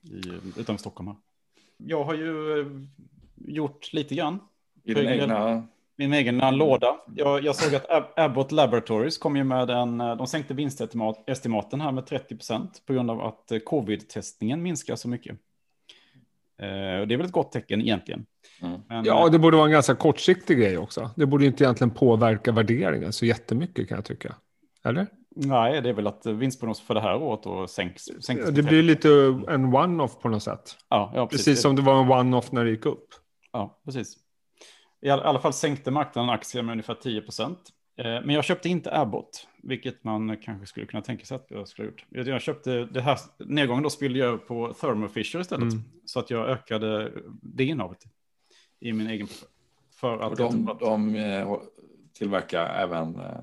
I, 0.01 0.19
utanför 0.59 0.77
Stockholm 0.77 1.07
här 1.07 1.17
jag 1.85 2.03
har 2.03 2.13
ju 2.13 2.59
eh, 2.59 2.67
gjort 3.35 3.93
lite 3.93 4.15
grann. 4.15 4.39
I 4.83 4.93
din 4.93 5.07
egna... 5.07 5.67
Min 5.95 6.13
egen 6.13 6.57
låda. 6.57 6.95
Jag, 7.15 7.43
jag 7.43 7.55
såg 7.55 7.75
att 7.75 8.19
Abbott 8.19 8.51
Laboratories 8.51 9.17
kom 9.17 9.35
ju 9.35 9.43
med 9.43 9.69
en, 9.69 10.01
eh, 10.01 10.15
de 10.15 10.27
sänkte 10.27 10.53
vinstestimaten 10.53 11.81
här 11.81 11.91
med 11.91 12.05
30 12.05 12.35
procent 12.35 12.81
på 12.85 12.93
grund 12.93 13.11
av 13.11 13.21
att 13.21 13.51
eh, 13.51 13.59
covid-testningen 13.59 14.61
minskar 14.61 14.95
så 14.95 15.09
mycket. 15.09 15.37
Det 16.57 17.13
är 17.13 17.17
väl 17.17 17.25
ett 17.25 17.31
gott 17.31 17.51
tecken 17.51 17.81
egentligen. 17.81 18.25
Mm. 18.61 18.81
Men, 18.87 19.05
ja, 19.05 19.29
det 19.29 19.39
borde 19.39 19.57
vara 19.57 19.65
en 19.65 19.71
ganska 19.71 19.95
kortsiktig 19.95 20.57
grej 20.57 20.77
också. 20.77 21.09
Det 21.15 21.25
borde 21.25 21.45
inte 21.45 21.63
egentligen 21.63 21.91
påverka 21.91 22.51
värderingen 22.51 23.13
så 23.13 23.25
jättemycket 23.25 23.87
kan 23.87 23.95
jag 23.95 24.05
tycka. 24.05 24.35
Eller? 24.83 25.07
Nej, 25.35 25.81
det 25.81 25.89
är 25.89 25.93
väl 25.93 26.07
att 26.07 26.25
vinstprognosen 26.25 26.85
för 26.85 26.93
det 26.93 27.01
här 27.01 27.15
året 27.15 27.43
då 27.43 27.67
sänks. 27.67 28.03
sänks 28.03 28.49
det 28.49 28.63
blir 28.63 28.83
lite 28.83 29.09
en 29.47 29.75
one-off 29.75 30.19
på 30.21 30.29
något 30.29 30.43
sätt. 30.43 30.77
Ja, 30.89 31.11
ja 31.15 31.27
precis. 31.27 31.45
precis 31.45 31.61
som 31.61 31.75
det 31.75 31.81
var 31.81 32.01
en 32.01 32.11
one-off 32.11 32.51
när 32.51 32.65
det 32.65 32.71
gick 32.71 32.85
upp. 32.85 33.07
Ja, 33.51 33.81
precis. 33.85 34.17
I 35.01 35.09
alla 35.09 35.39
fall 35.39 35.53
sänkte 35.53 35.91
marknaden 35.91 36.29
aktier 36.29 36.63
med 36.63 36.71
ungefär 36.71 36.93
10 36.93 37.21
procent. 37.21 37.59
Eh, 37.97 38.05
men 38.05 38.29
jag 38.29 38.43
köpte 38.43 38.69
inte 38.69 38.97
Abbott, 38.97 39.47
vilket 39.63 40.03
man 40.03 40.37
kanske 40.37 40.65
skulle 40.65 40.85
kunna 40.85 41.03
tänka 41.03 41.25
sig 41.25 41.35
att 41.35 41.45
jag 41.49 41.67
skulle 41.67 41.87
ha 41.87 41.91
gjort. 41.91 42.27
Jag 42.27 42.41
köpte 42.41 42.85
det 42.85 43.01
här 43.01 43.17
nedgången 43.37 43.83
då 43.83 43.89
spillde 43.89 44.19
jag 44.19 44.47
på 44.47 44.73
Thermo 44.73 45.07
Fisher 45.07 45.39
istället. 45.39 45.73
Mm. 45.73 45.83
Så 46.05 46.19
att 46.19 46.29
jag 46.29 46.49
ökade 46.49 47.11
det 47.41 47.63
innehavet 47.63 48.03
i 48.79 48.93
min 48.93 49.07
egen 49.07 49.27
För 49.95 50.17
att 50.19 50.31
och 50.31 50.37
de, 50.37 50.77
de 50.79 51.15
eh, 51.15 51.57
tillverkar 52.13 52.65
även 52.65 53.15
eh, 53.15 53.39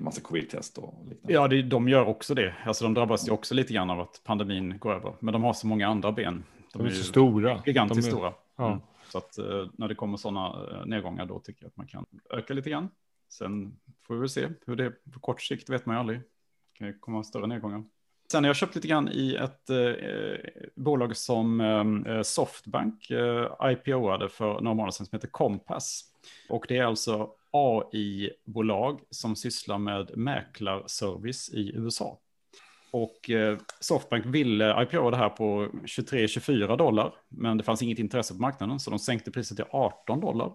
en 0.00 0.04
massa 0.04 0.20
covid-test 0.20 0.78
och 0.78 0.94
liknande. 1.08 1.32
Ja, 1.32 1.48
det, 1.48 1.62
de 1.62 1.88
gör 1.88 2.06
också 2.06 2.34
det. 2.34 2.54
Alltså 2.64 2.84
de 2.84 2.94
drabbas 2.94 3.28
ju 3.28 3.32
också 3.32 3.54
lite 3.54 3.72
grann 3.72 3.90
av 3.90 4.00
att 4.00 4.20
pandemin 4.24 4.78
går 4.78 4.92
över. 4.92 5.14
Men 5.20 5.32
de 5.32 5.42
har 5.42 5.52
så 5.52 5.66
många 5.66 5.88
andra 5.88 6.12
ben. 6.12 6.44
De, 6.72 6.78
de 6.78 6.86
är, 6.86 6.90
är 6.90 6.94
så 6.94 7.04
stora. 7.04 7.62
Gigantiskt 7.66 8.06
är, 8.06 8.10
stora. 8.10 8.32
Ja. 8.56 8.66
Mm. 8.66 8.80
Så 9.08 9.18
att 9.18 9.38
uh, 9.38 9.68
när 9.72 9.88
det 9.88 9.94
kommer 9.94 10.16
sådana 10.16 10.62
uh, 10.62 10.86
nedgångar 10.86 11.26
då 11.26 11.38
tycker 11.38 11.64
jag 11.64 11.68
att 11.68 11.76
man 11.76 11.86
kan 11.86 12.06
öka 12.30 12.54
lite 12.54 12.70
grann. 12.70 12.88
Sen 13.28 13.76
får 14.06 14.14
vi 14.14 14.20
väl 14.20 14.28
se 14.28 14.48
hur 14.66 14.76
det 14.76 14.84
är 14.84 14.94
på 15.12 15.20
kort 15.20 15.42
sikt 15.42 15.70
vet 15.70 15.86
man 15.86 15.96
ju 15.96 16.00
aldrig. 16.00 16.18
Det 16.18 16.78
kan 16.78 16.86
ju 16.86 16.98
komma 16.98 17.24
större 17.24 17.46
nedgångar. 17.46 17.84
Sen 18.32 18.44
har 18.44 18.48
jag 18.48 18.56
köpt 18.56 18.74
lite 18.74 18.88
grann 18.88 19.08
i 19.08 19.34
ett 19.34 19.70
eh, 19.70 20.62
bolag 20.76 21.16
som 21.16 21.60
eh, 22.06 22.22
Softbank 22.22 23.10
eh, 23.10 23.46
IPOade 23.62 24.28
för 24.28 24.46
några 24.46 24.74
månader 24.74 24.90
sedan 24.90 25.06
som 25.06 25.16
heter 25.16 25.28
Compass. 25.28 26.02
Och 26.48 26.64
det 26.68 26.76
är 26.76 26.84
alltså 26.84 27.30
AI-bolag 27.50 29.00
som 29.10 29.36
sysslar 29.36 29.78
med 29.78 30.16
mäklarservice 30.16 31.50
i 31.54 31.72
USA. 31.74 32.20
Och 32.92 33.30
eh, 33.30 33.58
Softbank 33.80 34.26
ville 34.26 34.82
IPO 34.82 35.10
det 35.10 35.16
här 35.16 35.28
på 35.28 35.66
23-24 35.66 36.76
dollar, 36.76 37.14
men 37.28 37.58
det 37.58 37.64
fanns 37.64 37.82
inget 37.82 37.98
intresse 37.98 38.34
på 38.34 38.40
marknaden, 38.40 38.80
så 38.80 38.90
de 38.90 38.98
sänkte 38.98 39.30
priset 39.30 39.56
till 39.56 39.66
18 39.70 40.20
dollar. 40.20 40.52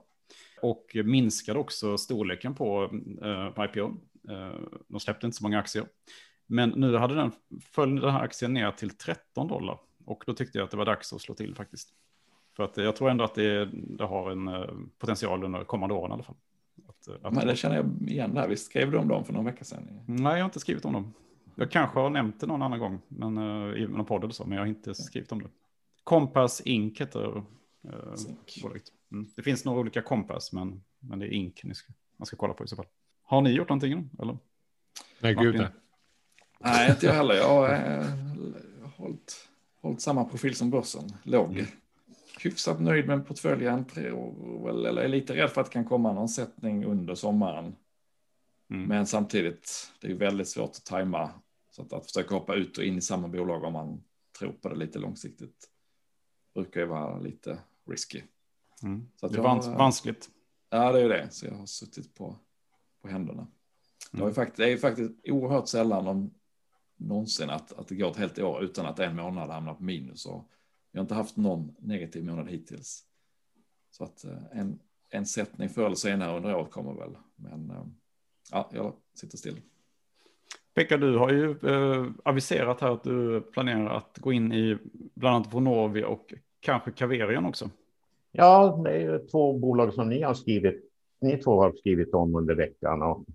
Och 0.62 0.96
minskade 1.06 1.60
också 1.60 1.98
storleken 1.98 2.56
på 2.56 2.84
eh, 3.24 3.66
IPO. 3.66 3.86
Eh, 4.30 4.60
de 4.88 5.00
släppte 5.00 5.26
inte 5.26 5.38
så 5.38 5.44
många 5.44 5.60
aktier. 5.60 5.86
Men 6.48 6.70
nu 6.70 6.98
hade 6.98 7.16
den, 7.16 7.32
föll 7.72 8.00
den 8.00 8.12
här 8.12 8.24
aktien 8.24 8.54
ner 8.54 8.72
till 8.72 8.90
13 8.90 9.48
dollar. 9.48 9.80
Och 10.06 10.24
då 10.28 10.34
tyckte 10.34 10.58
jag 10.58 10.66
att 10.66 10.72
det 10.72 10.78
var 10.78 10.86
dags 10.86 11.14
att 11.14 11.22
slå 11.22 11.36
till 11.36 11.56
faktiskt. 11.56 11.90
För 12.56 12.64
att 12.64 12.78
jag 12.78 12.96
tror 12.96 13.10
ändå 13.10 13.24
att 13.24 13.36
det, 13.36 13.66
det 13.74 14.06
har 14.06 14.32
en 14.32 14.48
eh, 14.48 14.70
potential 15.00 15.44
under 15.44 15.64
kommande 15.64 15.96
åren 15.96 16.12
i 16.12 16.14
alla 16.14 16.24
fall. 16.24 16.36
Att, 16.88 17.26
att 17.26 17.34
Men 17.34 17.48
det 17.48 17.56
känner 17.56 17.76
jag 17.76 18.10
igen 18.10 18.34
där. 18.34 18.48
Visst 18.48 18.66
skrev 18.66 18.92
du 18.92 18.98
om 18.98 19.08
dem 19.08 19.26
för 19.26 19.34
någon 19.34 19.46
vecka 19.46 19.64
sedan? 19.64 20.02
Nej, 20.08 20.34
jag 20.34 20.40
har 20.40 20.46
inte 20.46 20.60
skrivit 20.60 20.86
om 20.86 20.94
dem. 20.94 21.14
Jag 21.56 21.72
kanske 21.72 22.00
har 22.00 22.10
nämnt 22.10 22.40
det 22.40 22.48
någon 22.48 22.62
annan 22.62 22.80
gång, 22.80 23.02
men, 23.08 23.38
uh, 23.38 23.82
i 23.82 23.88
någon 23.88 24.06
podd 24.06 24.24
eller 24.24 24.34
så, 24.34 24.46
men 24.46 24.52
jag 24.52 24.62
har 24.62 24.68
inte 24.68 24.96
skrivit 24.96 25.32
om 25.32 25.42
det. 25.42 25.50
Kompass 26.04 26.62
Inc 26.62 27.02
heter 27.02 27.38
uh, 27.38 27.44
bolaget. 28.64 28.84
Mm. 29.12 29.30
Det 29.36 29.42
finns 29.42 29.66
några 29.66 29.80
olika 29.80 30.02
Kompass, 30.02 30.54
men, 30.54 30.84
men 31.00 31.20
det 31.20 31.26
är 31.26 31.30
Inc 31.30 31.60
ska, 31.74 31.94
man 32.18 32.26
ska 32.26 32.38
kolla 32.38 32.54
på 32.54 32.64
i 32.64 32.68
så 32.68 32.76
fall. 32.76 32.86
Har 33.24 33.42
ni 33.42 33.50
gjort 33.50 33.70
någonting? 33.70 34.10
Eller? 34.20 34.38
Nej, 35.20 35.36
gud 35.36 35.56
nej. 35.56 35.68
Nej, 36.60 36.92
inte 36.92 37.06
jag 37.06 37.14
heller. 37.14 37.36
Jag 37.36 37.48
har 37.48 37.74
eh, 37.74 38.06
hållit, 38.96 39.50
hållit 39.82 40.02
samma 40.02 40.26
profil 40.26 40.56
som 40.56 40.70
börsen. 40.70 41.04
Låg. 41.24 41.52
Mm 41.52 41.66
hyfsat 42.46 42.82
nöjd 42.82 43.08
med 43.08 43.28
portföljen. 43.28 43.86
Eller 43.96 44.98
är 44.98 45.08
lite 45.08 45.36
rädd 45.36 45.50
för 45.50 45.62
att 45.62 45.68
det 45.68 45.74
kan 45.74 45.86
komma 45.86 46.14
någon 46.14 46.30
sättning 46.30 46.86
under 46.86 47.16
sommaren. 47.16 47.76
Mm. 48.70 48.88
Men 48.88 49.08
samtidigt, 49.08 49.92
det 50.02 50.08
är 50.08 50.14
väldigt 50.14 50.48
svårt 50.48 50.70
att 50.70 50.86
tajma. 50.86 51.32
Så 51.72 51.82
att, 51.82 51.94
att 51.94 52.06
försöka 52.06 52.36
hoppa 52.36 52.56
ut 52.56 52.78
och 52.78 52.84
in 52.84 52.98
i 52.98 53.02
samma 53.02 53.28
bolag 53.28 53.64
om 53.64 53.74
man 53.74 54.04
tror 54.40 54.52
på 54.52 54.70
det 54.70 54.76
lite 54.76 55.00
långsiktigt 55.00 55.70
brukar 56.54 56.82
ju 56.82 56.88
vara 56.88 57.20
lite 57.20 57.60
risky. 57.90 58.22
Mm. 58.84 59.10
Så 59.16 59.26
att 59.26 59.32
det 59.32 59.40
är 59.40 59.44
jag, 59.44 59.78
vanskligt. 59.78 60.30
Ja, 60.70 60.92
det 60.92 61.00
är 61.00 61.04
ju 61.04 61.10
det. 61.10 61.28
Så 61.32 61.46
jag 61.46 61.54
har 61.54 61.66
suttit 61.66 62.16
på, 62.16 62.36
på 63.02 63.08
händerna. 63.08 63.48
Mm. 64.14 64.26
Det, 64.26 64.32
är 64.32 64.34
faktiskt, 64.34 64.58
det 64.58 64.72
är 64.72 64.78
faktiskt 64.78 65.12
oerhört 65.24 65.68
sällan 65.68 66.08
om 66.08 66.34
någonsin 66.98 67.50
att, 67.50 67.72
att 67.74 67.88
det 67.88 67.96
går 67.96 68.12
ett 68.12 68.18
helt 68.18 68.40
år 68.40 68.64
utan 68.64 68.86
att 68.86 69.00
en 69.00 69.16
månad 69.16 69.50
hamnar 69.50 69.74
på 69.74 69.84
minus. 69.84 70.26
Och 70.26 70.52
vi 70.96 71.00
har 71.00 71.04
inte 71.04 71.14
haft 71.16 71.38
någon 71.38 71.76
negativ 71.80 72.26
månad 72.26 72.50
hittills. 72.50 73.04
Så 73.92 74.04
att 74.04 74.24
eh, 74.26 74.60
en, 74.60 74.80
en 75.10 75.26
sättning 75.26 75.70
förr 75.70 75.86
eller 75.86 75.96
senare 75.96 76.38
under 76.38 76.56
året 76.56 76.72
kommer 76.72 76.94
väl. 76.94 77.18
Men 77.36 77.70
eh, 77.70 77.86
ja, 78.52 78.70
jag 78.74 78.94
sitter 79.14 79.38
still. 79.38 79.62
Pekka, 80.74 80.98
du 80.98 81.18
har 81.18 81.32
ju 81.32 81.52
eh, 81.52 82.12
aviserat 82.26 82.82
här 82.82 82.92
att 82.92 83.04
du 83.04 83.42
planerar 83.42 83.98
att 83.98 84.18
gå 84.18 84.34
in 84.34 84.54
i 84.54 84.78
bland 85.14 85.36
annat 85.36 85.54
Vonovi 85.54 86.04
och 86.04 86.34
kanske 86.60 86.92
Caverion 86.92 87.46
också. 87.46 87.70
Ja, 88.32 88.82
det 88.84 88.92
är 88.92 89.00
ju 89.00 89.28
två 89.28 89.60
bolag 89.60 89.94
som 89.94 90.10
ni 90.10 90.22
har 90.22 90.34
skrivit. 90.34 90.92
Ni 91.22 91.38
två 91.38 91.62
har 91.62 91.74
skrivit 91.74 92.14
om 92.14 92.36
under 92.36 92.56
veckan. 92.56 93.02
Och 93.02 93.26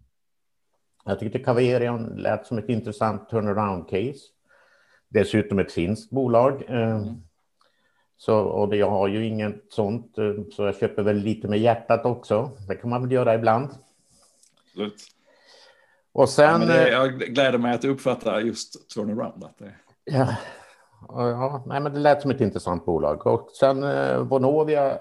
jag 1.04 1.18
tyckte 1.18 1.38
Caverion 1.38 2.06
lät 2.06 2.46
som 2.46 2.58
ett 2.58 2.68
intressant 2.68 3.28
turnaround 3.28 3.88
case. 3.88 4.20
Dessutom 5.08 5.58
ett 5.58 5.72
finskt 5.72 6.10
bolag. 6.10 6.62
Mm. 6.68 7.29
Så, 8.20 8.38
och 8.38 8.76
jag 8.76 8.90
har 8.90 9.08
ju 9.08 9.26
inget 9.26 9.64
sånt, 9.68 10.18
eh, 10.18 10.32
så 10.52 10.62
jag 10.62 10.76
köper 10.76 11.02
väl 11.02 11.16
lite 11.16 11.48
med 11.48 11.58
hjärtat 11.58 12.04
också. 12.04 12.50
Det 12.68 12.74
kan 12.74 12.90
man 12.90 13.02
väl 13.02 13.12
göra 13.12 13.34
ibland. 13.34 13.68
Absolut. 14.64 15.06
Och 16.12 16.28
sen... 16.28 16.60
Ja, 16.60 16.66
det, 16.66 16.88
eh, 16.88 16.92
jag 16.92 17.18
gläder 17.18 17.58
mig 17.58 17.74
att 17.74 17.82
du 17.82 17.88
uppfattar 17.88 18.40
just 18.40 18.90
turnaround. 18.94 19.44
Att 19.44 19.58
det... 19.58 19.74
ja, 20.04 20.36
ja, 21.08 21.64
nej, 21.66 21.80
men 21.80 21.92
det 21.92 21.98
lät 21.98 22.22
som 22.22 22.30
ett 22.30 22.40
intressant 22.40 22.84
bolag. 22.86 23.26
Och 23.26 23.50
sen 23.50 23.82
eh, 23.82 24.18
Vonovia 24.18 24.98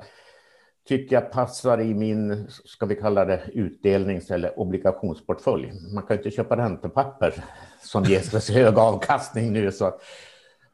tycker 0.88 1.15
jag 1.15 1.32
passar 1.32 1.82
i 1.82 1.93
min, 1.93 2.47
ska 2.49 2.86
vi 2.86 2.95
kalla 2.95 3.26
det 3.26 3.41
utdelnings 3.53 4.32
eller 4.32 4.59
obligationsportfölj. 4.59 5.72
Man 5.93 6.03
kan 6.03 6.15
ju 6.15 6.24
inte 6.24 6.36
köpa 6.36 6.57
räntepapper 6.57 7.43
som 7.82 8.03
ger 8.03 8.39
så 8.39 8.53
hög 8.53 8.78
avkastning 8.78 9.53
nu. 9.53 9.72
Så, 9.72 9.99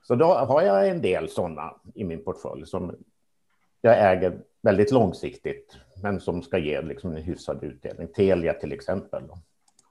så 0.07 0.15
då 0.15 0.25
har 0.25 0.61
jag 0.61 0.89
en 0.89 1.01
del 1.01 1.29
sådana 1.29 1.73
i 1.95 2.03
min 2.03 2.23
portfölj 2.23 2.65
som 2.65 2.95
jag 3.81 4.11
äger 4.11 4.39
väldigt 4.61 4.91
långsiktigt, 4.91 5.77
men 6.03 6.19
som 6.19 6.41
ska 6.41 6.57
ge 6.57 6.81
liksom 6.81 7.15
en 7.15 7.23
hyfsad 7.23 7.63
utdelning. 7.63 8.07
Telia 8.07 8.53
till 8.53 8.71
exempel. 8.71 9.23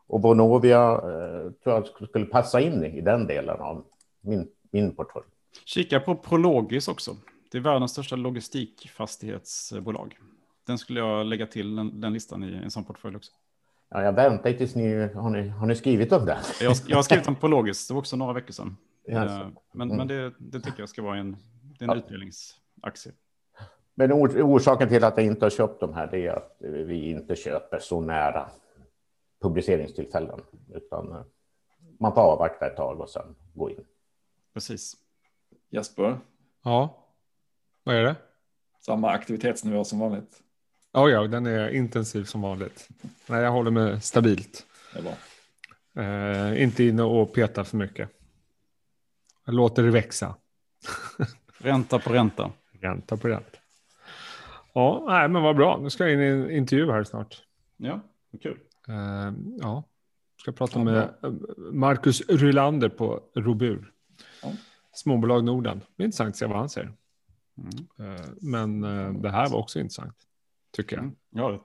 Och 0.06 0.22
Vonovia 0.22 0.92
eh, 0.92 1.50
tror 1.50 1.74
jag 1.74 1.88
skulle 2.08 2.26
passa 2.26 2.60
in 2.60 2.84
i 2.84 3.00
den 3.00 3.26
delen 3.26 3.60
av 3.60 3.84
min, 4.20 4.48
min 4.70 4.94
portfölj. 4.94 5.24
Kika 5.64 6.00
på 6.00 6.16
Prologis 6.16 6.88
också. 6.88 7.16
Det 7.50 7.58
är 7.58 7.62
världens 7.62 7.92
största 7.92 8.16
logistikfastighetsbolag. 8.16 10.18
Den 10.66 10.78
skulle 10.78 11.00
jag 11.00 11.26
lägga 11.26 11.46
till 11.46 11.76
den, 11.76 12.00
den 12.00 12.12
listan 12.12 12.44
i 12.44 12.60
en 12.64 12.70
sån 12.70 12.84
portfölj 12.84 13.16
också. 13.16 13.32
Ja, 13.90 14.02
jag 14.02 14.12
väntar 14.12 14.52
tills 14.52 14.74
ni 14.74 15.08
har, 15.14 15.30
ni 15.30 15.48
har 15.48 15.66
ni 15.66 15.74
skrivit 15.74 16.12
om 16.12 16.26
det. 16.26 16.38
Jag, 16.60 16.76
jag 16.86 16.96
har 16.96 17.02
skrivit 17.02 17.28
om 17.28 17.36
Prologis, 17.40 17.88
det 17.88 17.94
var 17.94 18.00
också 18.00 18.16
några 18.16 18.32
veckor 18.32 18.52
sedan. 18.52 18.76
Ja, 19.06 19.50
men 19.72 19.90
mm. 19.90 19.96
men 19.96 20.08
det, 20.08 20.32
det, 20.38 20.60
tycker 20.60 20.80
jag 20.80 20.88
ska 20.88 21.02
vara 21.02 21.16
en, 21.16 21.36
det 21.78 21.84
är 21.84 21.88
en 21.88 21.96
ja. 21.96 22.04
utdelningsaktie. 22.04 23.12
Men 23.94 24.12
orsaken 24.12 24.88
till 24.88 25.04
att 25.04 25.16
jag 25.16 25.26
inte 25.26 25.44
har 25.44 25.50
köpt 25.50 25.80
de 25.80 25.94
här 25.94 26.06
det 26.10 26.26
är 26.26 26.32
att 26.32 26.56
vi 26.60 27.10
inte 27.10 27.36
köper 27.36 27.78
så 27.78 28.00
nära 28.00 28.48
publiceringstillfällen. 29.42 30.40
Utan 30.74 31.12
eh, 31.12 31.22
man 32.00 32.14
får 32.14 32.20
avvakta 32.20 32.66
ett 32.66 32.76
tag 32.76 33.00
och 33.00 33.10
sen 33.10 33.34
gå 33.54 33.70
in. 33.70 33.84
Precis. 34.54 34.96
Jesper? 35.70 36.18
Ja, 36.62 37.06
vad 37.84 37.96
är 37.96 38.02
det? 38.02 38.16
Samma 38.80 39.10
aktivitetsnivå 39.10 39.84
som 39.84 39.98
vanligt? 39.98 40.42
Ja, 40.92 41.08
ja, 41.08 41.26
den 41.26 41.46
är 41.46 41.68
intensiv 41.68 42.24
som 42.24 42.42
vanligt. 42.42 42.88
Nej, 43.26 43.42
jag 43.42 43.50
håller 43.50 43.70
mig 43.70 44.00
stabilt. 44.00 44.66
Det 44.92 44.98
är 44.98 45.02
bra. 45.02 45.14
Eh, 46.02 46.62
inte 46.62 46.84
inne 46.84 47.02
och 47.02 47.32
peta 47.32 47.64
för 47.64 47.76
mycket. 47.76 48.10
Jag 49.44 49.54
låter 49.54 49.82
det 49.82 49.90
växa. 49.90 50.34
ränta 51.58 51.98
på 51.98 52.12
ränta. 52.12 52.50
Ränta 52.80 53.16
på 53.16 53.28
ränta. 53.28 53.58
Ja, 54.74 55.04
nej, 55.08 55.28
men 55.28 55.42
vad 55.42 55.56
bra. 55.56 55.78
Nu 55.82 55.90
ska 55.90 56.04
jag 56.04 56.12
in 56.12 56.20
i 56.20 56.26
en 56.26 56.50
intervju 56.50 56.90
här 56.90 57.04
snart. 57.04 57.42
Ja, 57.76 58.00
kul. 58.42 58.58
Uh, 58.88 59.32
ja, 59.60 59.84
ska 60.40 60.52
prata 60.52 60.78
ja, 60.78 60.84
med 60.84 61.14
bra. 61.20 61.32
Marcus 61.72 62.28
Rylander 62.28 62.88
på 62.88 63.20
Robur. 63.34 63.92
Ja. 64.42 64.52
Småbolag 64.92 65.44
Norden. 65.44 65.80
Det 65.96 66.02
är 66.02 66.04
intressant 66.04 66.28
att 66.28 66.36
se 66.36 66.46
vad 66.46 66.58
han 66.58 66.68
säger. 66.68 66.92
Mm. 67.58 68.14
Uh, 68.14 68.26
men 68.40 68.84
uh, 68.84 69.20
det 69.20 69.30
här 69.30 69.48
var 69.48 69.58
också 69.58 69.78
intressant, 69.78 70.16
tycker 70.72 70.96
jag. 70.96 71.04
Mm. 71.04 71.16
Ja, 71.30 71.64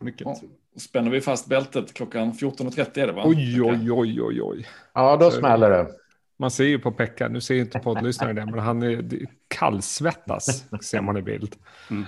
mycket. 0.00 0.20
Ja. 0.20 0.36
Spänner 0.76 1.10
vi 1.10 1.20
fast 1.20 1.48
bältet 1.48 1.94
klockan 1.94 2.32
14.30 2.32 2.98
är 2.98 3.06
det 3.06 3.12
va? 3.12 3.22
Oj, 3.26 3.62
oj, 3.62 3.92
oj, 3.92 4.22
oj, 4.22 4.42
oj. 4.42 4.66
Ja, 4.94 5.16
då 5.16 5.30
smäller 5.30 5.70
det. 5.70 5.99
Man 6.40 6.50
ser 6.50 6.64
ju 6.64 6.78
på 6.78 6.92
Pekka, 6.92 7.28
nu 7.28 7.40
ser 7.40 7.54
inte 7.54 7.78
poddlyssnaren 7.78 8.36
det, 8.36 8.46
men 8.46 8.58
han 8.58 8.82
är 8.82 9.26
kallsvettas, 9.48 10.64
ser 10.82 11.00
man 11.00 11.16
i 11.16 11.22
bild. 11.22 11.56
Mm. 11.90 12.04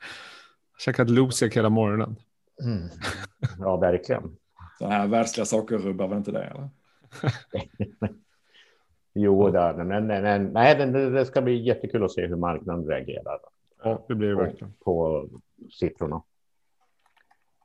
Käkat 0.78 1.10
Losec 1.10 1.56
hela 1.56 1.68
morgonen. 1.68 2.16
Mm. 2.62 2.88
Ja, 3.58 3.76
verkligen. 3.76 4.36
Sådana 4.78 4.96
här 4.96 5.06
världsliga 5.06 5.44
saker 5.44 5.78
rubbar 5.78 6.08
väl 6.08 6.18
inte 6.18 6.32
det? 6.32 6.44
Eller? 6.44 6.68
jo, 9.14 9.50
där, 9.50 9.74
men, 9.74 10.06
men, 10.06 10.22
men 10.22 10.44
nej, 10.44 10.74
det, 10.74 11.10
det, 11.10 11.26
ska 11.26 11.42
bli 11.42 11.62
jättekul 11.62 12.04
att 12.04 12.12
se 12.12 12.26
hur 12.26 12.36
marknaden 12.36 12.86
reagerar. 12.86 13.38
Ja, 13.82 14.04
det 14.08 14.14
blir 14.14 14.28
det 14.28 14.36
verkligen. 14.36 14.72
På 14.84 15.26
siffrorna. 15.70 16.22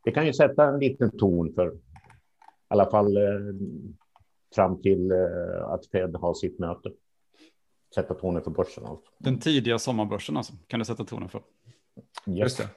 Det 0.04 0.12
kan 0.12 0.26
ju 0.26 0.34
sätta 0.34 0.68
en 0.68 0.80
liten 0.80 1.18
ton 1.18 1.54
för 1.54 1.68
i 1.68 1.78
alla 2.68 2.92
fall 2.92 3.18
eh, 3.18 3.24
fram 4.56 4.82
till 4.82 5.12
eh, 5.12 5.68
att 5.68 5.86
Fed 5.86 6.16
har 6.16 6.34
sitt 6.34 6.60
möte. 6.60 6.92
Sätta 7.96 8.14
tonen 8.14 8.44
för 8.44 8.52
börsen. 8.52 8.86
Alltså. 8.86 9.06
Den 9.18 9.40
tidiga 9.40 9.80
sommarbörsen 9.80 10.38
alltså, 10.38 10.54
kan 10.68 10.80
det 10.80 10.86
sätta 10.86 11.04
tonen 11.04 11.30
för. 11.30 11.42
Yes. 12.28 12.38
Just 12.38 12.58
det. 12.58 12.68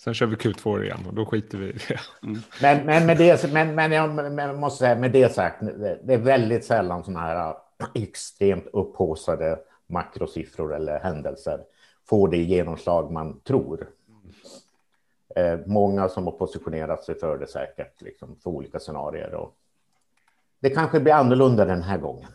Sen 0.00 0.14
kör 0.14 0.26
vi 0.26 0.36
Q2 0.36 0.82
igen 0.82 0.98
och 1.08 1.14
då 1.14 1.26
skiter 1.26 1.58
vi 1.58 1.66
i 1.66 1.72
det. 1.72 2.00
Mm. 2.22 2.40
Men, 2.62 2.86
men, 2.86 3.06
med 3.06 3.18
det, 3.18 3.52
men, 3.52 3.74
men 3.74 3.92
jag 4.38 4.58
måste 4.58 4.78
säga, 4.78 4.96
med 4.98 5.12
det 5.12 5.32
sagt, 5.32 5.60
det 6.04 6.14
är 6.14 6.18
väldigt 6.18 6.64
sällan 6.64 7.04
sådana 7.04 7.20
här 7.20 7.48
äh, 7.48 8.02
extremt 8.02 8.66
upphåsade 8.72 9.58
makrosiffror 9.86 10.74
eller 10.74 11.00
händelser 11.00 11.60
får 12.08 12.28
det 12.28 12.36
genomslag 12.36 13.12
man 13.12 13.40
tror. 13.40 13.90
Eh, 15.36 15.58
många 15.66 16.08
som 16.08 16.24
har 16.24 16.32
positionerat 16.32 17.04
sig 17.04 17.18
för 17.18 17.38
det 17.38 17.46
säkert, 17.46 18.02
liksom, 18.02 18.36
för 18.36 18.50
olika 18.50 18.78
scenarier. 18.78 19.34
Och 19.34 19.56
det 20.64 20.70
kanske 20.70 21.00
blir 21.00 21.12
annorlunda 21.12 21.64
den 21.64 21.82
här 21.82 21.98
gången. 21.98 22.28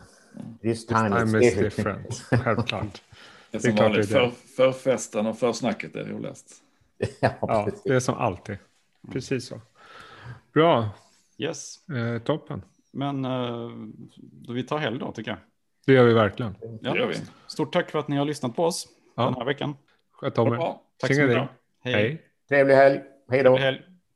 This 0.61 0.85
time, 0.85 1.09
This 1.09 1.31
time 1.31 1.45
is 1.45 1.55
different. 1.55 2.13
Självklart. 2.43 3.01
Det 3.51 3.57
är 3.57 3.61
som 3.61 3.75
det 3.75 3.81
är 3.81 3.89
vanligt, 3.89 4.09
för, 4.09 4.31
förfesten 4.55 5.25
och 5.25 5.39
försnacket 5.39 5.95
är 5.95 6.03
roligast. 6.03 6.55
ja, 7.19 7.29
ja, 7.41 7.69
det 7.83 7.93
är 7.93 7.99
som 7.99 8.15
alltid. 8.15 8.57
Precis 9.11 9.47
så. 9.47 9.61
Bra. 10.53 10.89
Yes. 11.37 11.89
Eh, 11.89 12.21
toppen. 12.21 12.61
Men 12.91 13.25
eh, 13.25 13.69
då 14.17 14.53
vi 14.53 14.63
tar 14.63 14.77
helg 14.77 14.99
då 14.99 15.11
tycker 15.11 15.31
jag. 15.31 15.39
Det 15.85 15.93
gör 15.93 16.03
vi 16.03 16.13
verkligen. 16.13 16.55
Ja. 16.81 16.93
Det 16.93 16.99
gör 16.99 17.07
vi. 17.07 17.15
Stort 17.47 17.73
tack 17.73 17.91
för 17.91 17.99
att 17.99 18.07
ni 18.07 18.17
har 18.17 18.25
lyssnat 18.25 18.55
på 18.55 18.63
oss 18.63 18.87
ja. 19.15 19.23
den 19.25 19.33
här 19.33 19.45
veckan. 19.45 19.75
Sköt 20.11 20.37
om 20.37 20.53
er. 20.53 20.57
Tack 20.97 21.15
så 21.15 21.21
mycket. 21.21 21.49
Hej. 21.83 21.93
Hej. 21.93 22.21
Trevlig 22.49 22.75
helg. 22.75 23.01
Hej 23.29 23.43
då. 23.43 23.57
Trevlig 23.57 23.65
helg. 23.65 23.88